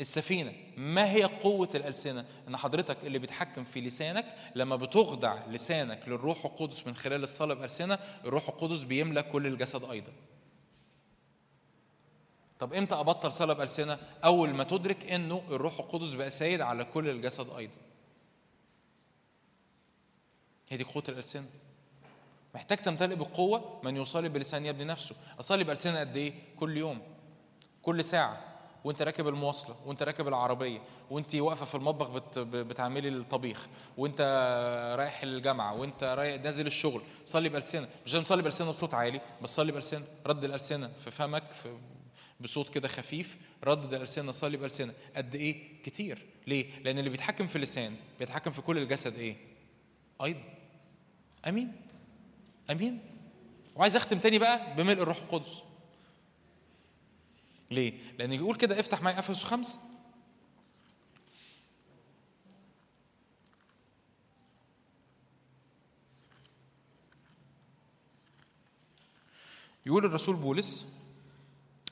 [0.00, 0.52] السفينة.
[0.76, 6.86] ما هي قوة الألسنة؟ إن حضرتك اللي بيتحكم في لسانك لما بتخضع لسانك للروح القدس
[6.86, 10.12] من خلال الصلاة بألسنة الروح القدس بيملى كل الجسد أيضا.
[12.58, 17.08] طب إمتى أبطل صلاة بألسنة؟ أول ما تدرك إنه الروح القدس بقى سيد على كل
[17.08, 17.72] الجسد أيضا.
[20.68, 21.46] هي دي قوة الألسنة.
[22.54, 25.16] محتاج تمتلئ بالقوة من يصلي بلسان يبني نفسه.
[25.40, 27.02] أصلي بألسنة قد إيه؟ كل يوم.
[27.82, 28.47] كل ساعة.
[28.84, 30.80] وانت راكب المواصلة وانت راكب العربية
[31.10, 32.38] وانت واقفة في المطبخ بت...
[32.38, 34.20] بتعملي الطبيخ وانت
[34.98, 39.54] رايح الجامعة وانت رايح نازل الشغل صلي بألسنة مش لازم تصلي بألسنة بصوت عالي بس
[39.54, 41.76] صلي بألسنة رد الألسنة في فمك في
[42.40, 47.56] بصوت كده خفيف ردد الألسنة صلي بألسنة قد إيه؟ كتير ليه؟ لأن اللي بيتحكم في
[47.56, 49.36] اللسان بيتحكم في كل الجسد إيه؟
[50.24, 50.40] أيضا
[51.48, 51.72] أمين
[52.70, 53.00] أمين
[53.76, 55.62] وعايز أختم تاني بقى بملء الروح القدس
[57.70, 59.78] ليه؟ لأن يقول كده افتح معايا أفسس خمسة.
[69.86, 70.96] يقول الرسول بولس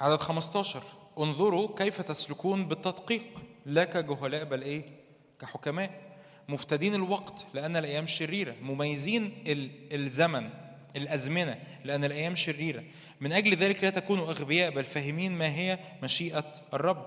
[0.01, 0.82] عدد 15
[1.19, 4.85] انظروا كيف تسلكون بالتدقيق لا كجهلاء بل إيه؟
[5.40, 6.07] كحكماء.
[6.48, 8.55] مفتدين الوقت لأن الأيام شريرة.
[8.62, 10.51] مميزين ال- الزمن.
[10.96, 12.84] الأزمنة لأن الأيام شريرة.
[13.20, 17.06] من أجل ذلك لا تكونوا أغبياء بل فاهمين ما هي مشيئة الرب.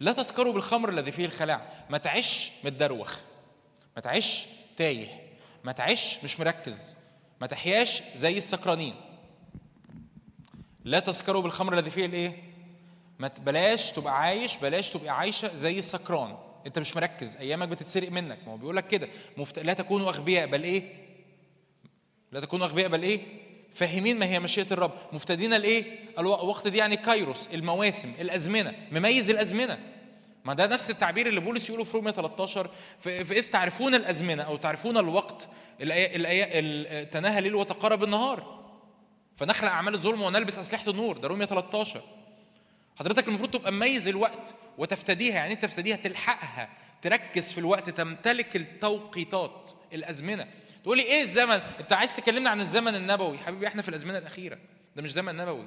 [0.00, 1.68] لا تسكروا بالخمر الذي فيه الخلاع.
[1.90, 3.20] ما تعيش متدروخ.
[3.96, 4.46] ما تعيش
[4.76, 5.06] تايه.
[5.64, 6.96] ما تعيش مش مركز.
[7.40, 8.94] ما تحياش زي السكرانين.
[10.84, 12.42] لا تسكروا بالخمر الذي فيه الإيه؟
[13.18, 16.36] ما بلاش تبقى عايش بلاش تبقى عايشة زي السكران.
[16.66, 17.36] أنت مش مركز.
[17.36, 18.38] أيامك بتتسرق منك.
[18.46, 19.08] ما هو بيقول لك كده.
[19.36, 19.58] مفت...
[19.58, 21.07] لا تكونوا أغبياء بل إيه؟
[22.32, 23.20] لا تكونوا أغبياء بل إيه؟
[23.74, 24.92] فاهمين ما هي مشيئة الرب.
[25.12, 25.84] مفتدين الايه
[26.18, 29.78] الو- الوقت دي يعني كايروس المواسم الأزمنة مميز الأزمنة.
[30.44, 34.56] ما ده نفس التعبير اللي بولس يقوله في رومية 13 في اذ تعرفون الأزمنة أو
[34.56, 35.48] تعرفون الوقت.
[35.80, 38.58] الآية الآية ال- تناهى الليل وتقارب النهار.
[39.36, 41.18] فنخلع أعمال الظلم ونلبس أسلحة النور.
[41.18, 42.02] ده رومية 13
[42.96, 45.34] حضرتك المفروض تبقى مميز الوقت وتفتديها.
[45.34, 46.68] يعني انت تفتديها؟ تلحقها
[47.02, 49.70] تركز في الوقت تمتلك التوقيتات
[50.78, 53.38] الازمنه تقولي إيه الزمن؟ أنت عايز تكلمنا عن الزمن النبوي.
[53.38, 54.58] حبيبي إحنا في الأزمنة الأخيرة.
[54.96, 55.66] ده مش زمن نبوي.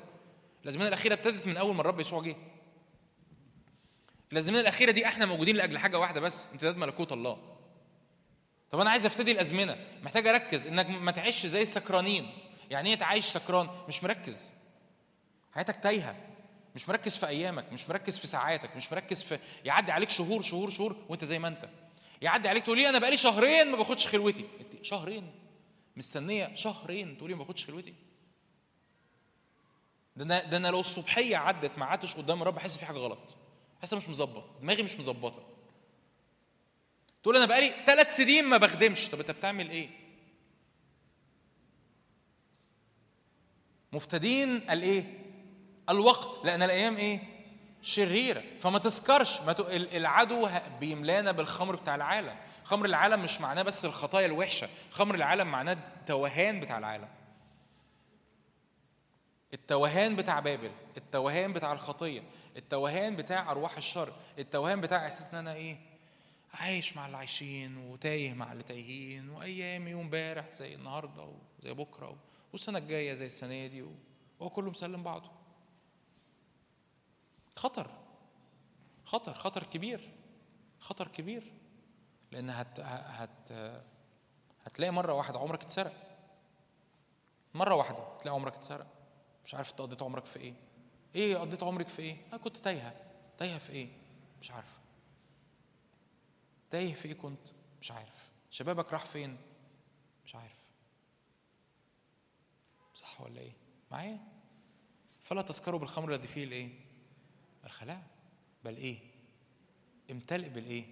[0.63, 2.35] الأزمنة الأخيرة ابتدت من أول ما الرب يسوع جه.
[4.31, 7.37] الأزمنة الأخيرة دي إحنا موجودين لأجل حاجة واحدة بس امتداد ملكوت الله.
[8.71, 9.77] طب أنا عايز افتدي الأزمنة.
[10.03, 12.31] محتاج أركز إنك ما تعيش زي السكرانين.
[12.69, 14.51] يعني إيه تعيش سكران؟ مش مركز.
[15.53, 16.15] حياتك تايهة.
[16.75, 17.73] مش مركز في أيامك.
[17.73, 18.75] مش مركز في ساعاتك.
[18.75, 21.69] مش مركز في يعدي عليك شهور شهور شهور وأنت زي ما أنت.
[22.21, 24.45] يعدي عليك تقول لي أنا بقالي شهرين ما باخدش خلوتي.
[24.59, 25.31] أنت شهرين؟
[25.95, 26.55] مستنية.
[26.55, 27.93] شهرين؟ تقولي ما باخدش خلوتي.
[30.15, 33.35] ده أنا ده أنا لو الصبحية عدت ما قعدتش قدام الرب احس في حاجة غلط.
[33.79, 34.43] احس مش مظبط.
[34.61, 35.47] دماغي مش مظبطة.
[37.23, 39.09] تقول أنا بقالي ثلاث سنين ما بخدمش.
[39.09, 39.89] طب أنت بتعمل إيه؟
[43.93, 45.03] مفتدين الإيه؟
[45.89, 46.45] الوقت.
[46.45, 47.30] لأن الأيام إيه؟
[47.81, 50.49] شريره فما تسكرش ما العدو
[50.79, 52.35] بيملانا بالخمر بتاع العالم.
[52.63, 57.07] خمر العالم مش معناه بس الخطايا الوحشة خمر العالم معناه التوهان بتاع العالم.
[59.53, 62.23] التوهان بتاع بابل التوهان بتاع الخطية
[62.57, 65.77] التوهان بتاع أرواح الشر التوهان بتاع إحساس إن أنا إيه
[66.53, 71.23] عايش مع اللي عايشين وتايه مع اللي تايهين وايامي وامبارح زي النهارده
[71.59, 72.15] وزي بكرة
[72.51, 73.85] والسنة الجاية زي السنة دي
[74.39, 75.40] وهو كله مسلم بعضه.
[77.61, 77.91] خطر
[79.05, 80.09] خطر خطر كبير
[80.79, 81.53] خطر كبير.
[82.31, 83.51] لأن هت هت
[84.65, 85.93] هتلاقي مرة واحدة عمرك اتسرق.
[87.53, 88.87] مرة واحدة هتلاقي عمرك اتسرق.
[89.45, 90.53] مش عارف انت قضيت عمرك في إيه.
[91.15, 92.95] إيه قضيت عمرك في إيه؟ أنا كنت تايهة.
[93.37, 93.89] تايهة في إيه؟
[94.41, 94.79] مش عارفه
[96.71, 97.47] تايه في إيه كنت؟
[97.81, 98.29] مش عارف.
[98.49, 99.37] شبابك راح فين؟
[100.25, 100.61] مش عارف.
[102.95, 103.53] صح ولا إيه؟
[103.91, 104.19] معايا؟
[105.21, 106.90] فلا تسكروا بالخمر الذي فيه الإيه؟
[107.65, 108.03] الخلاء
[108.65, 108.99] بل إيه؟
[110.11, 110.85] امتلئ بالإيه؟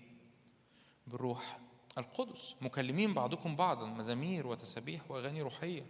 [1.08, 1.60] بالروح
[1.98, 2.56] القدس.
[2.62, 5.86] مكلمين بعضكم بعضا مزامير وتسابيح وأغاني روحية.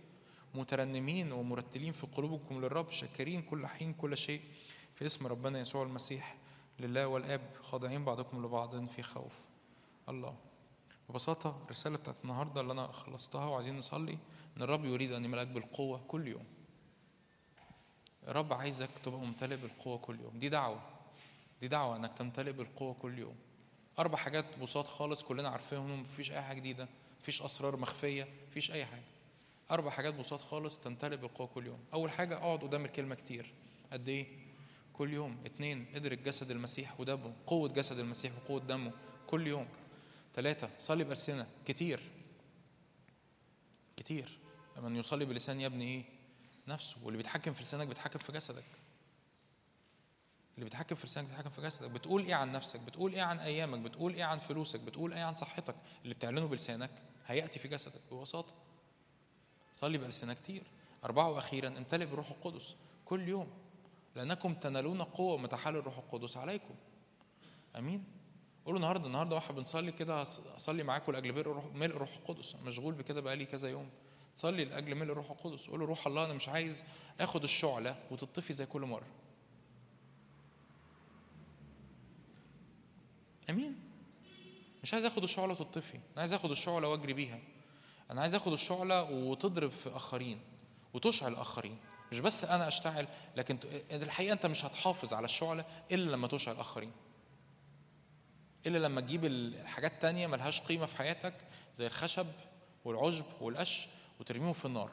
[0.56, 4.42] مترنمين ومرتلين في قلوبكم للرب شاكرين كل حين كل شيء.
[4.96, 6.38] في اسم ربنا يسوع المسيح
[6.80, 9.46] لله والآب خاضعين بعضكم لبعض في خوف.
[10.10, 10.36] الله.
[11.10, 14.18] ببساطة الرسالة بتاعت النهاردة اللي أنا خلصتها وعايزين نصلي
[14.58, 16.46] إن الرب يريد أن يملأك بالقوة كل يوم.
[18.30, 20.40] الرب عايزك تبقى ممتلئ بالقوة كل يوم.
[20.40, 20.82] دي دعوة.
[21.62, 23.36] دي دعوة إنك تمتلئ بالقوة كل يوم.
[24.00, 26.02] أربع حاجات بساط خالص كلنا عارفينهم.
[26.02, 26.88] مفيش أي حاجة جديدة.
[27.22, 28.28] مفيش أسرار مخفية.
[28.48, 29.04] مفيش أي حاجة.
[29.72, 31.80] أربع حاجات بساط خالص تمتلئ بالقوة كل يوم.
[31.94, 33.54] أول حاجة أقعد قدام الكلمة كتير.
[33.94, 34.28] قد إيه؟
[34.94, 35.38] كل يوم.
[35.46, 37.34] اتنين ادرك جسد المسيح ودمه.
[37.48, 38.92] قوة جسد المسيح وقوة دمه.
[39.28, 39.68] كل يوم.
[40.34, 42.00] ثلاثة صلي بألسنة كتير.
[43.98, 44.40] كتير.
[44.82, 46.19] من يصلي بلسان يبني إيه؟
[46.70, 48.64] نفسه واللي بيتحكم في لسانك بيتحكم في جسدك.
[50.56, 51.90] اللي بيتحكم في لسانك بيتحكم في جسدك.
[51.90, 55.36] بتقول إيه عن نفسك؟ بتقول إيه عن أيامك؟ بتقول إيه عن فلوسك؟ بتقول إيه عن
[55.36, 56.92] صحتك؟ اللي بتعلنه بلسانك
[57.28, 58.54] هيأتي في جسدك ببساطة.
[59.74, 60.64] صلي بألسنة كتير.
[61.04, 62.76] أربعة وأخيرا امتلئ بروح القدس.
[63.06, 63.48] كل يوم.
[64.16, 66.76] لأنكم تنالون قوة متحال الروح القدس عليكم.
[67.76, 68.04] أمين.
[68.66, 72.56] قولوا النهارده النهارده واحد بنصلي كده أصلي معاكم الروح ملء الروح القدس.
[72.56, 73.90] مشغول بكده بقالي كذا يوم.
[74.36, 75.68] صلي لأجل ملء الروح القدس.
[75.68, 76.84] قول له روح الله أنا مش عايز
[77.20, 79.08] آخد الشعلة وتطفي زي كل مرة.
[83.50, 83.76] آمين.
[84.84, 85.96] مش عايز آخد الشعلة وتطفي.
[85.96, 87.40] أنا عايز آخد الشعلة وأجري بيها.
[88.12, 90.40] أنا عايز آخد الشعلة وتضرب في آخرين
[90.94, 91.78] وتشعل آخرين.
[92.12, 93.60] مش بس أنا أشتعل لكن
[93.92, 96.92] الحقيقة أنت مش هتحافظ على الشعلة إلا لما تشعل آخرين.
[98.66, 101.34] إلا لما تجيب الحاجات التانية ملهاش قيمة في حياتك
[101.76, 102.28] زي الخشب
[102.86, 103.88] والعشب والقش.
[104.20, 104.92] وترميهم في النار.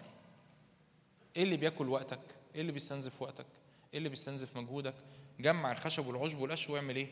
[1.37, 2.21] إيه اللي بياكل وقتك؟
[2.55, 3.47] إيه اللي بيستنزف وقتك؟
[3.93, 4.95] إيه اللي بيستنزف مجهودك؟
[5.41, 7.09] جمع الخشب والعشب والقش واعمل إيه؟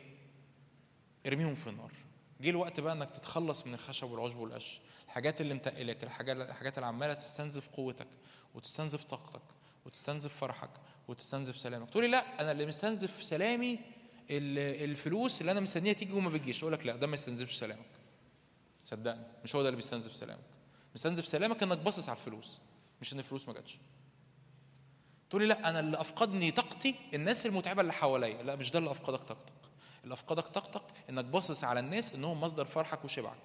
[1.26, 1.92] ارميهم في النار.
[2.40, 4.80] جه الوقت بقى إنك تتخلص من الخشب والعشب والقش.
[5.06, 8.06] الحاجات اللي متقلك الحاجات الحاجات اللي عماله تستنزف قوتك
[8.54, 9.42] وتستنزف طاقتك
[9.86, 10.70] وتستنزف فرحك
[11.08, 11.90] وتستنزف سلامك.
[11.90, 13.72] تقولي لأ أنا اللي مستنزف سلامي
[14.30, 16.62] ال- الفلوس اللي أنا مستنيها تيجي وما بتجيش.
[16.62, 17.86] أقول لك لأ ده ما يستنزفش سلامك.
[18.84, 20.53] صدقني مش هو ده اللي بيستنزف سلامك.
[20.94, 22.58] مستنزف سلامك انك باصص على الفلوس
[23.00, 23.78] مش ان الفلوس ما جاتش.
[25.30, 28.42] تقولي لا أنا اللي افقدني طاقتي الناس المتعبة اللي حواليا.
[28.42, 29.52] لا مش ده اللي افقدك طاقتك.
[30.04, 33.42] اللي افقدك طاقتك انك باصص على الناس انهم مصدر فرحك وشبعك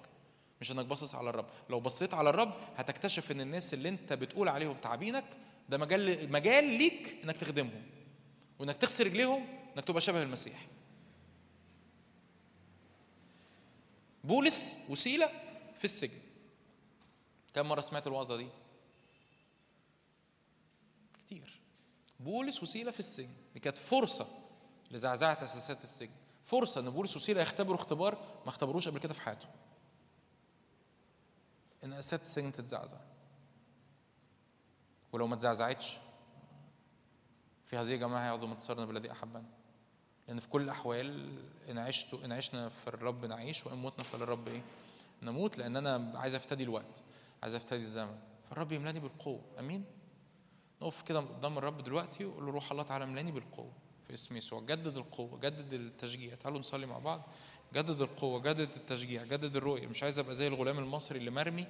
[0.60, 1.46] مش انك باصص على الرب.
[1.70, 5.24] لو بصيت على الرب هتكتشف ان الناس اللي انت بتقول عليهم تعبينك
[5.68, 7.82] ده مجال مجال ليك انك تخدمهم
[8.58, 9.46] وانك تغسل رجليهم
[9.76, 10.66] انك تبقى شبه المسيح.
[14.24, 15.28] بولس وسيله
[15.78, 16.18] في السجن.
[17.54, 18.48] كم مرة سمعت الوعظة دي؟
[21.18, 21.60] كتير.
[22.20, 23.34] بولس وسيله في السجن.
[23.54, 24.26] دي كانت فرصة
[24.90, 26.14] لزعزعة أساسات السجن.
[26.44, 29.50] فرصة إن بولس وسيله يختبروا اختبار ما اختبروش قبل كده في حياتهم
[31.84, 32.98] إن أساسات السجن تتزعزع.
[35.12, 35.96] ولو ما اتزعزعتش
[37.66, 39.44] في هذه الجماعة هيقعدوا منتصرنا بالذي أحبنا.
[40.28, 41.38] لأن في كل الأحوال
[41.70, 44.62] إن عشت إن عشنا في الرب نعيش وإن متنا فللرب إيه؟
[45.22, 45.58] نموت.
[45.58, 47.02] لأن أنا عايز أفتدي الوقت.
[47.42, 48.16] عايز افتدي الزمن.
[48.50, 49.40] فالرب يملأني بالقوة.
[49.58, 49.84] آمين؟
[50.82, 53.72] نقف كده قدام الرب دلوقتي وقول له روح الله تعالى ملاني بالقوة.
[54.06, 54.60] في اسم يسوع.
[54.60, 56.34] جدد القوة جدد التشجيع.
[56.34, 57.22] تعالوا نصلي مع بعض.
[57.74, 59.86] جدد القوة جدد التشجيع جدد الرؤية.
[59.86, 61.66] مش عايز أبقى زي الغلام المصري اللي مرمي.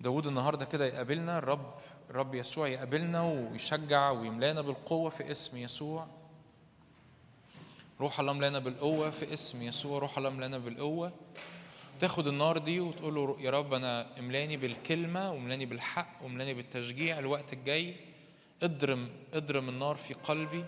[0.00, 1.38] داود النهارده كده يقابلنا.
[1.38, 1.74] الرب
[2.10, 6.06] الرب يسوع يقابلنا ويشجع ويملأنا بالقوة في اسم يسوع.
[8.00, 9.98] روح الله ملانا بالقوة في اسم يسوع.
[9.98, 11.12] روح الله ملانا بالقوة.
[12.02, 17.52] تاخد النار دي وتقول له يا رب أنا املاني بالكلمة وملاني بالحق وملاني بالتشجيع الوقت
[17.52, 17.96] الجاي.
[18.62, 20.64] اضرم اضرم النار في قلبي.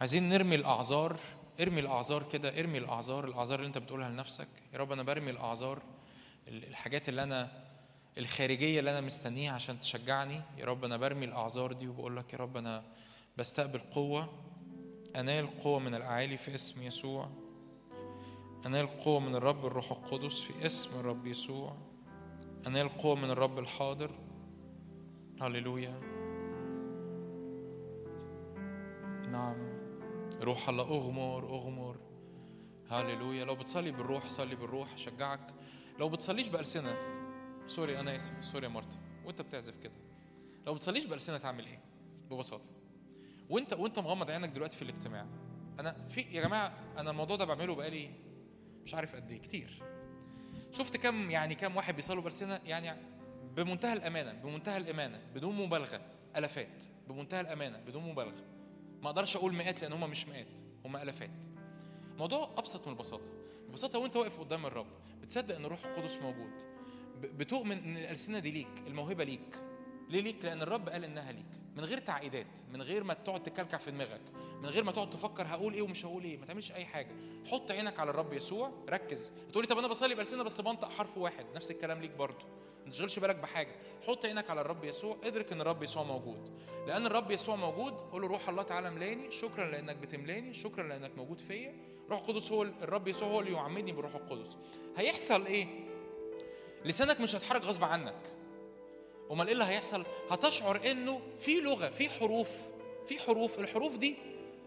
[0.00, 1.20] عايزين نرمي الأعذار
[1.60, 4.48] ارمي الأعذار كده ارمي الأعذار الأعذار اللي أنت بتقولها لنفسك.
[4.72, 5.82] يا رب أنا برمي الأعذار
[6.48, 7.50] ال- الحاجات اللي أنا
[8.18, 10.40] الخارجية اللي أنا مستنيها عشان تشجعني.
[10.58, 12.84] يا رب أنا برمي الأعذار دي وبقول لك يا رب أنا
[13.36, 14.28] بستقبل قوة
[15.16, 17.30] أنال قوة من الأعالي في اسم يسوع.
[18.66, 21.76] انال قوه من الرب الروح القدس في اسم الرب يسوع.
[22.66, 24.10] انال قوه من الرب الحاضر.
[25.40, 26.00] هللويا.
[29.30, 29.78] نعم.
[30.42, 31.96] روح الله اغمر اغمر
[32.90, 33.44] هللويا.
[33.44, 34.92] لو بتصلي بالروح صلي بالروح.
[34.92, 35.54] أشجعك.
[35.98, 36.96] لو بتصليش بألسنة.
[37.66, 38.44] sorry أنا آسف.
[38.44, 38.98] sorry يا مارتن.
[39.24, 39.92] وأنت بتعزف كده.
[40.66, 41.80] لو بتصليش بألسنة تعمل إيه؟
[42.30, 42.70] ببساطة.
[43.50, 45.26] وأنت وأنت مغمض عينك دلوقتي في الاجتماع.
[45.80, 48.10] أنا في يا جماعة أنا الموضوع ده بعمله بقالي
[48.88, 49.82] مش عارف قد إيه كتير.
[50.72, 53.00] شفت كم يعني كم واحد بيصلوا بألسنة يعني
[53.56, 56.00] بمنتهى الأمانة بمنتهى الأمانة بدون مبالغة
[56.36, 58.44] الافات بمنتهى الأمانة بدون مبالغة.
[59.02, 61.46] ما أقدرش أقول مئات لأن هم مش مئات هم الافات
[62.12, 63.32] الموضوع أبسط من البساطة.
[63.68, 64.86] ببساطه وأنت واقف قدام الرب
[65.22, 66.52] بتصدق إن الروح القدس موجود.
[67.20, 69.58] بتؤمن إن الألسنة دي ليك الموهبة ليك.
[70.10, 71.46] ليه ليك؟ لأن الرب قال إنها ليك.
[71.76, 74.20] من غير تعقيدات من غير ما تقعد تكلكع في دماغك
[74.62, 77.08] من غير ما تقعد تفكر هقول إيه ومش هقول إيه ما تعملش أي حاجة.
[77.46, 79.32] حط عينك على الرب يسوع ركز.
[79.52, 82.46] تقولي طب أنا بصلي بألسنة بس بنطق حرف واحد نفس الكلام ليك برضه.
[82.84, 83.76] ما تشغلش بالك بحاجة.
[84.06, 86.50] حط عينك على الرب يسوع ادرك إن الرب يسوع موجود.
[86.86, 91.16] لأن الرب يسوع موجود قول له روح الله تعالى ملاني شكرا لأنك بتملاني شكرا لأنك
[91.16, 91.74] موجود فيا.
[92.10, 94.56] روح القدس هو الرب يسوع هو اللي يعمدني بالروح القدس.
[94.96, 95.66] هيحصل إيه؟
[96.84, 98.37] لسانك مش هيتحرك غصب عنك.
[99.32, 102.50] امال إيه اللي هيحصل؟ هتشعر انه في لغة في حروف
[103.06, 103.58] في حروف.
[103.58, 104.16] الحروف دي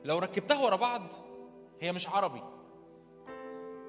[0.06, 1.14] لو ركبتها ورا بعض
[1.82, 2.42] هي مش عربي.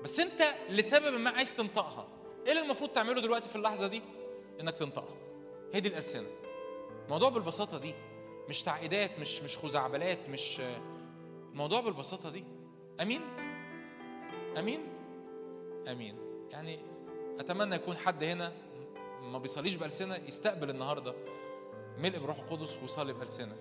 [0.02, 2.06] بس انت لسبب ما عايز تنطقها.
[2.46, 4.02] إيه اللي المفروض تعمله دلوقتي في اللحظة دي؟
[4.60, 5.16] انك تنطقها.
[5.74, 6.28] هي دي الالسنه
[7.04, 7.94] الموضوع بالبساطة دي
[8.48, 10.60] مش تعقيدات مش مش خزعبلات مش
[11.52, 12.44] الموضوع بالبساطة دي.
[13.00, 13.20] أمين؟
[14.58, 14.80] أمين؟
[15.88, 16.16] أمين.
[16.50, 16.78] يعني
[17.40, 18.52] أتمنى يكون حد هنا
[19.22, 21.14] ما بيصليش بألسنة يستقبل النهارده.
[21.98, 23.56] ملء بروح القدس ويصلي بألسنة.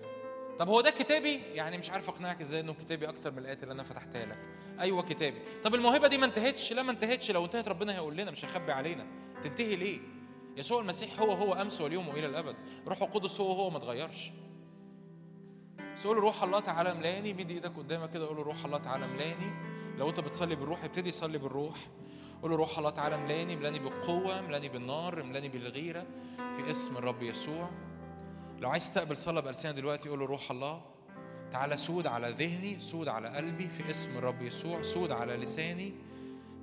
[0.58, 3.72] طب هو ده كتابي؟ يعني مش عارف أقنعك إزاي إنه كتابي أكتر من الآيات اللي
[3.72, 4.38] أنا فتحتها لك.
[4.80, 5.38] أيوه كتابي.
[5.64, 7.30] طب الموهبة دي ما انتهتش؟ لا ما انتهتش.
[7.30, 9.06] لو انتهت ربنا هيقول لنا مش هيخبي علينا.
[9.42, 9.98] تنتهي ليه؟
[10.56, 12.56] يسوع المسيح هو هو أمس واليوم وإلى الأبد.
[12.86, 14.30] روح القدس هو هو ما اتغيرش
[15.94, 18.78] بس قول له روح الله تعالى ملاني مد إيدك قدامك كده قول له روح الله
[18.78, 19.52] تعالى ملاني
[19.98, 21.76] لو أنت بتصلي بالروح ابتدي صلي بالروح.
[22.42, 26.06] قول له روح الله تعالى ملاني ملاني بالقوة ملاني بالنار ملاني بالغيرة
[26.36, 27.70] في اسم الرب يسوع.
[28.60, 30.82] لو عايز تقبل صلاة بألسنة دلوقتي قول له روح الله
[31.52, 35.92] تعالى سود على ذهني سود على قلبي في اسم الرب يسوع سود على لساني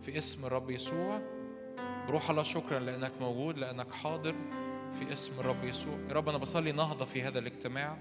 [0.01, 1.22] في اسم الرب يسوع.
[2.10, 4.35] روح الله شكرا لأنك موجود لأنك حاضر
[4.99, 5.93] في اسم الرب يسوع.
[6.10, 7.97] يا رب أنا بصلي نهضة في هذا الاجتماع.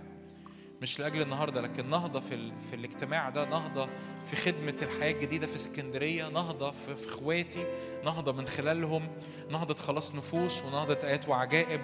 [0.83, 2.53] مش لأجل النهارده لكن نهضة في ال...
[2.71, 3.89] في الاجتماع ده نهضة
[4.31, 7.67] في خدمة الحياة الجديدة في اسكندرية نهضة في, في إخواتي
[8.05, 9.09] نهضة من خلالهم
[9.51, 11.81] نهضة خلاص نفوس ونهضة آيات وعجائب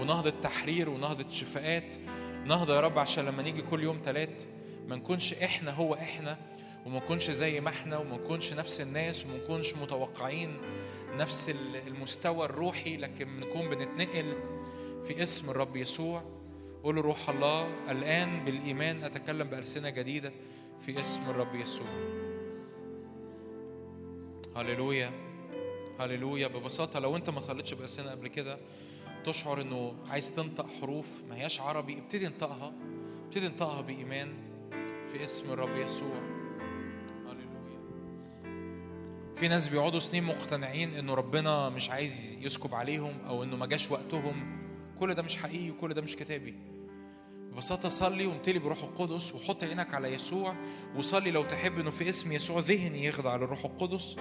[0.00, 1.96] ونهضة تحرير ونهضة شفاءات.
[2.44, 4.42] نهضة يا رب عشان لما نيجي كل يوم تلات
[4.88, 6.36] ما نكونش إحنا هو إحنا
[6.86, 10.56] وما نكونش زي ما إحنا وما نكونش نفس الناس وما نكونش متوقعين
[11.16, 14.36] نفس ال- المستوى الروحي لكن نكون بنتنقل
[15.06, 16.33] في اسم الرب يسوع.
[16.84, 17.90] قول روح الله.
[17.90, 20.32] الآن بالإيمان أتكلم بألسنة جديدة
[20.80, 21.86] في اسم الرب يسوع.
[24.56, 25.10] هللويا.
[26.00, 26.46] هللويا.
[26.46, 28.58] ببساطة لو أنت ما صليتش بألسنة قبل كده
[29.24, 31.98] تشعر إنه عايز تنطق حروف ما هياش عربي.
[31.98, 32.72] ابتدي انطقها.
[33.24, 34.34] ابتدي انطقها بإيمان
[35.12, 36.18] في اسم الرب يسوع.
[37.26, 37.80] هللويا.
[39.36, 43.90] في ناس بيقعدوا سنين مقتنعين إنه ربنا مش عايز يسكب عليهم أو إنه ما جاش
[43.90, 44.64] وقتهم.
[44.98, 46.73] كل ده مش حقيقي وكل ده مش كتابي.
[47.54, 50.56] ببساطة صلي وامتلي بروح القدس وحط عينك على يسوع
[50.96, 54.16] وصلي لو تحب إنه في اسم يسوع ذهني يخضع للروح القدس.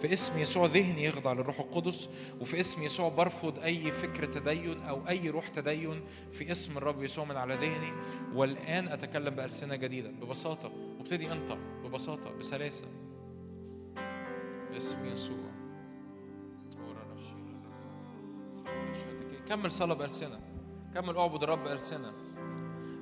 [0.00, 2.08] في اسم يسوع ذهني يخضع للروح القدس
[2.40, 6.04] وفي اسم يسوع برفض أي فكر تدين أو أي روح تدين.
[6.32, 7.92] في اسم الرب يسوع من على ذهني.
[8.34, 10.10] والآن أتكلم بألسنة جديدة.
[10.10, 12.86] ببساطة وابتدي انطق ببساطة بسلاسة.
[14.72, 15.52] باسم يسوع.
[19.48, 20.40] كمل صلاة بألسنة.
[20.94, 22.21] كمل اعبد الرب بألسنة.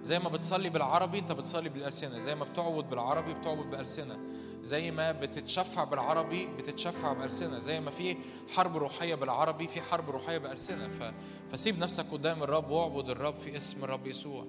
[0.02, 2.18] زي ما بتصلي بالعربي انت بتصلي بالألسنة.
[2.18, 4.18] زي ما بتعبد بالعربي بتعبد بألسنة.
[4.62, 7.58] زي ما بتتشفع بالعربي بتتشفع بألسنة.
[7.60, 8.16] زي ما في
[8.48, 10.88] حرب روحية بالعربي في حرب روحية بألسنة.
[10.88, 11.12] ف...
[11.52, 14.46] فسيب نفسك قدام الرب واعبد الرب في اسم الرب يسوع.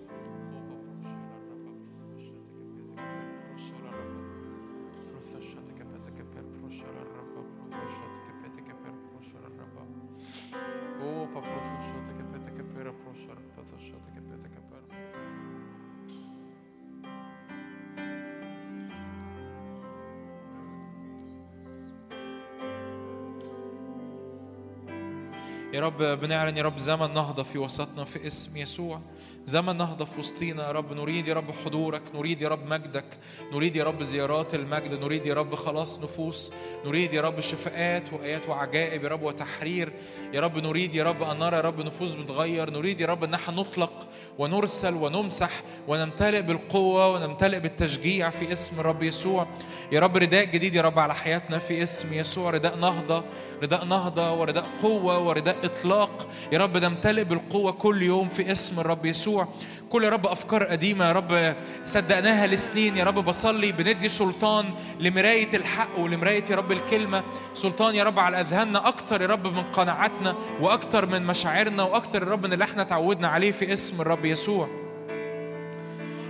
[25.74, 29.02] يا رب بنعلن يا رب زمن نهضة في وسطنا في اسم يسوع
[29.46, 33.06] زمن نهضة في وسطينا يا رب نريد يا رب حضورك نريد يا رب مجدك
[33.54, 36.52] نريد يا رب زيارات المجد نريد يا رب خلاص نفوس
[36.86, 39.94] نريد يا رب شفاءات وآيات وعجائب يا رب وتحرير
[40.34, 43.34] يا رب نريد يا رب أن نرى يا رب نفوس بتغير نريد يا رب أن
[43.34, 44.08] إحنا نطلق
[44.40, 45.52] ونرسل ونمسح
[45.88, 49.48] ونمتلئ بالقوة ونمتلئ بالتشجيع في اسم الرب يسوع
[49.92, 53.24] يا رب رداء جديد يا رب على حياتنا في اسم يسوع رداء نهضة
[53.64, 56.28] رداء نهضة ورداء قوة ورداء إطلاق.
[56.52, 59.48] يا رب نمتلئ بالقوة كل يوم في اسم الرب يسوع.
[59.90, 61.06] كل يا رب أفكار قديمة.
[61.06, 61.56] يا رب
[61.86, 62.98] صدقناها لسنين.
[62.98, 64.66] يا رب بصلي بندي سلطان
[65.00, 67.24] لمراية الحق ولمراية يا رب الكلمة.
[67.54, 72.28] سلطان يا رب على أذهاننا أكتر يا رب من قناعاتنا وأكتر من مشاعرنا وأكتر يا
[72.28, 74.81] رب من اللي إحنا تعودنا عليه في اسم الرب يسوع.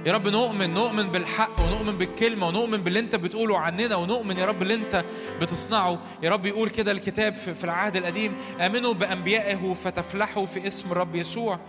[0.06, 4.61] يا رب نؤمن نؤمن بالحق ونؤمن بالكلمة ونؤمن باللي انت بتقوله عننا ونؤمن يا رب
[4.61, 5.06] اللي انت
[5.41, 6.02] بتصنعه.
[6.23, 11.15] يا رب يقول كده الكتاب في في العهد القديم آمنوا بأنبيائه فتفلحوا في اسم الرب
[11.15, 11.60] يسوع.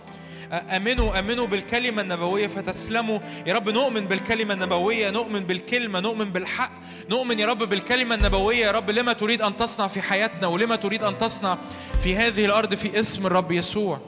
[0.51, 3.19] آمنوا آمنوا بالكلمة النبوية فتسلموا.
[3.47, 6.71] يا رب نؤمن بالكلمة النبوية نؤمن بالكلمة نؤمن بالحق.
[7.09, 8.89] نؤمن يا رب بالكلمة النبوية يا رب.
[8.89, 11.57] لما تريد أن تصنع في حياتنا ولما تريد أن تصنع
[12.03, 13.99] في هذه الأرض في اسم الرب يسوع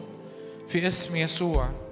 [0.70, 1.85] في اسم يسوع.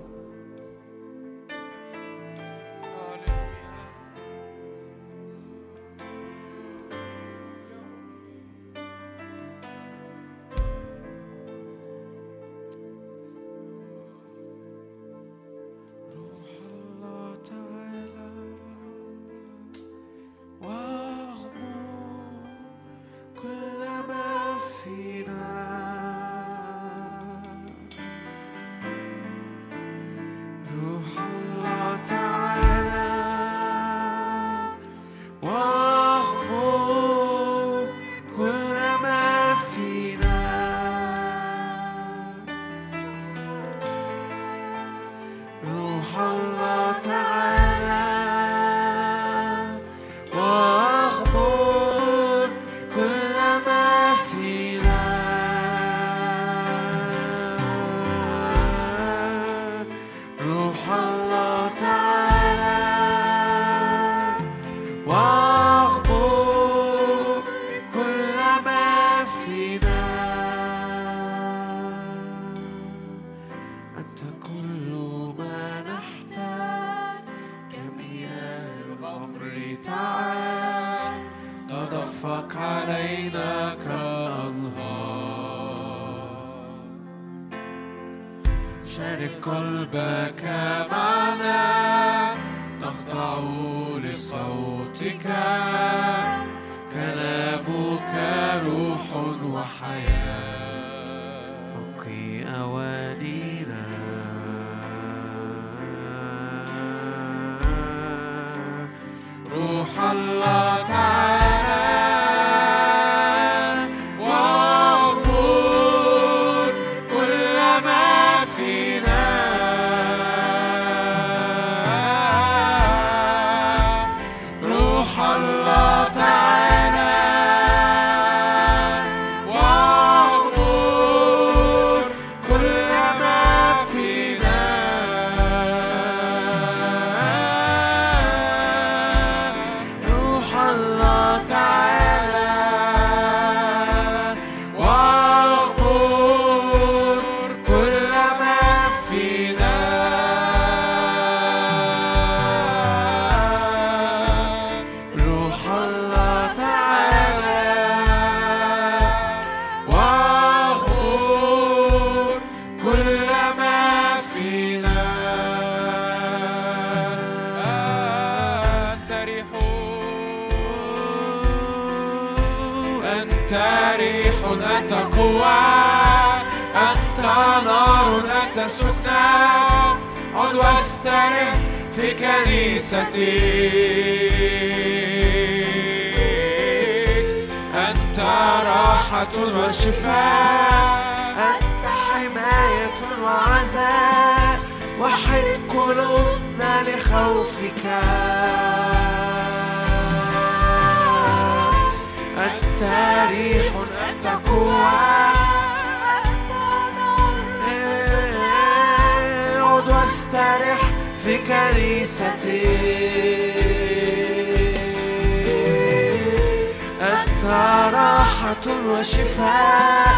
[217.02, 217.46] أنت
[217.94, 220.14] راحة وشفاء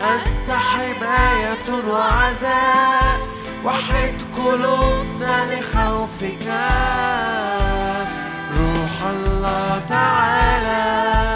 [0.00, 3.18] أنت حماية وعزاء
[3.64, 6.46] وحد قلوبنا لخوفك
[8.56, 11.33] روح الله تعالى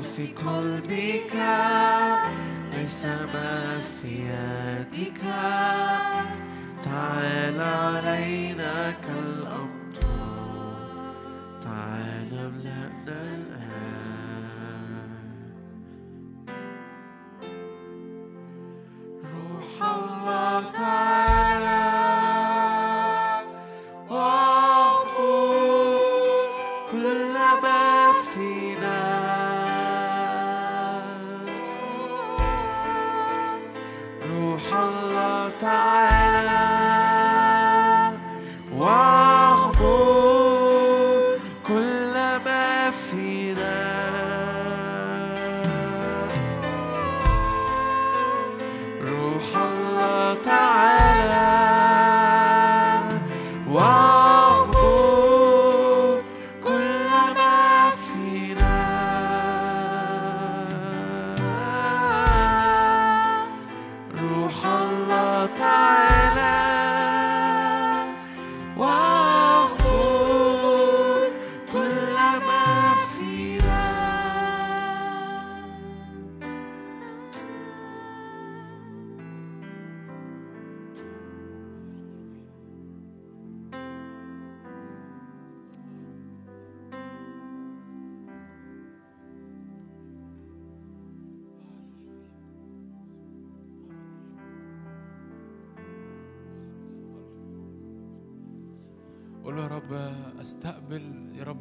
[0.00, 1.32] في قلبك
[2.72, 5.20] ليس ما في يدك.
[6.84, 9.68] تعال علينا كالأمطار
[11.62, 13.57] تعال املأنا الأرض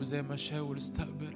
[0.07, 1.34] زي ما شاول استقبل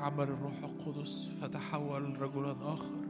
[0.00, 3.06] عمل الروح القدس فتحول رجلا آخر.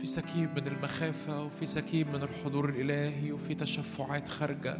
[0.00, 4.78] في سكيب من المخافة وفي سكيب من الحضور الإلهي وفي تشفعات خارجة.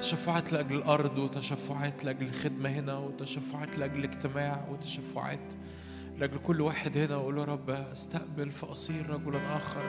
[0.00, 5.54] تشفعات لأجل الأرض وتشفعات لأجل الخدمة هنا وتشفعات لأجل اجتماع وتشفعات
[6.18, 7.16] لأجل كل واحد هنا.
[7.16, 9.84] وقول يا رب استقبل فأصير رجلا آخر.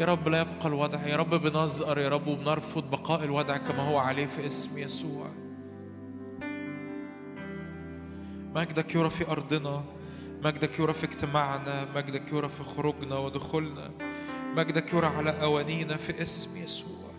[0.00, 3.98] يا رب لا يبقى الوضع يا رب بنزأر يا رب وبنرفض بقاء الوضع كما هو
[3.98, 5.49] عليه في اسم يسوع.
[8.54, 9.84] مجدك يرى في أرضنا
[10.44, 13.90] مجدك يرى في اجتماعنا مجدك يرى في خروجنا ودخولنا
[14.56, 17.09] مجدك يرى على أوانينا في اسم يسوع.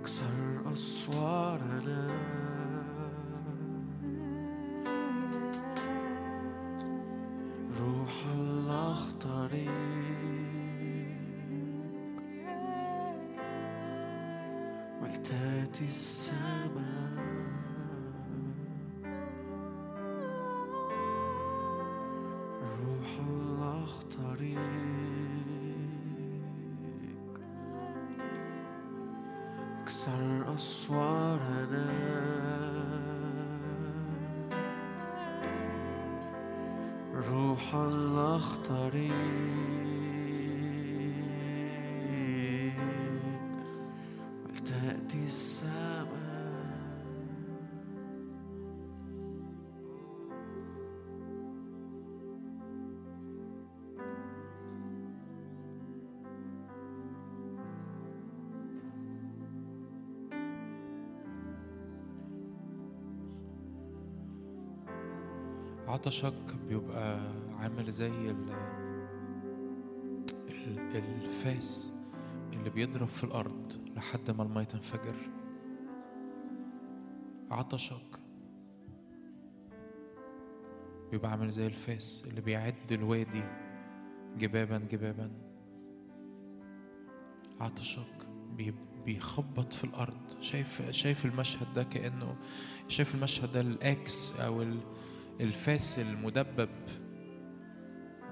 [0.00, 2.10] اكسر أسوارنا.
[7.80, 9.68] روح الله اختارك
[15.02, 16.97] ولتاتي السماء.
[37.14, 39.97] روح الله اختارك
[65.98, 67.18] عطشك بيبقى
[67.58, 68.52] عامل زي ال
[70.48, 71.92] ال- الفاس
[72.52, 75.14] اللي بيضرب في الأرض لحد ما المية تنفجر.
[77.50, 78.20] عطشك
[81.10, 83.42] بيبقى عامل زي الفاس اللي بيعد الوادي
[84.38, 85.30] جبابا جبابا.
[87.60, 88.74] عطشك بي-
[89.06, 90.40] بيخبط في الأرض.
[90.40, 92.36] شايف شايف المشهد ده كأنه
[92.88, 94.78] شايف المشهد ده الأكس أو ال
[95.40, 96.68] الفاس المدبب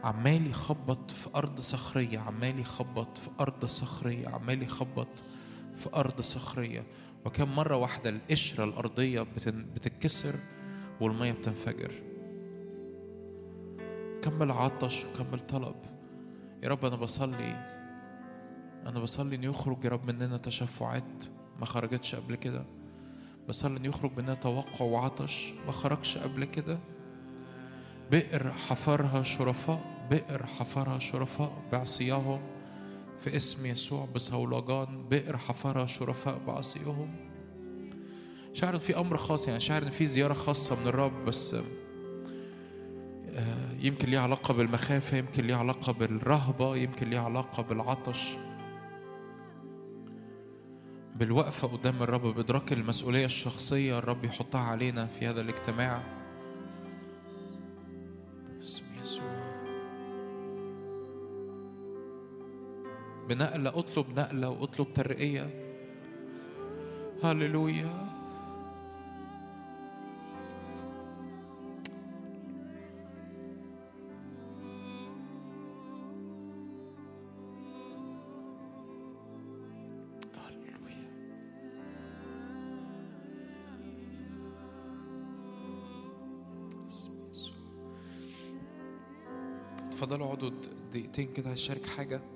[0.04, 5.08] عمال يخبط في أرض صخرية عمال يخبط في أرض صخرية عمال يخبط
[5.76, 6.84] في أرض صخرية.
[7.24, 9.26] وكم مرة واحدة القشرة الأرضية
[9.74, 10.34] بتتكسر
[11.00, 11.92] والمية بتنفجر.
[14.22, 15.76] كمل عطش وكمل طلب
[16.62, 17.76] يا رب أنا بصلي
[18.86, 21.24] أنا بصلي إن يخرج يا رب مننا تشفعات
[21.60, 22.64] ما خرجتش قبل كده.
[23.48, 26.78] بصلي إن يخرج مننا توقع وعطش ما خرجش قبل كده.
[28.10, 32.40] بئر حفرها شرفاء بئر حفرها شرفاء بعصيهم
[33.20, 37.14] في اسم يسوع بصولجان بئر حفرها شرفاء بعصيهم.
[38.52, 41.56] شعر في أمر خاص يعني شعر إن في زيارة خاصة من الرب بس
[43.30, 48.36] آه، يمكن ليها علاقة بالمخافة يمكن ليها علاقة بالرهبة يمكن ليها علاقة بالعطش.
[51.16, 56.25] بالوقفة قدام الرب بإدراك المسؤولية الشخصية الرب يحطها علينا في هذا الاجتماع.
[63.28, 65.50] بنقلة اطلب نقلة واطلب ترقية.
[67.22, 68.06] هللويا.
[89.86, 90.50] اتفضلوا اقعدوا
[90.92, 92.35] دقيقتين كده هشارك حاجة.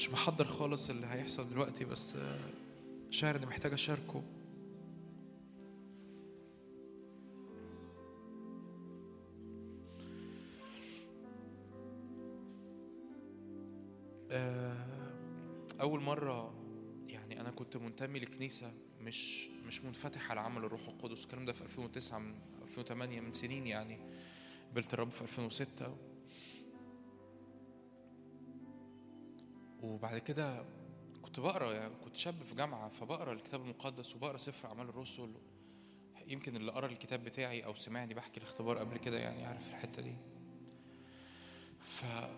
[0.00, 2.16] مش محضر خالص اللي هيحصل دلوقتي بس
[3.10, 4.22] شاعر إني محتاج أشاركه.
[14.30, 14.76] آه،
[15.80, 16.54] أول مرة
[17.06, 21.22] يعني أنا كنت منتمي لكنيسة مش مش منفتح على عمل الروح القدس.
[21.22, 23.98] الكلام ده في 2009 من 2008 من سنين يعني.
[24.72, 26.09] قبلت الرب في 2006
[29.82, 30.64] وبعد كده
[31.22, 35.32] كنت بقرأ يعني كنت شاب في جامعة فبقرأ الكتاب المقدس وبقرأ سفر أعمال الرسل.
[36.26, 40.14] يمكن اللي قرأ الكتاب بتاعي أو سمعني بحكي الاختبار قبل كده يعني عارف الحتة دي.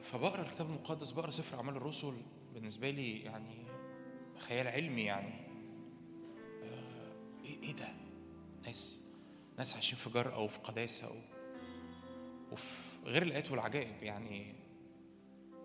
[0.02, 2.14] فبقرأ الكتاب المقدس بقرأ سفر أعمال الرسل.
[2.54, 3.66] بالنسبة لي يعني
[4.38, 5.34] خيال علمي يعني.
[6.62, 7.12] آه،
[7.44, 7.88] إيه إيه ده؟
[8.66, 9.02] ناس
[9.58, 11.16] ناس عايشين في جرأة وفي قداسة و...
[12.52, 14.54] وفي غير الآيات والعجائب يعني.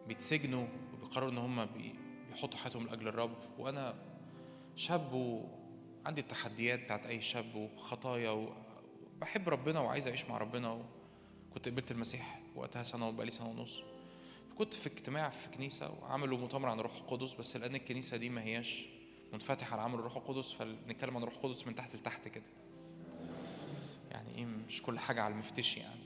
[0.08, 0.68] بيتسجنوا
[1.08, 1.96] وبيقرروا إن هم بي-
[2.30, 3.36] بيحطوا حياتهم لأجل الرب.
[3.58, 3.96] وأنا
[4.76, 10.86] شاب وعندي التحديات بتاعت أي شاب وخطايا وبحب ربنا وعايز أعيش مع ربنا
[11.52, 13.82] وكنت قبلت المسيح وقتها سنة وبقالي سنة ونص.
[14.58, 18.42] كنت في اجتماع في كنيسة وعملوا مؤتمر عن الروح القدس بس لأن الكنيسة دي ما
[18.44, 18.88] هياش
[19.34, 22.44] منفتحة على عمل الروح القدس فبنتكلم عن الروح القدس من تحت لتحت كده.
[24.12, 26.02] يعني إيه مش كل حاجة على المفتشي يعني.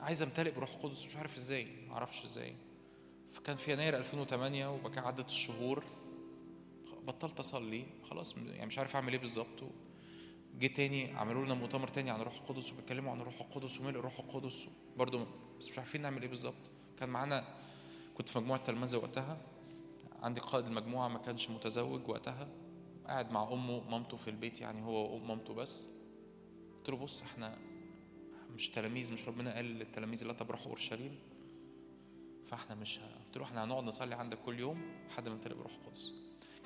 [0.00, 2.54] عايز أمتلئ بروح القدس مش عارف إزاي ما أعرفش إزاي.
[3.32, 5.84] فكان في يناير 2008 وبعد كده عدت الشهور
[7.02, 9.64] بطلت أصلي خلاص يعني مش عارف أعمل إيه بالظبط.
[10.58, 14.18] جه تاني عملوا لنا مؤتمر تاني عن الروح القدس وبيتكلموا عن الروح القدس وملء الروح
[14.18, 14.68] القدس.
[14.96, 15.26] برضه
[15.58, 16.70] بس مش عارفين نعمل إيه بالظبط.
[16.98, 17.44] كان معانا
[18.14, 19.38] كنت في مجموعة تلمذه وقتها.
[20.22, 22.48] عندي قائد المجموعة ما كانش متزوج وقتها.
[23.06, 25.86] قاعد مع أمه مامته في البيت يعني هو ومامته بس.
[26.76, 27.58] قلت له بص إحنا
[28.54, 31.18] مش تلاميذ مش ربنا قال للتلاميذ لا تبرحوا أورشليم.
[32.48, 33.02] فاحنا مش ه...
[33.26, 36.12] قلت له إحنا هنقعد نصلي عندك كل يوم لحد ما نمتلئ بروح القدس.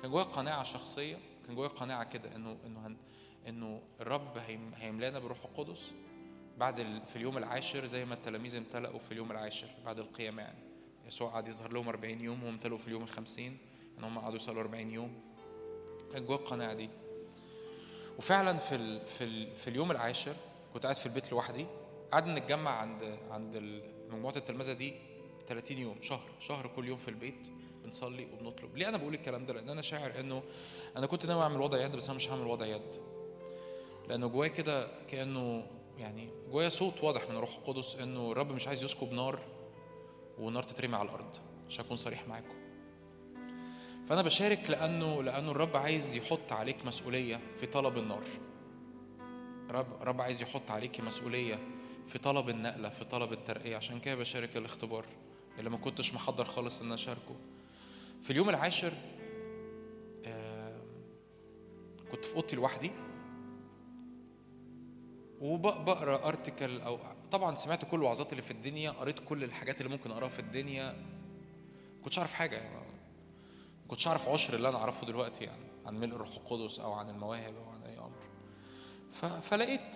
[0.01, 2.97] كان جوايا قناعة شخصية كان جوايا قناعة كده إنه إنه هن...
[3.47, 4.71] إنه الرب هيم...
[4.75, 5.91] هيملانا بروح القدس
[6.57, 7.01] بعد ال...
[7.07, 10.59] في اليوم العاشر زي ما التلاميذ امتلأوا في اليوم العاشر بعد القيامة يعني.
[11.07, 13.57] يسوع قعد يظهر لهم 40 يوم وهم امتلأوا في اليوم الخمسين
[13.99, 15.21] إن هم قعدوا يصلوا 40 يوم.
[16.13, 16.89] كان جوايا القناعة دي.
[18.17, 19.05] وفعلا في ال...
[19.05, 19.55] في ال...
[19.55, 20.35] في اليوم العاشر
[20.73, 21.65] كنت قاعد في البيت لوحدي
[22.11, 24.93] قعدنا نتجمع عند عند ال- مجموعة التلمذه دي
[25.47, 27.47] 30 يوم شهر شهر كل يوم في البيت
[27.83, 28.77] بنصلي وبنطلب.
[28.77, 30.43] ليه أنا بقول الكلام ده؟ لأن أنا شاعر إنه
[30.97, 32.95] أنا كنت ناوي أعمل وضع يد بس أنا مش هعمل وضع يد.
[34.07, 38.83] لأنه جوايا كده كأنه يعني جوايا صوت واضح من الروح القدس إنه الرب مش عايز
[38.83, 39.39] يسكب نار
[40.39, 41.35] ونار تترمي على الأرض.
[41.67, 42.63] عشان اكون صريح معاكم.
[44.09, 48.23] فأنا بشارك لأنه لأنه الرب عايز يحط عليك مسؤولية في طلب النار.
[49.69, 51.59] رب رب عايز يحط عليك مسؤولية
[52.07, 53.77] في طلب النقلة في طلب الترقية.
[53.77, 55.05] عشان كده بشارك الاختبار.
[55.59, 57.35] اللي ما كنتش محضر خالص إن أشاركه.
[58.23, 58.93] في اليوم العاشر
[62.11, 62.91] كنت في أوضتي لوحدي.
[65.41, 66.99] وبقرا ارتكل أو
[67.31, 70.91] طبعا سمعت كل الوعظات اللي في الدنيا قريت كل الحاجات اللي ممكن أقراها في الدنيا.
[71.97, 72.75] ما كنتش أعرف حاجة يعني
[73.81, 77.09] ما كنتش أعرف عشر اللي أنا أعرفه دلوقتي يعني عن ملء الروح القدس أو عن
[77.09, 77.72] المواهب أو
[79.41, 79.95] فلقيت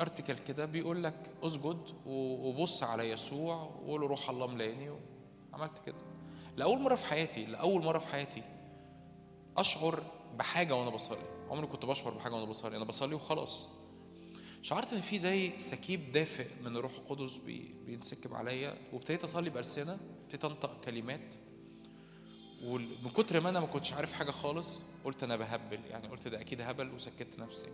[0.00, 4.90] ارتكل كده بيقول لك اسجد وبص على يسوع وقول له روح الله ملاني
[5.52, 5.98] عملت كده.
[6.56, 8.42] لأول مرة في حياتي لأول مرة في حياتي
[9.56, 10.02] أشعر
[10.38, 11.18] بحاجة وأنا بصلي.
[11.50, 12.76] عمري كنت بشعر بحاجة وأنا بصلي.
[12.76, 13.68] أنا بصلي وخلاص.
[14.62, 18.74] شعرت إن في زي سكيب دافئ من الروح القدس بي- بينسكب عليا.
[18.92, 21.34] وابتديت أصلي بألسنة ابتديت أنطق كلمات.
[22.64, 25.80] ومن كتر ما أنا ما كنتش عارف حاجة خالص قلت أنا بهبل.
[25.90, 27.68] يعني قلت ده أكيد هبل وسكت نفسي.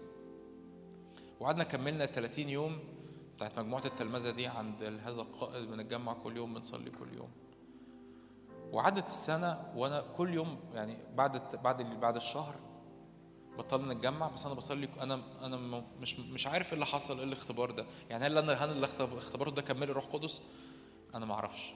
[1.41, 2.79] وقعدنا كملنا 30 يوم
[3.37, 7.31] بتاعت مجموعة التلمذة دي عند هذا القائد بنتجمع كل يوم بنصلي كل يوم.
[8.73, 12.55] وعدت السنة وأنا كل يوم يعني بعد بعد بعد الشهر
[13.59, 17.71] بطلنا نتجمع بس أنا بصلي أنا أنا مش مش عارف إيه اللي حصل إيه الاختبار
[17.71, 17.87] ده.
[18.11, 20.41] يعني هل أنا هل الاختب- الاختبار ده كمل الروح القدس؟
[21.15, 21.73] أنا ما أعرفش.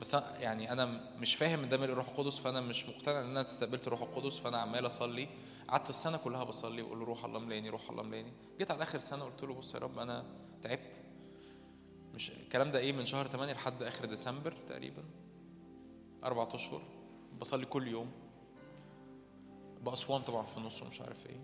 [0.00, 0.84] بس يعني أنا
[1.18, 4.38] مش فاهم إن ده ملء الروح القدس فأنا مش مقتنع إن أنا استقبلت الروح القدس
[4.38, 5.28] فأنا عمال أصلي.
[5.68, 8.32] قعدت السنة كلها بصلي وأقول له روح الله ملاني روح الله ملاني.
[8.58, 10.24] جيت على آخر سنة قلت له بص يا رب أنا
[10.62, 11.02] تعبت.
[12.14, 15.02] مش الكلام ده إيه من شهر 8 لحد آخر ديسمبر تقريبا.
[16.24, 16.82] أربع أشهر
[17.40, 18.10] بصلي كل يوم.
[19.82, 21.40] بأسوان طبعا في النص ومش عارف إيه.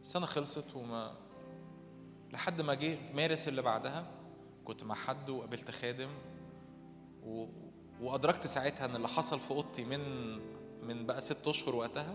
[0.00, 1.14] السنة خلصت وما
[2.32, 4.06] لحد ما جه مارس اللي بعدها.
[4.64, 6.10] كنت مع حد وقابلت خادم
[7.22, 7.46] و...
[8.00, 10.00] وأدركت ساعتها إن اللي حصل في أوضتي من
[10.86, 12.14] من بقى ست أشهر وقتها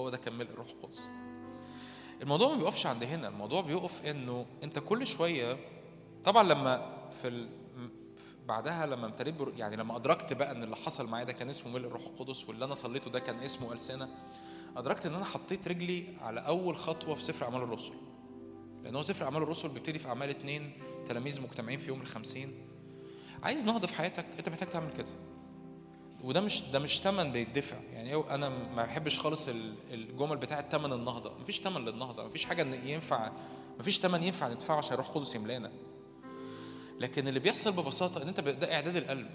[0.00, 1.10] هو ده كان الروح القدس.
[2.22, 5.56] الموضوع ما بيقفش عند هنا الموضوع بيقف إنه أنت كل شوية
[6.24, 7.48] طبعا لما في ال...
[8.46, 9.34] بعدها لما امتليت.
[9.56, 12.64] يعني لما أدركت بقى إن اللي حصل معايا ده كان اسمه ملء الروح القدس واللي
[12.64, 14.08] أنا صليته ده كان اسمه ألسنة
[14.76, 17.92] أدركت إن أنا حطيت رجلي على أول خطوة في سفر أعمال الرسل.
[18.82, 20.72] لأن هو سفر أعمال الرسل بيبتدي في أعمال اتنين
[21.06, 22.66] تلاميذ مجتمعين في يوم الخمسين.
[23.42, 25.12] عايز نهضة في حياتك أنت محتاج تعمل كده.
[26.24, 27.76] وده مش ده مش تمن بيدفع.
[27.92, 31.38] يعني أنا ما بحبش خالص ال- الجمل بتاعه تمن النهضة.
[31.38, 32.26] مفيش تمن للنهضة.
[32.26, 33.32] مفيش حاجة ينفع
[33.78, 35.72] مفيش تمن ينفع ندفعه عشان يروح قدس يملانا.
[37.00, 39.30] لكن اللي بيحصل ببساطة إن أنت ده إعداد القلب.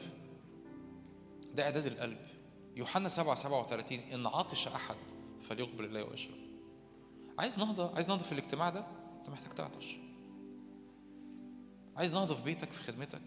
[1.55, 2.17] ده إعداد القلب.
[2.75, 4.95] يوحنا 7 37 إن عطش أحد
[5.49, 6.35] فليقبل الله ويشرب.
[7.39, 8.85] عايز نهضة؟ عايز نهضة في الاجتماع ده؟
[9.19, 9.95] أنت محتاج تعطش.
[11.95, 13.21] عايز نهضة في بيتك في خدمتك؟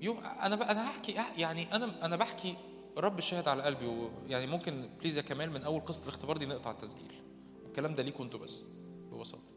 [0.00, 2.56] يوم أنا أنا هحكي يعني أنا أنا بحكي
[2.98, 6.70] رب شاهد على قلبي ويعني ممكن بليز يا كمال من أول قصة الاختبار دي نقطع
[6.70, 7.22] التسجيل.
[7.66, 8.64] الكلام ده ليكوا أنتوا بس
[9.12, 9.53] ببساطة.